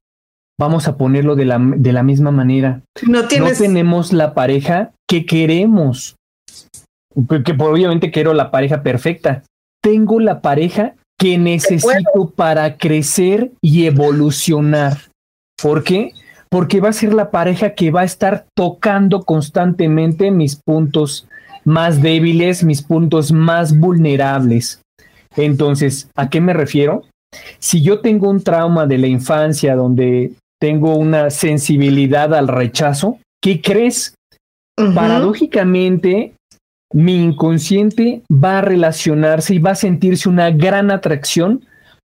vamos 0.59 0.89
a 0.89 0.97
ponerlo 0.97 1.37
de 1.37 1.45
la, 1.45 1.61
de 1.61 1.93
la 1.93 2.03
misma 2.03 2.33
manera. 2.33 2.83
No, 3.07 3.29
tienes... 3.29 3.53
no 3.53 3.65
tenemos 3.67 4.13
la 4.13 4.35
pareja 4.35 4.91
que 5.09 5.27
queremos, 5.27 6.17
que 7.15 7.57
obviamente 7.59 8.11
quiero 8.11 8.35
la 8.35 8.51
pareja 8.51 8.83
perfecta. 8.83 9.43
Tengo 9.83 10.21
la 10.21 10.41
pareja 10.41 10.95
que 11.19 11.39
necesito 11.39 12.31
para 12.35 12.77
crecer 12.77 13.51
y 13.61 13.87
evolucionar. 13.87 14.99
¿Por 15.61 15.83
qué? 15.83 16.13
porque 16.51 16.81
va 16.81 16.89
a 16.89 16.95
ser 16.95 17.13
la 17.15 17.31
pareja 17.31 17.75
que 17.75 17.91
va 17.91 18.03
a 18.03 18.05
estar 18.05 18.47
tocando 18.55 19.23
constantemente 19.23 20.31
mis 20.31 20.57
puntos 20.57 21.27
más 21.65 22.01
débiles, 22.01 22.65
mis 22.65 22.83
puntos 22.83 23.33
más 23.33 23.79
vulnerables. 23.79 24.81
Entonces, 25.37 26.11
¿a 26.17 26.31
qué 26.31 26.41
me 26.41 26.55
refiero? 26.55 27.03
Si 27.59 27.83
yo 27.83 28.01
tengo 28.01 28.31
un 28.31 28.43
trauma 28.43 28.87
de 28.87 28.99
la 28.99 29.07
infancia 29.07 29.77
donde 29.77 30.33
tengo 30.59 30.97
una 30.97 31.31
sensibilidad 31.31 32.35
al 32.35 32.49
rechazo, 32.49 33.19
¿qué 33.43 33.61
crees? 33.61 34.15
Paradójicamente, 34.95 36.35
mi 36.93 37.17
inconsciente 37.17 38.23
va 38.33 38.59
a 38.59 38.63
relacionarse 38.63 39.55
y 39.55 39.59
va 39.59 39.73
a 39.73 39.77
sentirse 39.77 40.29
una 40.29 40.51
gran 40.51 40.91
atracción 40.91 41.65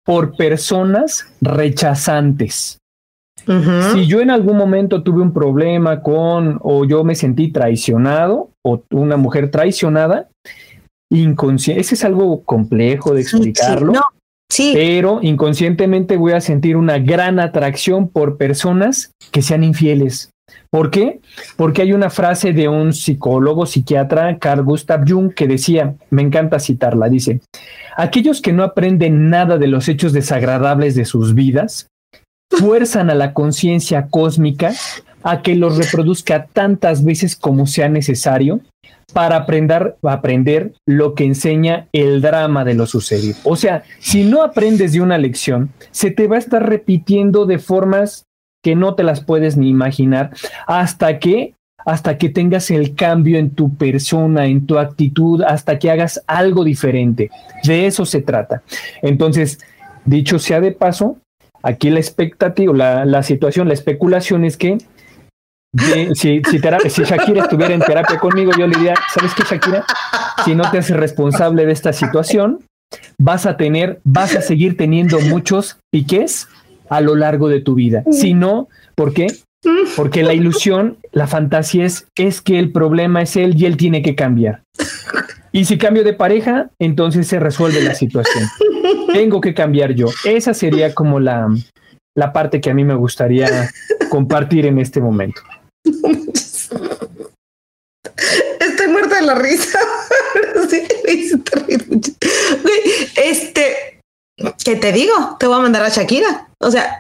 por 0.05 0.36
personas 0.36 1.27
rechazantes. 1.41 2.77
Si 3.93 4.05
yo 4.05 4.21
en 4.21 4.30
algún 4.30 4.57
momento 4.57 5.01
tuve 5.01 5.23
un 5.23 5.34
problema 5.34 6.03
con 6.03 6.59
o 6.61 6.86
yo 6.86 7.03
me 7.03 7.15
sentí 7.15 7.51
traicionado 7.51 8.51
o 8.63 8.84
una 8.91 9.17
mujer 9.17 9.49
traicionada, 9.49 10.30
inconsciente, 11.11 11.82
ese 11.82 11.95
es 11.95 12.03
algo 12.03 12.43
complejo 12.43 13.15
de 13.15 13.21
explicarlo. 13.21 13.93
Sí, 14.51 14.71
Pero 14.73 15.19
inconscientemente 15.21 16.17
voy 16.17 16.34
a 16.34 16.41
sentir 16.41 16.75
una 16.75 16.99
gran 16.99 17.39
atracción 17.39 18.07
por 18.07 18.38
personas 18.38 19.11
que 19.32 19.41
sean 19.41 19.63
infieles. 19.63 20.32
¿Por 20.69 20.91
qué? 20.91 21.19
Porque 21.55 21.81
hay 21.81 21.93
una 21.93 22.09
frase 22.09 22.53
de 22.53 22.67
un 22.67 22.93
psicólogo, 22.93 23.65
psiquiatra, 23.65 24.37
Carl 24.37 24.63
Gustav 24.63 25.03
Jung, 25.07 25.33
que 25.33 25.47
decía, 25.47 25.95
me 26.09 26.21
encanta 26.21 26.59
citarla, 26.59 27.09
dice, 27.09 27.41
aquellos 27.95 28.41
que 28.41 28.53
no 28.53 28.63
aprenden 28.63 29.29
nada 29.29 29.57
de 29.57 29.67
los 29.67 29.87
hechos 29.87 30.13
desagradables 30.13 30.95
de 30.95 31.05
sus 31.05 31.33
vidas, 31.33 31.87
fuerzan 32.49 33.09
a 33.09 33.15
la 33.15 33.33
conciencia 33.33 34.07
cósmica 34.07 34.73
a 35.23 35.41
que 35.41 35.55
los 35.55 35.77
reproduzca 35.77 36.45
tantas 36.45 37.03
veces 37.03 37.35
como 37.35 37.67
sea 37.67 37.89
necesario 37.89 38.61
para 39.13 39.37
aprender, 39.37 39.95
aprender 40.03 40.73
lo 40.85 41.15
que 41.15 41.25
enseña 41.25 41.87
el 41.93 42.21
drama 42.21 42.63
de 42.63 42.75
lo 42.75 42.85
sucedido. 42.85 43.37
O 43.43 43.55
sea, 43.55 43.83
si 43.99 44.23
no 44.23 44.43
aprendes 44.43 44.93
de 44.93 45.01
una 45.01 45.17
lección, 45.17 45.71
se 45.91 46.11
te 46.11 46.27
va 46.27 46.35
a 46.35 46.39
estar 46.39 46.67
repitiendo 46.67 47.45
de 47.45 47.59
formas 47.59 48.25
que 48.64 48.76
no 48.76 48.95
te 48.95 49.03
las 49.03 49.24
puedes 49.24 49.57
ni 49.57 49.70
imaginar 49.70 50.32
hasta 50.68 51.20
que 51.20 51.53
hasta 51.86 52.18
que 52.18 52.30
tengas 52.30 52.70
el 52.72 52.93
cambio 52.93 53.39
en 53.39 53.51
tu 53.51 53.76
persona, 53.76 54.45
en 54.45 54.66
tu 54.66 54.78
actitud, 54.78 55.41
hasta 55.41 55.80
que 55.80 55.89
hagas 55.89 56.22
algo 56.28 56.64
diferente. 56.64 57.32
De 57.64 57.88
eso 57.88 58.05
se 58.05 58.22
trata. 58.22 58.62
Entonces, 59.01 59.60
dicho 60.05 60.39
sea 60.39 60.60
de 60.60 60.72
paso, 60.72 61.18
aquí 61.64 61.89
la 61.89 61.99
expectativa, 61.99 62.74
la, 63.05 63.24
situación, 63.24 63.68
la 63.68 63.74
especulación 63.74 64.45
es 64.45 64.57
que 64.57 64.78
si, 66.16 66.41
si, 66.43 66.57
Shakira 66.60 67.43
estuviera 67.43 67.74
en 67.74 67.82
terapia 67.82 68.20
conmigo, 68.20 68.51
yo 68.57 68.68
le 68.68 68.76
diría, 68.76 68.95
¿sabes 69.14 69.34
qué, 69.34 69.43
Shakira? 69.43 69.86
Si 70.43 70.55
no 70.55 70.70
te 70.70 70.80
haces 70.80 70.97
responsable 70.97 71.66
de 71.66 71.72
esta 71.72 71.93
situación, 71.93 72.60
vas 73.18 73.45
a 73.45 73.57
tener, 73.57 73.99
vas 74.03 74.36
a 74.36 74.41
seguir 74.41 74.78
teniendo 74.78 75.20
muchos 75.22 75.80
piques 75.91 76.47
a 76.89 77.01
lo 77.01 77.15
largo 77.15 77.49
de 77.49 77.61
tu 77.61 77.75
vida. 77.75 78.03
Si 78.11 78.33
no, 78.33 78.67
¿por 78.95 79.13
qué? 79.13 79.27
Porque 79.95 80.23
la 80.23 80.33
ilusión, 80.33 80.97
la 81.11 81.27
fantasía 81.27 81.85
es, 81.85 82.07
es 82.15 82.41
que 82.41 82.59
el 82.59 82.71
problema 82.71 83.21
es 83.21 83.35
él 83.35 83.55
y 83.57 83.65
él 83.65 83.77
tiene 83.77 84.01
que 84.01 84.15
cambiar. 84.15 84.63
Y 85.51 85.65
si 85.65 85.77
cambio 85.77 86.03
de 86.03 86.13
pareja, 86.13 86.69
entonces 86.79 87.27
se 87.27 87.39
resuelve 87.39 87.81
la 87.81 87.95
situación. 87.95 88.45
Tengo 89.13 89.41
que 89.41 89.53
cambiar 89.53 89.93
yo. 89.93 90.07
Esa 90.23 90.53
sería 90.53 90.93
como 90.93 91.19
la, 91.19 91.47
la 92.15 92.31
parte 92.31 92.61
que 92.61 92.69
a 92.69 92.73
mí 92.73 92.83
me 92.83 92.95
gustaría 92.95 93.69
compartir 94.09 94.65
en 94.65 94.79
este 94.79 95.01
momento. 95.01 95.41
Estoy 98.59 98.87
muerta 98.87 99.15
de 99.15 99.21
la 99.23 99.35
risa. 99.35 99.79
este, 103.15 103.99
¿qué 104.63 104.75
te 104.75 104.91
digo? 104.91 105.37
Te 105.39 105.47
voy 105.47 105.57
a 105.57 105.61
mandar 105.61 105.83
a 105.83 105.89
Shakira. 105.89 106.48
O 106.62 106.70
sea, 106.70 106.97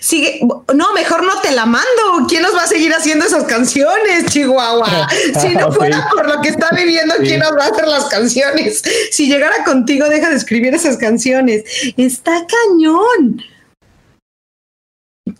sigue. 0.00 0.40
No, 0.72 0.92
mejor 0.92 1.24
no 1.24 1.40
te 1.40 1.50
la 1.50 1.66
mando. 1.66 2.26
¿Quién 2.28 2.42
nos 2.42 2.54
va 2.54 2.62
a 2.62 2.66
seguir 2.68 2.94
haciendo 2.94 3.26
esas 3.26 3.44
canciones, 3.44 4.26
Chihuahua? 4.26 5.08
Si 5.40 5.54
no 5.54 5.72
fuera 5.72 6.08
por 6.10 6.28
lo 6.28 6.40
que 6.40 6.50
está 6.50 6.68
viviendo, 6.74 7.14
¿quién 7.18 7.40
nos 7.40 7.56
va 7.56 7.64
a 7.64 7.68
hacer 7.68 7.88
las 7.88 8.04
canciones? 8.04 8.82
Si 9.10 9.26
llegara 9.26 9.64
contigo, 9.64 10.08
deja 10.08 10.30
de 10.30 10.36
escribir 10.36 10.74
esas 10.74 10.96
canciones. 10.96 11.64
Está 11.96 12.46
cañón. 12.46 13.42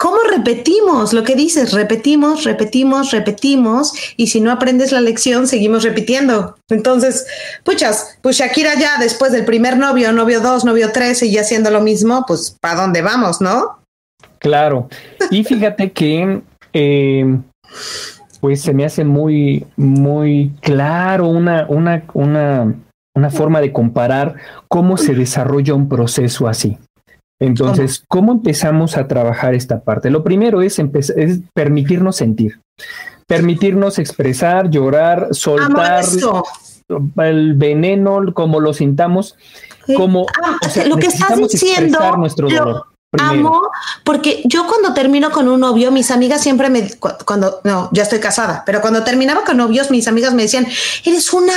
¿Cómo 0.01 0.17
repetimos 0.31 1.13
lo 1.13 1.25
que 1.25 1.35
dices? 1.35 1.75
Repetimos, 1.75 2.45
repetimos, 2.45 3.11
repetimos, 3.11 3.93
y 4.17 4.29
si 4.29 4.41
no 4.41 4.51
aprendes 4.51 4.93
la 4.93 5.03
lección, 5.03 5.47
seguimos 5.47 5.83
repitiendo. 5.83 6.57
Entonces, 6.71 7.27
puchas, 7.65 8.19
pues 8.23 8.39
Shakira 8.39 8.77
ya 8.79 8.97
después 8.99 9.31
del 9.31 9.45
primer 9.45 9.77
novio, 9.77 10.11
novio 10.13 10.41
dos, 10.41 10.65
novio 10.65 10.91
tres, 10.91 11.23
y 11.23 11.33
ya 11.33 11.43
haciendo 11.43 11.71
lo 11.71 11.83
mismo, 11.83 12.25
pues 12.27 12.57
¿para 12.63 12.81
dónde 12.81 13.03
vamos, 13.03 13.43
no? 13.43 13.81
Claro. 14.39 14.89
Y 15.31 15.45
fíjate 15.45 15.93
que, 15.93 16.41
eh, 16.73 17.39
pues 18.41 18.63
se 18.63 18.73
me 18.73 18.87
hace 18.87 19.05
muy, 19.05 19.67
muy 19.77 20.51
claro 20.63 21.29
una, 21.29 21.67
una, 21.69 22.05
una, 22.15 22.75
una 23.15 23.31
forma 23.31 23.61
de 23.61 23.71
comparar 23.71 24.37
cómo 24.67 24.97
se 24.97 25.13
desarrolla 25.13 25.75
un 25.75 25.91
proceso 25.91 26.49
así. 26.49 26.79
Entonces, 27.41 28.05
¿cómo 28.07 28.33
empezamos 28.33 28.99
a 28.99 29.09
trabajar 29.09 29.55
esta 29.55 29.81
parte? 29.81 30.11
Lo 30.11 30.23
primero 30.23 30.61
es, 30.61 30.79
es 30.79 31.41
permitirnos 31.55 32.17
sentir, 32.17 32.61
permitirnos 33.27 33.99
expresar, 33.99 34.69
llorar, 34.71 35.29
soltar 35.33 36.05
el 37.17 37.55
veneno, 37.55 38.21
como 38.35 38.61
lo 38.61 38.75
sintamos, 38.75 39.37
como 39.97 40.27
ah, 40.43 40.59
lo 40.87 40.97
que 40.97 41.07
estás 41.07 41.37
diciendo, 41.39 41.99
nuestro 42.19 42.49
dolor. 42.49 42.87
Amo, 43.19 43.63
porque 44.05 44.41
yo 44.45 44.69
cuando 44.69 44.95
termino 44.95 45.33
con 45.33 45.49
un 45.49 45.61
novio, 45.61 45.91
mis 45.91 46.13
amigas 46.13 46.43
siempre 46.43 46.71
me, 46.71 46.91
cuando, 47.25 47.61
no, 47.65 47.89
ya 47.93 48.05
estoy 48.05 48.21
casada, 48.21 48.63
pero 48.65 48.81
cuando 48.81 49.03
terminaba 49.03 49.45
con 49.45 49.57
novios, 49.57 49.91
mis 49.91 50.07
amigas 50.07 50.33
me 50.33 50.43
decían, 50.43 50.65
eres 51.05 51.33
una, 51.33 51.55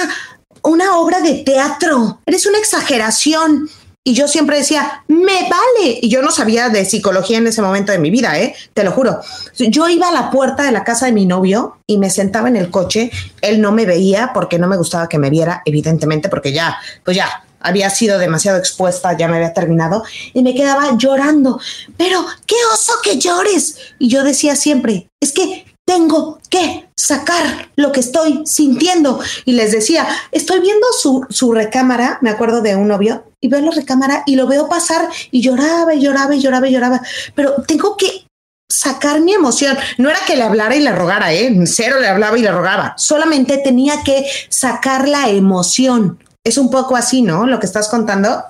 una 0.64 0.98
obra 0.98 1.22
de 1.22 1.44
teatro, 1.44 2.22
eres 2.26 2.48
una 2.48 2.58
exageración. 2.58 3.70
Y 4.06 4.14
yo 4.14 4.28
siempre 4.28 4.58
decía, 4.58 5.04
me 5.08 5.44
vale. 5.44 6.00
Y 6.02 6.10
yo 6.10 6.22
no 6.22 6.32
sabía 6.32 6.68
de 6.68 6.84
psicología 6.84 7.38
en 7.38 7.48
ese 7.48 7.62
momento 7.62 7.94
de 7.94 8.00
mi 8.00 8.12
vida, 8.12 8.38
¿eh? 8.38 8.54
Te 8.74 8.84
lo 8.84 8.92
juro. 8.92 9.22
Yo 9.58 9.88
iba 9.88 10.10
a 10.10 10.12
la 10.12 10.30
puerta 10.30 10.64
de 10.64 10.74
la 10.74 10.84
casa 10.84 11.06
de 11.06 11.14
mi 11.14 11.26
novio 11.26 11.78
y 11.88 11.98
me 11.98 12.10
sentaba 12.10 12.50
en 12.50 12.58
el 12.58 12.70
coche. 12.70 13.12
Él 13.42 13.62
no 13.62 13.72
me 13.72 13.86
veía 13.86 14.32
porque 14.34 14.60
no 14.60 14.68
me 14.68 14.76
gustaba 14.76 15.08
que 15.08 15.18
me 15.18 15.30
viera, 15.30 15.62
evidentemente, 15.64 16.28
porque 16.28 16.52
ya, 16.52 16.78
pues 17.06 17.16
ya, 17.16 17.46
había 17.62 17.90
sido 17.90 18.20
demasiado 18.20 18.58
expuesta, 18.58 19.18
ya 19.18 19.30
me 19.30 19.38
había 19.38 19.54
terminado, 19.54 20.04
y 20.34 20.44
me 20.44 20.54
quedaba 20.54 20.98
llorando. 20.98 21.62
Pero, 21.96 22.26
qué 22.46 22.58
oso 22.74 22.94
que 23.02 23.18
llores. 23.18 23.78
Y 24.00 24.10
yo 24.10 24.24
decía 24.24 24.58
siempre, 24.58 25.08
es 25.22 25.32
que 25.32 25.73
tengo 25.86 26.40
que 26.50 26.90
sacar 26.96 27.70
lo 27.76 27.92
que 27.92 28.00
estoy 28.00 28.44
sintiendo. 28.46 29.20
Y 29.46 29.54
les 29.54 29.72
decía, 29.72 30.08
estoy 30.32 30.60
viendo 30.62 30.88
su, 30.98 31.26
su, 31.30 31.52
recámara, 31.52 32.20
me 32.22 32.30
acuerdo 32.30 32.62
de 32.62 32.76
un 32.76 32.88
novio, 32.88 33.26
y 33.42 33.50
veo 33.50 33.62
la 33.62 33.72
recámara 33.72 34.24
y 34.26 34.36
lo 34.36 34.48
veo 34.48 34.70
pasar 34.70 35.10
y 35.32 35.42
lloraba 35.42 35.94
y 35.94 36.02
lloraba 36.02 36.36
y 36.36 36.40
lloraba 36.40 36.68
y 36.68 36.72
lloraba, 36.72 37.02
pero 37.36 37.56
tengo 37.68 37.98
que 37.98 38.26
sacar 38.70 39.22
mi 39.22 39.34
emoción. 39.34 39.78
No 39.98 40.10
era 40.10 40.20
que 40.26 40.36
le 40.36 40.44
hablara 40.44 40.76
y 40.76 40.82
le 40.82 40.94
rogara, 40.94 41.34
¿eh? 41.34 41.54
Cero 41.66 42.00
le 42.00 42.08
hablaba 42.08 42.38
y 42.38 42.42
le 42.42 42.52
rogaba, 42.52 42.94
solamente 42.98 43.58
tenía 43.58 44.04
que 44.04 44.26
sacar 44.50 45.08
la 45.08 45.30
emoción. 45.30 46.20
Es 46.46 46.58
un 46.58 46.70
poco 46.70 46.96
así, 46.96 47.22
¿no? 47.22 47.46
Lo 47.46 47.60
que 47.60 47.66
estás 47.66 47.90
contando. 47.90 48.44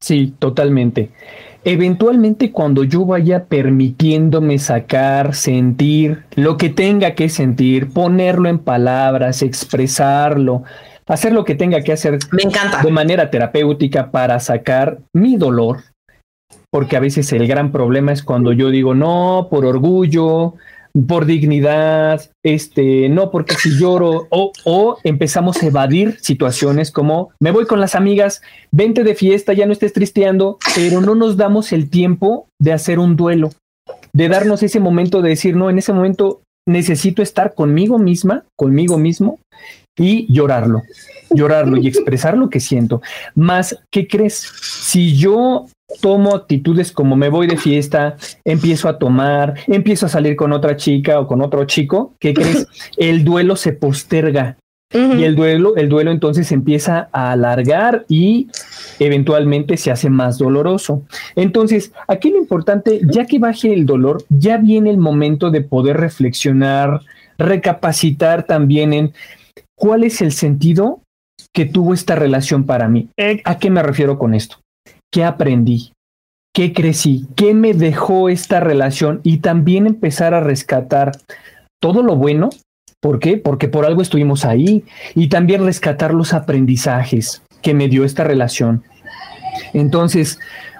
Sí, 0.00 0.34
totalmente 0.38 1.10
eventualmente 1.64 2.52
cuando 2.52 2.84
yo 2.84 3.04
vaya 3.04 3.44
permitiéndome 3.44 4.58
sacar, 4.58 5.34
sentir 5.34 6.24
lo 6.34 6.56
que 6.56 6.68
tenga 6.68 7.14
que 7.14 7.28
sentir, 7.28 7.90
ponerlo 7.90 8.48
en 8.48 8.58
palabras, 8.58 9.42
expresarlo, 9.42 10.62
hacer 11.06 11.32
lo 11.32 11.44
que 11.44 11.54
tenga 11.54 11.80
que 11.82 11.92
hacer 11.92 12.18
Me 12.32 12.42
encanta. 12.42 12.82
de 12.82 12.90
manera 12.90 13.30
terapéutica 13.30 14.10
para 14.10 14.38
sacar 14.40 14.98
mi 15.12 15.36
dolor, 15.36 15.78
porque 16.70 16.96
a 16.96 17.00
veces 17.00 17.32
el 17.32 17.46
gran 17.46 17.72
problema 17.72 18.12
es 18.12 18.22
cuando 18.22 18.52
yo 18.52 18.70
digo 18.70 18.94
no 18.94 19.48
por 19.50 19.64
orgullo, 19.64 20.54
por 21.06 21.26
dignidad, 21.26 22.30
este, 22.44 23.08
no 23.08 23.30
porque 23.30 23.54
si 23.54 23.78
lloro, 23.78 24.26
o, 24.30 24.52
o, 24.64 24.98
empezamos 25.04 25.62
a 25.62 25.66
evadir 25.66 26.18
situaciones 26.20 26.90
como 26.90 27.30
me 27.40 27.50
voy 27.50 27.66
con 27.66 27.80
las 27.80 27.94
amigas, 27.94 28.42
vente 28.72 29.04
de 29.04 29.14
fiesta, 29.14 29.52
ya 29.52 29.66
no 29.66 29.72
estés 29.72 29.92
tristeando, 29.92 30.58
pero 30.74 31.00
no 31.00 31.14
nos 31.14 31.36
damos 31.36 31.72
el 31.72 31.90
tiempo 31.90 32.48
de 32.60 32.72
hacer 32.72 32.98
un 32.98 33.16
duelo, 33.16 33.50
de 34.12 34.28
darnos 34.28 34.62
ese 34.62 34.80
momento 34.80 35.22
de 35.22 35.30
decir, 35.30 35.56
no, 35.56 35.70
en 35.70 35.78
ese 35.78 35.92
momento 35.92 36.42
necesito 36.66 37.22
estar 37.22 37.54
conmigo 37.54 37.98
misma, 37.98 38.44
conmigo 38.56 38.98
mismo 38.98 39.38
y 39.96 40.32
llorarlo, 40.32 40.82
llorarlo 41.30 41.76
y 41.76 41.88
expresar 41.88 42.36
lo 42.36 42.50
que 42.50 42.60
siento. 42.60 43.02
Más, 43.34 43.78
¿qué 43.90 44.06
crees? 44.06 44.34
Si 44.34 45.16
yo 45.16 45.66
tomo 46.00 46.34
actitudes 46.34 46.92
como 46.92 47.16
me 47.16 47.28
voy 47.28 47.46
de 47.46 47.56
fiesta, 47.56 48.16
empiezo 48.44 48.88
a 48.88 48.98
tomar, 48.98 49.54
empiezo 49.66 50.06
a 50.06 50.10
salir 50.10 50.36
con 50.36 50.52
otra 50.52 50.76
chica 50.76 51.18
o 51.20 51.26
con 51.26 51.42
otro 51.42 51.64
chico, 51.64 52.14
¿qué 52.20 52.34
crees? 52.34 52.66
El 52.96 53.24
duelo 53.24 53.56
se 53.56 53.72
posterga. 53.72 54.58
Y 54.90 55.24
el 55.24 55.36
duelo, 55.36 55.76
el 55.76 55.90
duelo 55.90 56.10
entonces 56.10 56.50
empieza 56.50 57.10
a 57.12 57.32
alargar 57.32 58.06
y 58.08 58.48
eventualmente 58.98 59.76
se 59.76 59.90
hace 59.90 60.08
más 60.08 60.38
doloroso. 60.38 61.02
Entonces, 61.36 61.92
aquí 62.06 62.30
lo 62.30 62.38
importante, 62.38 63.02
ya 63.04 63.26
que 63.26 63.38
baje 63.38 63.74
el 63.74 63.84
dolor, 63.84 64.24
ya 64.30 64.56
viene 64.56 64.88
el 64.88 64.96
momento 64.96 65.50
de 65.50 65.60
poder 65.60 65.98
reflexionar, 65.98 67.02
recapacitar 67.36 68.44
también 68.44 68.94
en 68.94 69.12
cuál 69.76 70.04
es 70.04 70.22
el 70.22 70.32
sentido 70.32 71.02
que 71.52 71.66
tuvo 71.66 71.92
esta 71.92 72.14
relación 72.14 72.64
para 72.64 72.88
mí. 72.88 73.10
¿A 73.44 73.58
qué 73.58 73.68
me 73.68 73.82
refiero 73.82 74.18
con 74.18 74.32
esto? 74.32 74.56
¿Qué 75.12 75.24
aprendí? 75.24 75.92
¿Qué 76.54 76.72
crecí? 76.72 77.26
¿Qué 77.36 77.54
me 77.54 77.72
dejó 77.72 78.28
esta 78.28 78.60
relación? 78.60 79.20
Y 79.22 79.38
también 79.38 79.86
empezar 79.86 80.34
a 80.34 80.40
rescatar 80.40 81.12
todo 81.80 82.02
lo 82.02 82.16
bueno. 82.16 82.50
¿Por 83.00 83.20
qué? 83.20 83.36
Porque 83.36 83.68
por 83.68 83.86
algo 83.86 84.02
estuvimos 84.02 84.44
ahí. 84.44 84.84
Y 85.14 85.28
también 85.28 85.64
rescatar 85.64 86.12
los 86.12 86.34
aprendizajes 86.34 87.42
que 87.62 87.74
me 87.74 87.88
dio 87.88 88.04
esta 88.04 88.24
relación. 88.24 88.82
Entonces, 89.72 90.38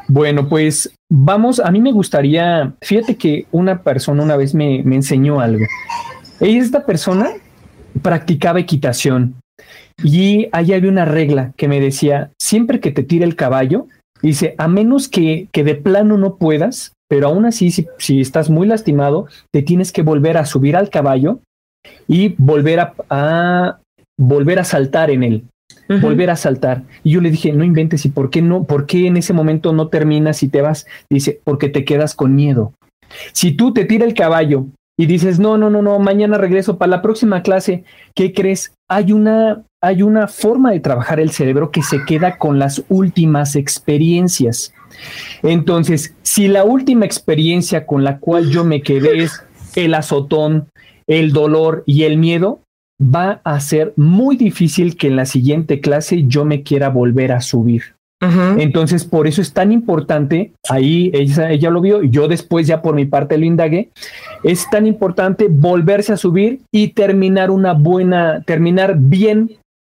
bueno, 0.09 0.49
pues 0.49 0.91
vamos, 1.11 1.61
a 1.61 1.71
mí 1.71 1.81
me 1.81 1.93
gustaría, 1.93 2.75
fíjate 2.83 3.17
que 3.17 3.47
una 3.51 3.83
persona 3.83 4.23
una 4.23 4.37
vez 4.37 4.55
me, 4.55 4.83
me 4.83 4.97
enseñó 4.97 5.41
algo. 5.41 5.65
Esta 6.41 6.85
persona 6.87 7.31
practicaba 8.03 8.61
equitación 8.61 9.35
y 10.03 10.49
ahí 10.53 10.73
había 10.73 10.91
una 10.91 11.05
regla 11.05 11.53
que 11.57 11.69
me 11.69 11.81
decía, 11.81 12.31
siempre 12.41 12.81
que 12.81 12.93
te 12.93 13.03
tire 13.03 13.25
el 13.25 13.37
caballo, 13.37 13.87
dice, 14.23 14.55
a 14.59 14.69
menos 14.69 15.09
que, 15.09 15.49
que 15.53 15.65
de 15.65 15.75
plano 15.75 16.17
no 16.17 16.37
puedas, 16.37 16.93
pero 17.09 17.29
aún 17.29 17.47
así, 17.47 17.71
si, 17.71 17.87
si, 17.99 18.21
estás 18.21 18.51
muy 18.51 18.67
lastimado, 18.67 19.27
te 19.53 19.63
tienes 19.63 19.93
que 19.93 20.03
volver 20.03 20.37
a 20.37 20.47
subir 20.47 20.77
al 20.77 20.91
caballo 20.91 21.41
y 22.07 22.35
volver 22.39 22.81
a, 22.81 22.95
a 23.09 23.79
volver 24.19 24.59
a 24.59 24.65
saltar 24.65 25.11
en 25.11 25.23
él. 25.23 25.45
Uh 25.89 25.95
-huh. 25.95 26.01
volver 26.01 26.31
a 26.31 26.37
saltar. 26.37 26.83
Y 27.03 27.13
yo 27.13 27.21
le 27.21 27.31
dije, 27.31 27.53
no 27.53 27.65
inventes, 27.65 28.05
¿y 28.05 28.11
por 28.11 28.31
qué 28.31 28.43
no? 28.43 28.65
¿Por 28.65 28.87
qué 28.87 29.07
en 29.07 29.17
ese 29.17 29.33
momento 29.33 29.73
no 29.73 29.89
terminas 29.89 30.43
y 30.43 30.49
te 30.49 30.63
vas? 30.63 30.87
Dice, 31.11 31.41
porque 31.45 31.69
te 31.69 31.85
quedas 31.85 32.15
con 32.15 32.35
miedo. 32.35 32.73
Si 33.33 33.53
tú 33.53 33.73
te 33.73 33.85
tira 33.85 34.05
el 34.05 34.15
caballo 34.15 34.67
y 34.99 35.07
dices, 35.07 35.39
no, 35.39 35.57
no, 35.57 35.71
no, 35.71 35.81
no, 35.83 35.99
mañana 35.99 36.39
regreso 36.39 36.77
para 36.77 36.91
la 36.91 37.03
próxima 37.03 37.43
clase, 37.43 37.85
¿qué 38.15 38.33
crees? 38.33 38.73
Hay 38.91 39.13
una, 39.13 39.63
hay 39.81 40.03
una 40.03 40.27
forma 40.27 40.73
de 40.73 40.81
trabajar 40.81 41.21
el 41.21 41.31
cerebro 41.31 41.71
que 41.71 41.83
se 41.83 42.05
queda 42.05 42.37
con 42.37 42.59
las 42.59 42.83
últimas 42.89 43.55
experiencias. 43.57 44.73
Entonces, 45.43 46.15
si 46.23 46.49
la 46.49 46.65
última 46.65 47.05
experiencia 47.05 47.87
con 47.87 48.03
la 48.03 48.19
cual 48.19 48.51
yo 48.51 48.65
me 48.65 48.83
quedé 48.83 49.23
es 49.23 49.45
el 49.77 49.95
azotón, 49.95 50.69
el 51.07 51.33
dolor 51.33 51.85
y 51.87 52.03
el 52.03 52.19
miedo, 52.19 52.61
va 53.01 53.41
a 53.45 53.61
ser 53.61 53.93
muy 53.97 54.37
difícil 54.37 54.97
que 54.97 55.07
en 55.07 55.17
la 55.17 55.27
siguiente 55.27 55.81
clase 55.81 56.25
yo 56.27 56.45
me 56.45 56.63
quiera 56.63 56.89
volver 56.89 57.31
a 57.33 57.41
subir. 57.41 57.95
Uh 58.21 58.27
-huh. 58.27 58.61
Entonces, 58.61 59.05
por 59.05 59.29
eso 59.29 59.41
es 59.41 59.53
tan 59.53 59.71
importante, 59.71 60.53
ahí 60.69 61.13
ella, 61.15 61.53
ella 61.53 61.71
lo 61.71 61.81
vio, 61.81 62.03
y 62.03 62.11
yo 62.11 62.27
después 62.27 62.67
ya 62.67 62.83
por 62.83 62.97
mi 62.97 63.05
parte 63.05 63.39
lo 63.39 63.45
indagué, 63.45 63.91
es 64.43 64.69
tan 64.71 64.89
importante 64.89 65.47
volverse 65.49 66.13
a 66.13 66.17
subir 66.17 66.61
y 66.73 66.89
terminar 66.89 67.53
una 67.53 67.75
buena, 67.75 68.43
terminar 68.45 68.97
bien 68.99 69.53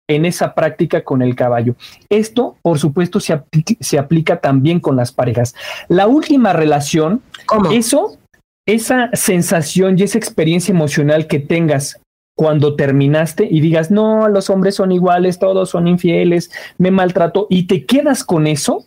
en 0.08 0.24
esa 0.24 0.54
práctica 0.54 1.02
con 1.02 1.22
el 1.22 1.34
caballo. 1.34 1.74
Esto, 2.08 2.56
por 2.62 2.78
supuesto, 2.78 3.20
se, 3.20 3.32
aplica, 3.32 3.74
se 3.80 3.98
aplica 3.98 4.40
también 4.40 4.80
con 4.80 4.96
las 4.96 5.12
parejas. 5.12 5.54
La 5.88 6.06
última 6.06 6.52
relación, 6.52 7.22
¿Cómo? 7.46 7.70
eso, 7.70 8.18
esa 8.66 9.10
sensación 9.12 9.98
y 9.98 10.02
esa 10.02 10.18
experiencia 10.18 10.72
emocional 10.72 11.26
que 11.26 11.38
tengas 11.38 12.00
cuando 12.36 12.76
terminaste 12.76 13.46
y 13.50 13.60
digas, 13.60 13.90
no, 13.90 14.28
los 14.28 14.50
hombres 14.50 14.76
son 14.76 14.90
iguales, 14.90 15.38
todos 15.38 15.70
son 15.70 15.86
infieles, 15.86 16.50
me 16.78 16.90
maltrato 16.90 17.46
y 17.50 17.66
te 17.66 17.84
quedas 17.84 18.24
con 18.24 18.46
eso, 18.46 18.86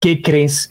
¿qué 0.00 0.22
crees? 0.22 0.70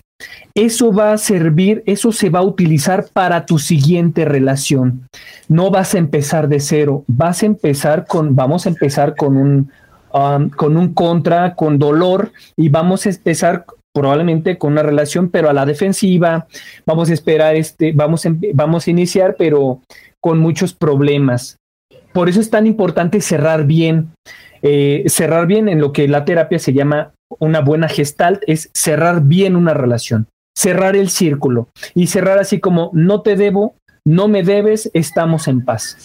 Eso 0.53 0.93
va 0.93 1.11
a 1.11 1.17
servir, 1.17 1.83
eso 1.85 2.11
se 2.11 2.29
va 2.29 2.39
a 2.39 2.43
utilizar 2.43 3.07
para 3.11 3.45
tu 3.45 3.59
siguiente 3.59 4.23
relación. 4.23 5.07
No 5.49 5.69
vas 5.69 5.95
a 5.95 5.97
empezar 5.97 6.47
de 6.47 6.59
cero, 6.59 7.03
vas 7.07 7.43
a 7.43 7.45
empezar 7.45 8.05
con, 8.07 8.35
vamos 8.35 8.65
a 8.65 8.69
empezar 8.69 9.15
con 9.15 9.35
un, 9.35 9.71
um, 10.13 10.49
con 10.49 10.77
un 10.77 10.93
contra, 10.93 11.55
con 11.55 11.77
dolor 11.77 12.31
y 12.55 12.69
vamos 12.69 13.05
a 13.05 13.09
empezar 13.09 13.65
probablemente 13.93 14.57
con 14.57 14.73
una 14.73 14.83
relación, 14.83 15.29
pero 15.29 15.49
a 15.49 15.53
la 15.53 15.65
defensiva, 15.65 16.47
vamos 16.85 17.09
a 17.09 17.13
esperar, 17.13 17.55
este, 17.55 17.91
vamos, 17.93 18.25
a, 18.25 18.33
vamos 18.53 18.87
a 18.87 18.91
iniciar, 18.91 19.35
pero 19.37 19.81
con 20.21 20.39
muchos 20.39 20.73
problemas. 20.73 21.57
Por 22.13 22.29
eso 22.29 22.39
es 22.39 22.49
tan 22.49 22.65
importante 22.65 23.19
cerrar 23.19 23.65
bien. 23.65 24.11
Eh, 24.61 25.03
cerrar 25.07 25.47
bien 25.47 25.69
en 25.69 25.79
lo 25.79 25.91
que 25.91 26.07
la 26.07 26.25
terapia 26.25 26.57
se 26.57 26.73
llama 26.73 27.11
una 27.39 27.61
buena 27.61 27.87
gestalt 27.87 28.41
es 28.47 28.69
cerrar 28.73 29.21
bien 29.21 29.55
una 29.55 29.73
relación, 29.73 30.27
cerrar 30.57 30.95
el 30.95 31.09
círculo 31.09 31.69
y 31.93 32.07
cerrar 32.07 32.39
así 32.39 32.59
como 32.59 32.91
no 32.93 33.21
te 33.21 33.35
debo, 33.35 33.75
no 34.05 34.27
me 34.27 34.43
debes, 34.43 34.89
estamos 34.93 35.47
en 35.47 35.63
paz. 35.63 35.97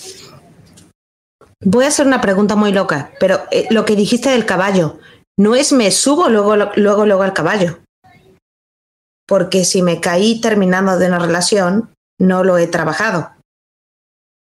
Voy 1.63 1.85
a 1.85 1.89
hacer 1.89 2.07
una 2.07 2.21
pregunta 2.21 2.57
muy 2.57 2.73
loca, 2.73 3.13
pero 3.21 3.41
eh, 3.51 3.67
lo 3.71 3.85
que 3.85 3.97
dijiste 3.97 4.31
del 4.31 4.47
caballo, 4.47 4.99
no 5.39 5.55
es 5.55 5.73
me 5.73 5.91
subo 5.91 6.29
luego, 6.29 6.57
luego, 6.57 7.07
luego 7.07 7.23
al 7.23 7.35
caballo. 7.35 7.81
Porque 9.27 9.65
si 9.65 9.83
me 9.83 10.01
caí 10.01 10.41
terminando 10.41 10.99
de 10.99 11.07
una 11.07 11.19
relación, 11.19 11.91
no 12.19 12.45
lo 12.45 12.59
he 12.59 12.67
trabajado 12.67 13.31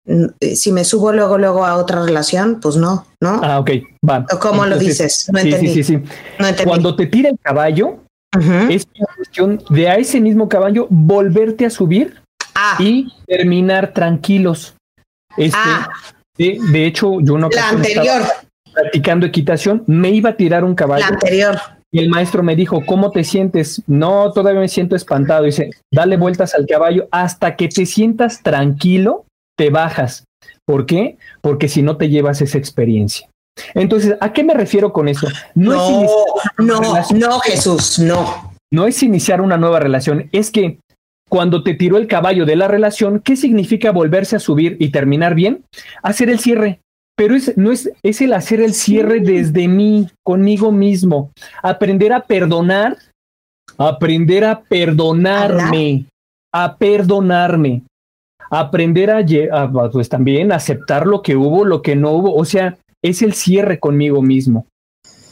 si 0.06 0.72
me 0.72 0.84
subo 0.84 1.14
luego 1.14 1.38
luego 1.38 1.66
a 1.66 1.76
otra 1.76 2.04
relación, 2.04 2.60
pues 2.60 2.76
no, 2.76 3.06
¿no? 3.22 3.39
Ah, 3.41 3.60
ok, 3.60 3.72
va. 4.08 4.26
¿Cómo 4.39 4.66
Entonces, 4.66 4.70
lo 4.70 4.78
dices? 4.78 5.30
No 5.32 5.39
entendí. 5.39 5.68
Sí, 5.68 5.74
sí, 5.76 5.84
sí. 5.84 6.04
No 6.39 6.47
entendí. 6.47 6.70
Cuando 6.70 6.95
te 6.95 7.08
tira 7.08 7.30
el 7.30 7.39
caballo, 7.41 7.99
uh 8.36 8.39
-huh. 8.39 8.76
es 8.76 8.86
una 8.97 9.16
cuestión 9.16 9.64
de 9.70 9.89
a 9.89 9.95
ese 9.95 10.20
mismo 10.20 10.49
caballo 10.49 10.88
volverte 10.89 11.66
a 11.66 11.70
subir 11.70 12.22
ah. 12.56 12.76
y 12.80 13.08
terminar 13.26 13.93
tranquilos. 13.93 14.76
Este, 15.38 15.58
ah. 15.58 15.89
de, 16.38 16.60
de, 16.72 16.86
hecho, 16.86 17.22
yo 17.22 17.38
no 17.38 17.49
La 17.49 17.70
anterior. 17.70 18.24
practicando 18.74 19.26
equitación, 19.26 19.84
me 19.88 20.10
iba 20.10 20.32
a 20.32 20.36
tirar 20.36 20.64
un 20.66 20.76
caballo. 20.76 21.01
La 21.01 21.08
anterior. 21.08 21.58
Y 21.93 21.99
el 21.99 22.10
maestro 22.10 22.41
me 22.43 22.56
dijo, 22.56 22.84
¿cómo 22.86 23.12
te 23.12 23.24
sientes? 23.24 23.82
No, 23.86 24.32
todavía 24.34 24.60
me 24.60 24.68
siento 24.68 24.95
espantado. 24.95 25.43
Dice, 25.43 25.70
dale 25.91 26.18
vueltas 26.18 26.56
al 26.56 26.66
caballo 26.66 27.08
hasta 27.12 27.56
que 27.56 27.68
te 27.68 27.86
sientas 27.86 28.41
tranquilo 28.41 29.26
te 29.58 29.70
bajas. 29.70 30.26
¿Por 30.66 30.86
qué? 30.86 31.18
Porque 31.41 31.68
si 31.68 31.82
no 31.82 31.97
te 31.97 32.10
llevas 32.10 32.41
esa 32.41 32.58
experiencia. 32.58 33.30
Entonces, 33.74 34.18
¿a 34.20 34.34
qué 34.34 34.43
me 34.43 34.54
refiero 34.54 34.93
con 34.93 35.08
eso? 35.08 35.28
No, 35.54 36.04
no, 36.58 36.82
no, 36.82 36.93
no, 37.14 37.39
Jesús, 37.39 37.99
no. 37.99 38.54
No 38.72 38.88
es 38.88 39.04
iniciar 39.04 39.41
una 39.41 39.58
nueva 39.58 39.80
relación, 39.80 40.30
es 40.32 40.49
que 40.49 40.80
cuando 41.30 41.64
te 41.64 41.74
tiró 41.74 41.97
el 41.97 42.08
caballo 42.08 42.45
de 42.45 42.56
la 42.56 42.68
relación, 42.68 43.20
¿qué 43.20 43.36
significa 43.36 43.91
volverse 43.91 44.36
a 44.36 44.39
subir 44.39 44.78
y 44.80 44.89
terminar 44.89 45.36
bien? 45.36 45.64
Hacer 46.01 46.30
el 46.30 46.39
cierre. 46.39 46.80
Pero 47.16 47.36
es, 47.36 47.56
no 47.58 47.72
es, 47.72 47.91
es 48.01 48.22
el 48.22 48.34
hacer 48.34 48.60
el 48.62 48.74
cierre 48.74 49.20
desde 49.20 49.68
mí, 49.68 50.10
conmigo 50.24 50.72
mismo. 50.72 51.32
Aprender 51.62 52.14
a 52.14 52.22
perdonar, 52.22 52.97
aprender 53.78 54.45
a 54.45 54.62
perdonarme, 54.62 56.06
a 56.51 56.76
perdonarme 56.76 57.84
aprender 58.60 59.10
a, 59.10 59.26
a, 59.51 59.89
pues 59.91 60.10
también 60.10 60.51
aceptar 60.51 61.08
lo 61.08 61.22
que 61.22 61.36
hubo, 61.36 61.66
lo 61.66 61.82
que 61.82 61.95
no 61.95 62.12
hubo, 62.12 62.36
o 62.36 62.45
sea, 62.45 62.78
es 63.01 63.22
el 63.22 63.34
cierre 63.34 63.80
conmigo 63.80 64.22
mismo. 64.22 64.68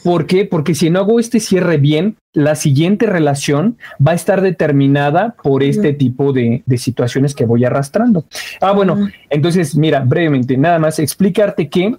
¿Por 0.02 0.26
qué? 0.26 0.44
Porque 0.44 0.74
si 0.74 0.90
no 0.90 0.98
hago 0.98 1.20
este 1.20 1.38
cierre 1.38 1.76
bien, 1.76 2.16
la 2.34 2.56
siguiente 2.56 3.06
relación 3.06 3.78
va 4.04 4.12
a 4.12 4.16
estar 4.16 4.40
determinada 4.40 5.36
por 5.40 5.62
este 5.62 5.92
tipo 5.92 6.32
de, 6.32 6.64
de 6.66 6.78
situaciones 6.78 7.36
que 7.36 7.44
voy 7.44 7.64
arrastrando. 7.64 8.24
Ah, 8.60 8.72
bueno, 8.72 9.08
entonces, 9.30 9.76
mira, 9.76 10.00
brevemente, 10.00 10.56
nada 10.56 10.80
más 10.80 10.98
explicarte 10.98 11.68
que 11.68 11.96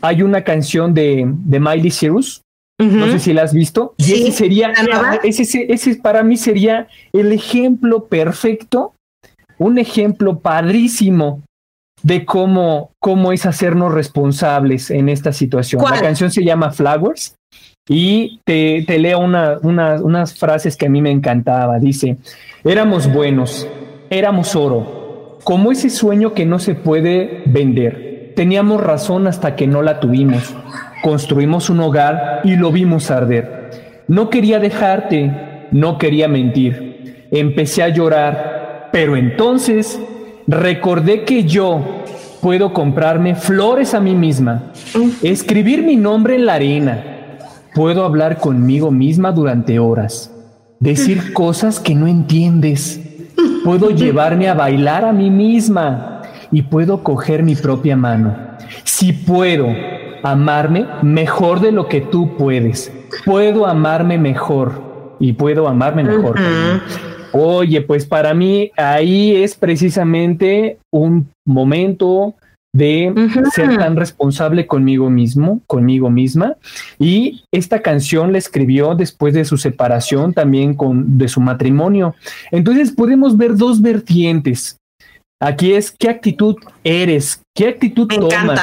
hay 0.00 0.22
una 0.22 0.44
canción 0.44 0.94
de, 0.94 1.24
de 1.26 1.60
Miley 1.60 1.90
Cyrus, 1.90 2.42
Uh 2.78 2.84
-huh. 2.84 2.92
No 2.92 3.10
sé 3.10 3.18
si 3.20 3.32
la 3.32 3.42
has 3.42 3.54
visto. 3.54 3.94
Y 3.96 4.04
sí, 4.04 4.12
ese 4.26 4.32
sería, 4.32 4.70
ese, 5.24 5.42
ese, 5.44 5.72
ese, 5.72 5.96
para 5.96 6.22
mí 6.22 6.36
sería 6.36 6.88
el 7.14 7.32
ejemplo 7.32 8.04
perfecto 8.04 8.92
un 9.58 9.78
ejemplo 9.78 10.38
padrísimo 10.38 11.42
de 12.02 12.24
cómo, 12.24 12.90
cómo 13.00 13.32
es 13.32 13.46
hacernos 13.46 13.92
responsables 13.92 14.90
en 14.90 15.08
esta 15.08 15.32
situación. 15.32 15.80
¿Cuál? 15.80 15.94
La 15.94 16.02
canción 16.02 16.30
se 16.30 16.44
llama 16.44 16.70
Flowers 16.70 17.34
y 17.88 18.40
te, 18.44 18.84
te 18.86 18.98
leo 18.98 19.18
una, 19.18 19.58
una, 19.62 19.94
unas 20.02 20.38
frases 20.38 20.76
que 20.76 20.86
a 20.86 20.90
mí 20.90 21.00
me 21.00 21.10
encantaba. 21.10 21.78
Dice, 21.78 22.18
éramos 22.64 23.12
buenos, 23.12 23.66
éramos 24.10 24.54
oro, 24.56 25.38
como 25.44 25.72
ese 25.72 25.90
sueño 25.90 26.34
que 26.34 26.46
no 26.46 26.58
se 26.58 26.74
puede 26.74 27.42
vender. 27.46 28.32
Teníamos 28.36 28.82
razón 28.82 29.26
hasta 29.26 29.56
que 29.56 29.66
no 29.66 29.82
la 29.82 29.98
tuvimos. 30.00 30.54
Construimos 31.02 31.70
un 31.70 31.80
hogar 31.80 32.40
y 32.44 32.56
lo 32.56 32.70
vimos 32.70 33.10
arder. 33.10 33.70
No 34.08 34.28
quería 34.28 34.58
dejarte, 34.58 35.66
no 35.70 35.98
quería 35.98 36.28
mentir. 36.28 37.26
Empecé 37.30 37.82
a 37.82 37.88
llorar, 37.88 38.55
pero 38.92 39.16
entonces 39.16 40.00
recordé 40.46 41.24
que 41.24 41.44
yo 41.44 42.04
puedo 42.40 42.72
comprarme 42.72 43.34
flores 43.34 43.94
a 43.94 44.00
mí 44.00 44.14
misma, 44.14 44.72
escribir 45.22 45.82
mi 45.82 45.96
nombre 45.96 46.36
en 46.36 46.46
la 46.46 46.54
arena, 46.54 47.04
puedo 47.74 48.04
hablar 48.04 48.38
conmigo 48.38 48.90
misma 48.90 49.32
durante 49.32 49.78
horas, 49.78 50.32
decir 50.78 51.32
cosas 51.32 51.80
que 51.80 51.94
no 51.94 52.06
entiendes, 52.06 53.00
puedo 53.64 53.90
llevarme 53.90 54.48
a 54.48 54.54
bailar 54.54 55.04
a 55.04 55.12
mí 55.12 55.30
misma 55.30 56.22
y 56.52 56.62
puedo 56.62 57.02
coger 57.02 57.42
mi 57.42 57.56
propia 57.56 57.96
mano. 57.96 58.36
Si 58.84 59.12
puedo 59.12 59.66
amarme 60.22 60.86
mejor 61.02 61.60
de 61.60 61.72
lo 61.72 61.88
que 61.88 62.00
tú 62.00 62.36
puedes, 62.36 62.92
puedo 63.24 63.66
amarme 63.66 64.18
mejor 64.18 65.16
y 65.18 65.32
puedo 65.32 65.68
amarme 65.68 66.04
mejor. 66.04 66.38
Oye, 67.32 67.80
pues 67.82 68.06
para 68.06 68.34
mí 68.34 68.70
ahí 68.76 69.36
es 69.36 69.54
precisamente 69.54 70.78
un 70.92 71.28
momento 71.46 72.34
de 72.76 73.12
ser 73.54 73.78
tan 73.78 73.96
responsable 73.96 74.66
conmigo 74.66 75.08
mismo, 75.08 75.60
conmigo 75.66 76.10
misma. 76.10 76.56
Y 76.98 77.44
esta 77.50 77.80
canción 77.80 78.32
la 78.32 78.38
escribió 78.38 78.94
después 78.94 79.32
de 79.32 79.44
su 79.44 79.56
separación, 79.56 80.34
también 80.34 80.74
con 80.74 81.16
de 81.16 81.28
su 81.28 81.40
matrimonio. 81.40 82.14
Entonces 82.50 82.92
podemos 82.92 83.36
ver 83.36 83.56
dos 83.56 83.80
vertientes. 83.80 84.76
Aquí 85.40 85.72
es 85.72 85.90
qué 85.90 86.10
actitud 86.10 86.56
eres, 86.84 87.40
qué 87.54 87.68
actitud 87.68 88.08
tomas. 88.08 88.60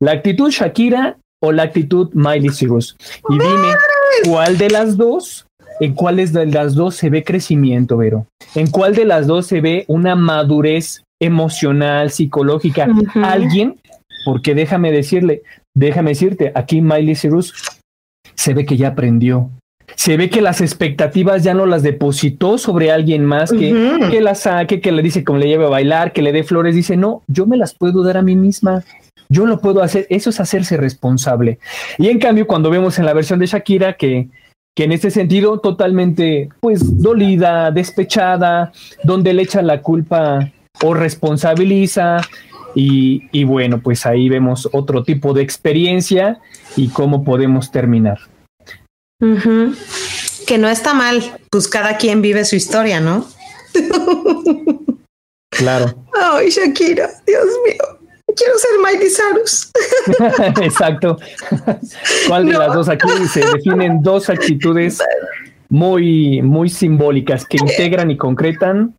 La 0.00 0.12
actitud 0.12 0.50
Shakira 0.50 1.16
o 1.42 1.52
la 1.52 1.64
actitud 1.64 2.10
Miley 2.12 2.50
Cyrus. 2.50 2.96
Y 3.28 3.32
dime, 3.32 3.74
¿cuál 4.24 4.58
de 4.58 4.70
las 4.70 4.96
dos 4.96 5.46
¿En 5.80 5.94
cuáles 5.94 6.32
de 6.32 6.46
las 6.46 6.74
dos 6.74 6.94
se 6.94 7.08
ve 7.08 7.24
crecimiento, 7.24 7.96
Vero? 7.96 8.26
¿En 8.54 8.70
cuál 8.70 8.94
de 8.94 9.06
las 9.06 9.26
dos 9.26 9.46
se 9.46 9.60
ve 9.60 9.84
una 9.88 10.14
madurez 10.14 11.02
emocional, 11.20 12.10
psicológica? 12.10 12.86
Alguien, 13.22 13.80
porque 14.24 14.54
déjame 14.54 14.92
decirle, 14.92 15.42
déjame 15.74 16.10
decirte, 16.10 16.52
aquí 16.54 16.82
Miley 16.82 17.16
Cyrus 17.16 17.54
se 18.34 18.54
ve 18.54 18.66
que 18.66 18.76
ya 18.76 18.88
aprendió. 18.88 19.50
Se 19.96 20.16
ve 20.16 20.30
que 20.30 20.40
las 20.40 20.60
expectativas 20.60 21.42
ya 21.42 21.54
no 21.54 21.66
las 21.66 21.82
depositó 21.82 22.58
sobre 22.58 22.92
alguien 22.92 23.24
más 23.24 23.50
que, 23.50 23.98
que 24.10 24.20
la 24.20 24.34
saque, 24.34 24.80
que 24.80 24.92
le 24.92 25.02
dice 25.02 25.24
como 25.24 25.38
le 25.38 25.48
lleve 25.48 25.66
a 25.66 25.70
bailar, 25.70 26.12
que 26.12 26.22
le 26.22 26.32
dé 26.32 26.44
flores. 26.44 26.74
Dice, 26.74 26.96
no, 26.96 27.22
yo 27.26 27.46
me 27.46 27.56
las 27.56 27.74
puedo 27.74 28.02
dar 28.02 28.16
a 28.16 28.22
mí 28.22 28.36
misma. 28.36 28.84
Yo 29.28 29.46
lo 29.46 29.60
puedo 29.60 29.82
hacer. 29.82 30.06
Eso 30.08 30.30
es 30.30 30.40
hacerse 30.40 30.76
responsable. 30.76 31.58
Y 31.98 32.08
en 32.08 32.18
cambio, 32.18 32.46
cuando 32.46 32.70
vemos 32.70 32.98
en 32.98 33.06
la 33.06 33.14
versión 33.14 33.40
de 33.40 33.46
Shakira 33.46 33.94
que 33.94 34.28
que 34.80 34.84
en 34.84 34.92
este 34.92 35.10
sentido 35.10 35.58
totalmente 35.58 36.48
pues 36.58 37.02
dolida, 37.02 37.70
despechada, 37.70 38.72
donde 39.04 39.34
le 39.34 39.42
echa 39.42 39.60
la 39.60 39.82
culpa 39.82 40.50
o 40.82 40.94
responsabiliza 40.94 42.22
y, 42.74 43.28
y, 43.30 43.44
bueno, 43.44 43.82
pues 43.82 44.06
ahí 44.06 44.30
vemos 44.30 44.70
otro 44.72 45.04
tipo 45.04 45.34
de 45.34 45.42
experiencia 45.42 46.40
y 46.76 46.88
cómo 46.88 47.24
podemos 47.24 47.70
terminar. 47.70 48.20
Que 49.18 50.56
no 50.56 50.70
está 50.70 50.94
mal, 50.94 51.22
pues 51.50 51.68
cada 51.68 51.98
quien 51.98 52.22
vive 52.22 52.46
su 52.46 52.56
historia, 52.56 53.00
¿no? 53.00 53.26
claro. 55.50 55.94
Ay, 56.18 56.48
Shakira, 56.48 57.10
Dios 57.26 57.48
mío 57.66 57.99
quiero 58.36 58.54
ser 58.58 58.70
Miley 58.84 59.08
Cyrus. 59.08 59.70
Exacto. 60.62 61.18
¿Cuál 62.28 62.46
de 62.46 62.52
las 62.52 62.74
dos 62.74 62.88
aquí 62.88 63.08
se 63.32 63.40
definen 63.40 64.02
dos 64.02 64.28
actitudes 64.30 65.02
muy, 65.68 66.42
muy 66.42 66.68
simbólicas 66.68 67.44
que 67.46 67.58
integran 67.58 68.10
y 68.10 68.16
concretan 68.16 68.94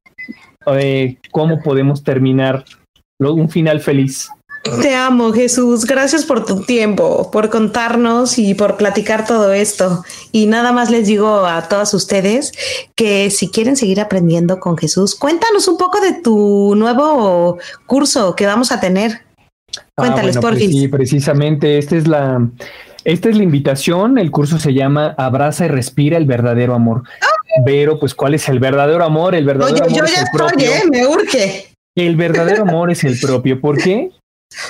eh, 0.68 1.18
cómo 1.32 1.62
podemos 1.62 2.04
terminar 2.04 2.64
un 3.20 3.50
final 3.50 3.80
feliz? 3.80 4.30
Te 4.64 4.94
amo, 4.94 5.34
Jesús. 5.34 5.86
Gracias 5.86 6.26
por 6.26 6.46
tu 6.46 6.62
tiempo, 6.62 7.32
por 7.32 7.50
contarnos 7.50 8.38
y 8.38 8.54
por 8.54 8.78
platicar 8.78 9.26
todo 9.26 9.54
esto. 9.54 10.04
Y 10.32 10.46
nada 10.46 10.72
más 10.72 10.92
les 10.92 11.08
digo 11.08 11.46
a 11.46 11.68
todas 11.68 11.94
ustedes 11.94 12.52
que 12.96 13.32
si 13.32 13.50
quieren 13.50 13.76
seguir 13.76 14.00
aprendiendo 14.00 14.60
con 14.60 14.78
Jesús, 14.78 15.16
cuéntanos 15.16 15.68
un 15.68 15.78
poco 15.78 16.00
de 16.00 16.14
tu 16.14 16.76
nuevo 16.76 17.58
curso 17.88 18.36
que 18.36 18.46
vamos 18.46 18.72
a 18.72 18.80
tener. 18.80 19.22
Ah, 19.78 19.84
Cuéntales, 19.96 20.38
por 20.38 20.52
pues 20.52 20.70
Sí, 20.70 20.88
precisamente 20.88 21.78
esta 21.78 21.96
es 21.96 22.08
la 22.08 22.48
esta 23.04 23.30
es 23.30 23.38
la 23.38 23.44
invitación. 23.44 24.18
El 24.18 24.32
curso 24.32 24.60
se 24.60 24.74
llama 24.74 25.16
Abraza 25.18 25.66
y 25.66 25.70
respira 25.70 26.18
el 26.18 26.26
verdadero 26.26 26.76
amor. 26.76 27.04
Pero, 27.66 28.00
pues, 28.00 28.14
¿cuál 28.14 28.36
es 28.36 28.48
el 28.48 28.60
verdadero 28.60 29.04
amor? 29.04 29.36
El 29.36 29.46
verdadero 29.46 29.86
amor 29.86 30.06
es 30.06 30.18
el 30.18 30.26
propio. 30.32 30.72
¿eh? 30.72 30.84
me 30.90 31.08
urge. 31.08 31.68
El 31.96 32.16
verdadero 32.16 32.62
amor 32.62 32.92
es 32.92 33.04
el 33.04 33.20
propio. 33.20 33.60
¿Por 33.60 33.82
qué? 33.82 34.12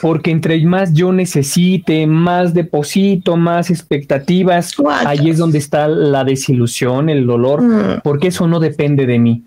Porque 0.01 0.31
entre 0.31 0.63
más 0.65 0.93
yo 0.93 1.11
necesite, 1.11 2.05
más 2.07 2.53
deposito, 2.53 3.35
más 3.35 3.69
expectativas, 3.69 4.75
ahí 5.05 5.29
es 5.29 5.37
donde 5.37 5.57
está 5.57 5.87
la 5.87 6.23
desilusión, 6.23 7.09
el 7.09 7.25
dolor, 7.25 7.61
mm. 7.61 8.01
porque 8.03 8.27
eso 8.27 8.47
no 8.47 8.59
depende 8.59 9.05
de 9.05 9.19
mí. 9.19 9.43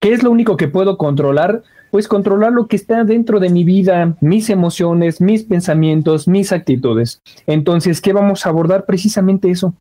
¿Qué 0.00 0.12
es 0.12 0.22
lo 0.22 0.30
único 0.30 0.56
que 0.56 0.68
puedo 0.68 0.98
controlar? 0.98 1.62
Pues 1.90 2.06
controlar 2.06 2.52
lo 2.52 2.66
que 2.66 2.76
está 2.76 3.04
dentro 3.04 3.40
de 3.40 3.48
mi 3.48 3.64
vida, 3.64 4.16
mis 4.20 4.50
emociones, 4.50 5.20
mis 5.20 5.44
pensamientos, 5.44 6.28
mis 6.28 6.52
actitudes. 6.52 7.20
Entonces, 7.46 8.00
¿qué 8.02 8.12
vamos 8.12 8.44
a 8.44 8.50
abordar? 8.50 8.84
Precisamente 8.84 9.50
eso. 9.50 9.74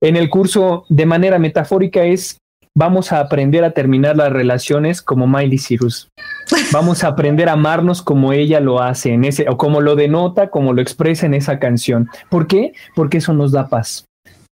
En 0.00 0.16
el 0.16 0.30
curso, 0.30 0.84
de 0.88 1.06
manera 1.06 1.38
metafórica, 1.38 2.04
es 2.04 2.38
vamos 2.76 3.12
a 3.12 3.20
aprender 3.20 3.64
a 3.64 3.70
terminar 3.70 4.16
las 4.16 4.32
relaciones 4.32 5.00
como 5.02 5.26
Miley 5.26 5.58
Cyrus. 5.58 6.08
Vamos 6.72 7.04
a 7.04 7.08
aprender 7.08 7.48
a 7.48 7.52
amarnos 7.52 8.02
como 8.02 8.32
ella 8.32 8.60
lo 8.60 8.80
hace 8.80 9.12
en 9.12 9.24
ese, 9.24 9.48
o 9.48 9.56
como 9.56 9.80
lo 9.80 9.96
denota, 9.96 10.50
como 10.50 10.72
lo 10.72 10.82
expresa 10.82 11.26
en 11.26 11.34
esa 11.34 11.58
canción. 11.58 12.08
¿Por 12.28 12.46
qué? 12.46 12.72
Porque 12.94 13.18
eso 13.18 13.32
nos 13.32 13.52
da 13.52 13.68
paz 13.68 14.04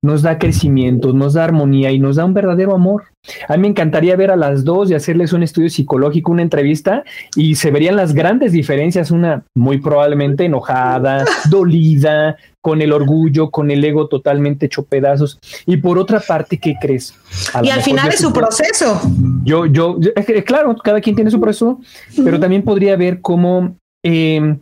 nos 0.04 0.24
da 0.24 0.40
crecimiento, 0.40 1.14
nos 1.14 1.34
da 1.34 1.44
armonía 1.44 1.92
y 1.92 2.00
nos 2.00 2.16
da 2.16 2.26
un 2.26 2.34
verdadero 2.34 2.74
amor. 2.74 3.11
A 3.48 3.56
mí 3.56 3.62
me 3.62 3.68
encantaría 3.68 4.16
ver 4.16 4.32
a 4.32 4.36
las 4.36 4.64
dos 4.64 4.90
y 4.90 4.96
hacerles 4.96 5.32
un 5.32 5.44
estudio 5.44 5.70
psicológico, 5.70 6.32
una 6.32 6.42
entrevista, 6.42 7.04
y 7.36 7.56
se 7.56 7.70
verían 7.70 7.96
las 7.96 8.14
grandes 8.14 8.52
diferencias, 8.52 9.12
una 9.12 9.44
muy 9.56 9.80
probablemente 9.80 10.46
enojada, 10.46 11.26
dolida, 11.50 12.38
con 12.62 12.82
el 12.82 12.94
orgullo, 12.94 13.52
con 13.52 13.72
el 13.72 13.84
ego 13.84 14.08
totalmente 14.08 14.66
hecho 14.68 14.84
pedazos. 14.84 15.40
Y 15.66 15.78
por 15.78 15.98
otra 15.98 16.20
parte, 16.20 16.58
¿qué 16.58 16.76
crees? 16.80 17.14
y 17.62 17.70
al 17.70 17.82
final 17.82 18.10
es 18.10 18.22
su 18.22 18.34
proceso. 18.34 19.02
Yo, 19.44 19.66
yo, 19.66 19.98
claro, 20.46 20.76
cada 20.84 21.02
quien 21.02 21.16
tiene 21.16 21.32
su 21.32 21.40
proceso, 21.40 21.80
pero 22.24 22.40
también 22.40 22.64
podría 22.64 22.96
ver 22.96 23.22
cómo 23.22 23.76
em, 24.04 24.60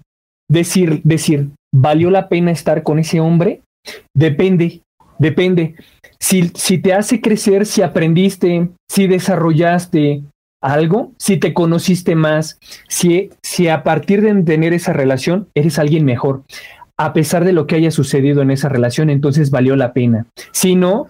decir, 0.50 1.02
decir, 1.04 1.50
¿valió 1.74 2.10
la 2.10 2.28
pena 2.28 2.52
estar 2.52 2.84
con 2.84 3.00
ese 3.00 3.20
hombre? 3.20 3.62
Depende, 4.16 4.82
Depende. 5.20 5.76
Si, 6.20 6.78
te 6.78 6.94
hace 6.94 7.22
crecer, 7.22 7.66
si 7.66 7.82
aprendiste, 7.82 8.70
si 8.88 9.08
desarrollaste 9.08 10.22
algo, 10.62 11.14
si 11.18 11.38
te 11.38 11.54
conociste 11.54 12.16
más, 12.16 12.60
si, 12.88 13.30
a 13.68 13.84
partir 13.84 14.22
de 14.22 14.44
tener 14.44 14.74
esa 14.74 14.94
relación 14.94 15.48
eres 15.56 15.80
alguien 15.80 16.06
mejor, 16.06 16.44
a 16.98 17.14
pesar 17.14 17.46
de 17.46 17.54
lo 17.54 17.66
que 17.66 17.76
haya 17.76 17.92
sucedido 17.92 18.42
en 18.42 18.52
esa 18.52 18.68
relación, 18.68 19.10
entonces 19.10 19.52
valió 19.52 19.76
la 19.76 19.94
pena. 19.94 20.26
Si 20.52 20.76
no, 20.76 21.08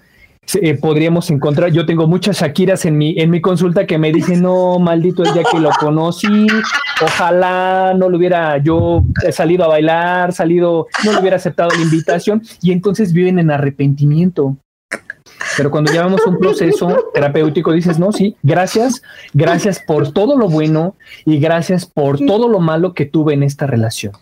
eh, 0.61 0.75
podríamos 0.75 1.29
encontrar. 1.29 1.71
Yo 1.71 1.85
tengo 1.85 2.07
muchas 2.07 2.41
Shakiras 2.41 2.85
en 2.85 2.97
mi, 2.97 3.15
en 3.19 3.29
mi 3.29 3.41
consulta 3.41 3.85
que 3.85 3.97
me 3.97 4.11
dicen, 4.11 4.41
no, 4.41 4.79
maldito 4.79 5.23
el 5.23 5.33
día 5.33 5.43
que 5.51 5.59
lo 5.59 5.69
conocí, 5.79 6.47
ojalá 7.01 7.93
no 7.95 8.09
lo 8.09 8.17
hubiera 8.17 8.57
yo 8.57 9.03
salido 9.31 9.65
a 9.65 9.67
bailar, 9.67 10.33
salido, 10.33 10.87
no 11.03 11.13
le 11.13 11.19
hubiera 11.19 11.37
aceptado 11.37 11.69
la 11.71 11.81
invitación, 11.81 12.41
y 12.61 12.71
entonces 12.71 13.13
viven 13.13 13.37
en 13.39 13.51
arrepentimiento. 13.51 14.57
Pero 15.59 15.71
cuando 15.71 15.91
llevamos 15.91 16.25
un 16.25 16.39
proceso 16.39 17.11
terapéutico, 17.13 17.73
dices, 17.73 17.99
no, 17.99 18.13
sí, 18.13 18.37
gracias, 18.43 19.01
gracias 19.33 19.81
por 19.85 20.13
todo 20.13 20.37
lo 20.37 20.47
bueno 20.47 20.95
y 21.25 21.37
gracias 21.37 21.85
por 21.85 22.17
todo 22.17 22.47
lo 22.47 22.61
malo 22.61 22.93
que 22.93 23.05
tuve 23.05 23.33
en 23.33 23.43
esta 23.43 23.67
relación. 23.67 24.13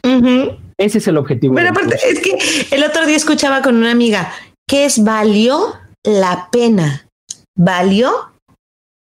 Ese 0.79 0.97
es 0.97 1.07
el 1.07 1.15
objetivo. 1.15 1.53
Pero 1.53 1.69
aparte, 1.69 1.95
es 2.03 2.21
que 2.21 2.75
el 2.75 2.83
otro 2.83 3.05
día 3.05 3.15
escuchaba 3.15 3.61
con 3.61 3.75
una 3.75 3.91
amiga, 3.91 4.33
que 4.67 4.85
es 4.85 5.03
valió 5.03 5.75
la 6.03 6.49
pena. 6.51 7.07
¿Valió? 7.55 8.31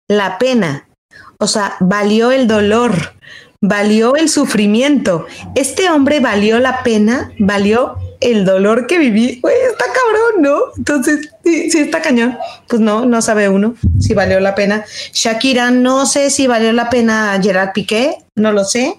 La 0.09 0.39
pena. 0.39 0.89
O 1.38 1.45
sea, 1.45 1.76
valió 1.80 2.32
el 2.32 2.47
dolor, 2.47 3.13
valió 3.61 4.15
el 4.15 4.30
sufrimiento. 4.30 5.28
Este 5.53 5.91
hombre 5.91 6.21
valió 6.21 6.57
la 6.57 6.82
pena, 6.82 7.34
valió 7.38 7.97
el 8.26 8.43
dolor 8.43 8.88
que 8.88 8.97
viví. 8.97 9.41
está 9.43 9.86
cabrón, 9.86 10.41
¿no? 10.41 10.59
Entonces, 10.78 11.30
sí, 11.43 11.69
está 11.73 12.01
cañón. 12.01 12.38
Pues 12.67 12.82
no, 12.82 13.05
no 13.05 13.21
sabe 13.21 13.49
uno 13.49 13.76
si 13.99 14.13
valió 14.13 14.39
la 14.39 14.55
pena. 14.55 14.84
Shakira, 15.13 15.69
no 15.71 16.05
sé 16.05 16.32
si 16.32 16.47
valió 16.47 16.73
la 16.73 16.89
pena 16.89 17.39
Gerard 17.41 17.73
Piqué, 17.73 18.17
no 18.36 18.51
lo 18.51 18.65
sé. 18.65 18.97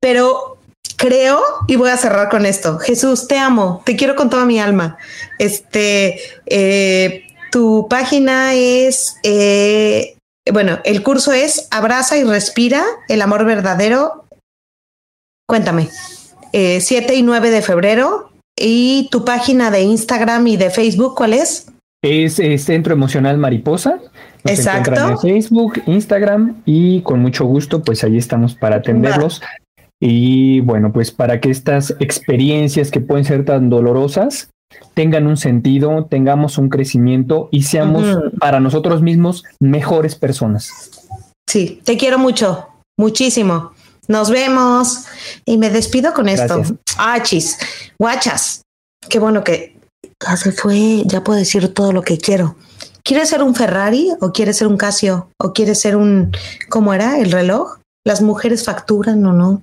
Pero 0.00 0.58
creo, 0.96 1.42
y 1.66 1.76
voy 1.76 1.90
a 1.90 1.96
cerrar 1.96 2.30
con 2.30 2.46
esto, 2.46 2.78
Jesús, 2.78 3.28
te 3.28 3.38
amo, 3.38 3.82
te 3.84 3.96
quiero 3.96 4.16
con 4.16 4.30
toda 4.30 4.46
mi 4.46 4.58
alma. 4.58 4.96
Este, 5.38 6.20
eh, 6.46 7.26
tu 7.52 7.86
página 7.88 8.54
es, 8.54 9.16
eh, 9.22 10.16
bueno, 10.50 10.80
el 10.84 11.02
curso 11.02 11.32
es 11.32 11.68
Abraza 11.70 12.16
y 12.16 12.24
Respira, 12.24 12.84
el 13.08 13.20
amor 13.20 13.44
verdadero. 13.44 14.24
Cuéntame, 15.46 15.90
7 16.52 17.14
y 17.14 17.22
9 17.22 17.50
de 17.50 17.62
febrero. 17.62 18.29
¿Y 18.62 19.08
tu 19.10 19.24
página 19.24 19.70
de 19.70 19.82
Instagram 19.82 20.46
y 20.46 20.56
de 20.58 20.68
Facebook 20.68 21.14
cuál 21.16 21.32
es? 21.32 21.72
Es, 22.02 22.34
Centro 22.62 22.92
Emocional 22.92 23.38
Mariposa. 23.38 23.98
Nos 24.44 24.58
Exacto. 24.58 25.08
En 25.08 25.18
Facebook, 25.18 25.82
Instagram 25.86 26.56
y 26.66 27.00
con 27.00 27.20
mucho 27.20 27.46
gusto, 27.46 27.82
pues 27.82 28.04
ahí 28.04 28.18
estamos 28.18 28.54
para 28.54 28.76
atenderlos. 28.76 29.40
Y 29.98 30.60
bueno, 30.60 30.92
pues 30.92 31.10
para 31.10 31.40
que 31.40 31.50
estas 31.50 31.96
experiencias 32.00 32.90
que 32.90 33.00
pueden 33.00 33.24
ser 33.24 33.46
tan 33.46 33.70
dolorosas 33.70 34.50
tengan 34.94 35.26
un 35.26 35.38
sentido, 35.38 36.06
tengamos 36.06 36.58
un 36.58 36.68
crecimiento 36.68 37.48
y 37.50 37.62
seamos 37.62 38.18
para 38.38 38.60
nosotros 38.60 39.00
mismos 39.00 39.44
mejores 39.58 40.16
personas. 40.16 40.90
Sí, 41.48 41.80
te 41.84 41.96
quiero 41.96 42.18
mucho, 42.18 42.68
muchísimo. 42.98 43.72
Nos 44.10 44.28
vemos 44.28 45.04
y 45.44 45.56
me 45.56 45.70
despido 45.70 46.12
con 46.12 46.28
esto. 46.28 46.64
Achis, 46.98 47.56
guachas. 47.96 48.62
Qué 49.08 49.20
bueno 49.20 49.44
que 49.44 49.78
ya 50.20 50.36
se 50.36 50.50
fue, 50.50 51.04
ya 51.06 51.22
puedo 51.22 51.38
decir 51.38 51.72
todo 51.72 51.92
lo 51.92 52.02
que 52.02 52.18
quiero. 52.18 52.56
¿Quieres 53.04 53.28
ser 53.28 53.40
un 53.40 53.54
Ferrari 53.54 54.10
o 54.20 54.32
quieres 54.32 54.56
ser 54.56 54.66
un 54.66 54.76
Casio 54.76 55.30
o 55.38 55.52
quieres 55.52 55.80
ser 55.80 55.94
un, 55.94 56.32
¿cómo 56.68 56.92
era? 56.92 57.20
El 57.20 57.30
reloj. 57.30 57.78
Las 58.04 58.20
mujeres 58.20 58.64
facturan 58.64 59.24
o 59.24 59.32
no. 59.32 59.62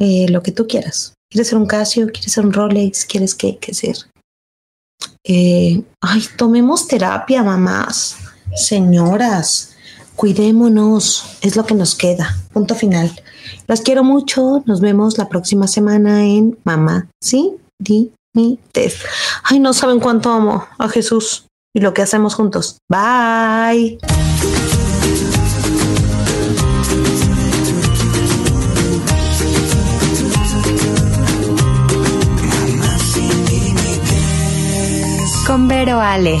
Eh, 0.00 0.26
lo 0.28 0.42
que 0.42 0.50
tú 0.50 0.66
quieras. 0.66 1.14
¿Quieres 1.30 1.46
ser 1.46 1.58
un 1.58 1.66
Casio? 1.66 2.08
¿Quieres 2.08 2.32
ser 2.32 2.44
un 2.44 2.52
Rolex? 2.52 3.04
¿Quieres 3.04 3.36
qué, 3.36 3.58
qué 3.58 3.74
ser? 3.74 3.96
Eh, 5.22 5.84
ay, 6.00 6.24
tomemos 6.36 6.88
terapia, 6.88 7.44
mamás, 7.44 8.16
señoras, 8.56 9.71
cuidémonos, 10.22 11.24
es 11.40 11.56
lo 11.56 11.66
que 11.66 11.74
nos 11.74 11.96
queda. 11.96 12.36
Punto 12.52 12.76
final. 12.76 13.10
Las 13.66 13.80
quiero 13.80 14.04
mucho, 14.04 14.62
nos 14.66 14.80
vemos 14.80 15.18
la 15.18 15.28
próxima 15.28 15.66
semana 15.66 16.24
en 16.24 16.56
Mamá, 16.62 17.08
¿sí? 17.20 17.56
Di 17.76 18.12
mi. 18.32 18.56
Ay, 19.42 19.58
no 19.58 19.72
saben 19.72 19.98
cuánto 19.98 20.30
amo 20.30 20.64
a 20.78 20.88
Jesús 20.88 21.46
y 21.74 21.80
lo 21.80 21.92
que 21.92 22.02
hacemos 22.02 22.36
juntos. 22.36 22.78
Bye. 22.88 23.98
con 35.44 35.66
Vero 35.66 36.00
Ale. 36.00 36.40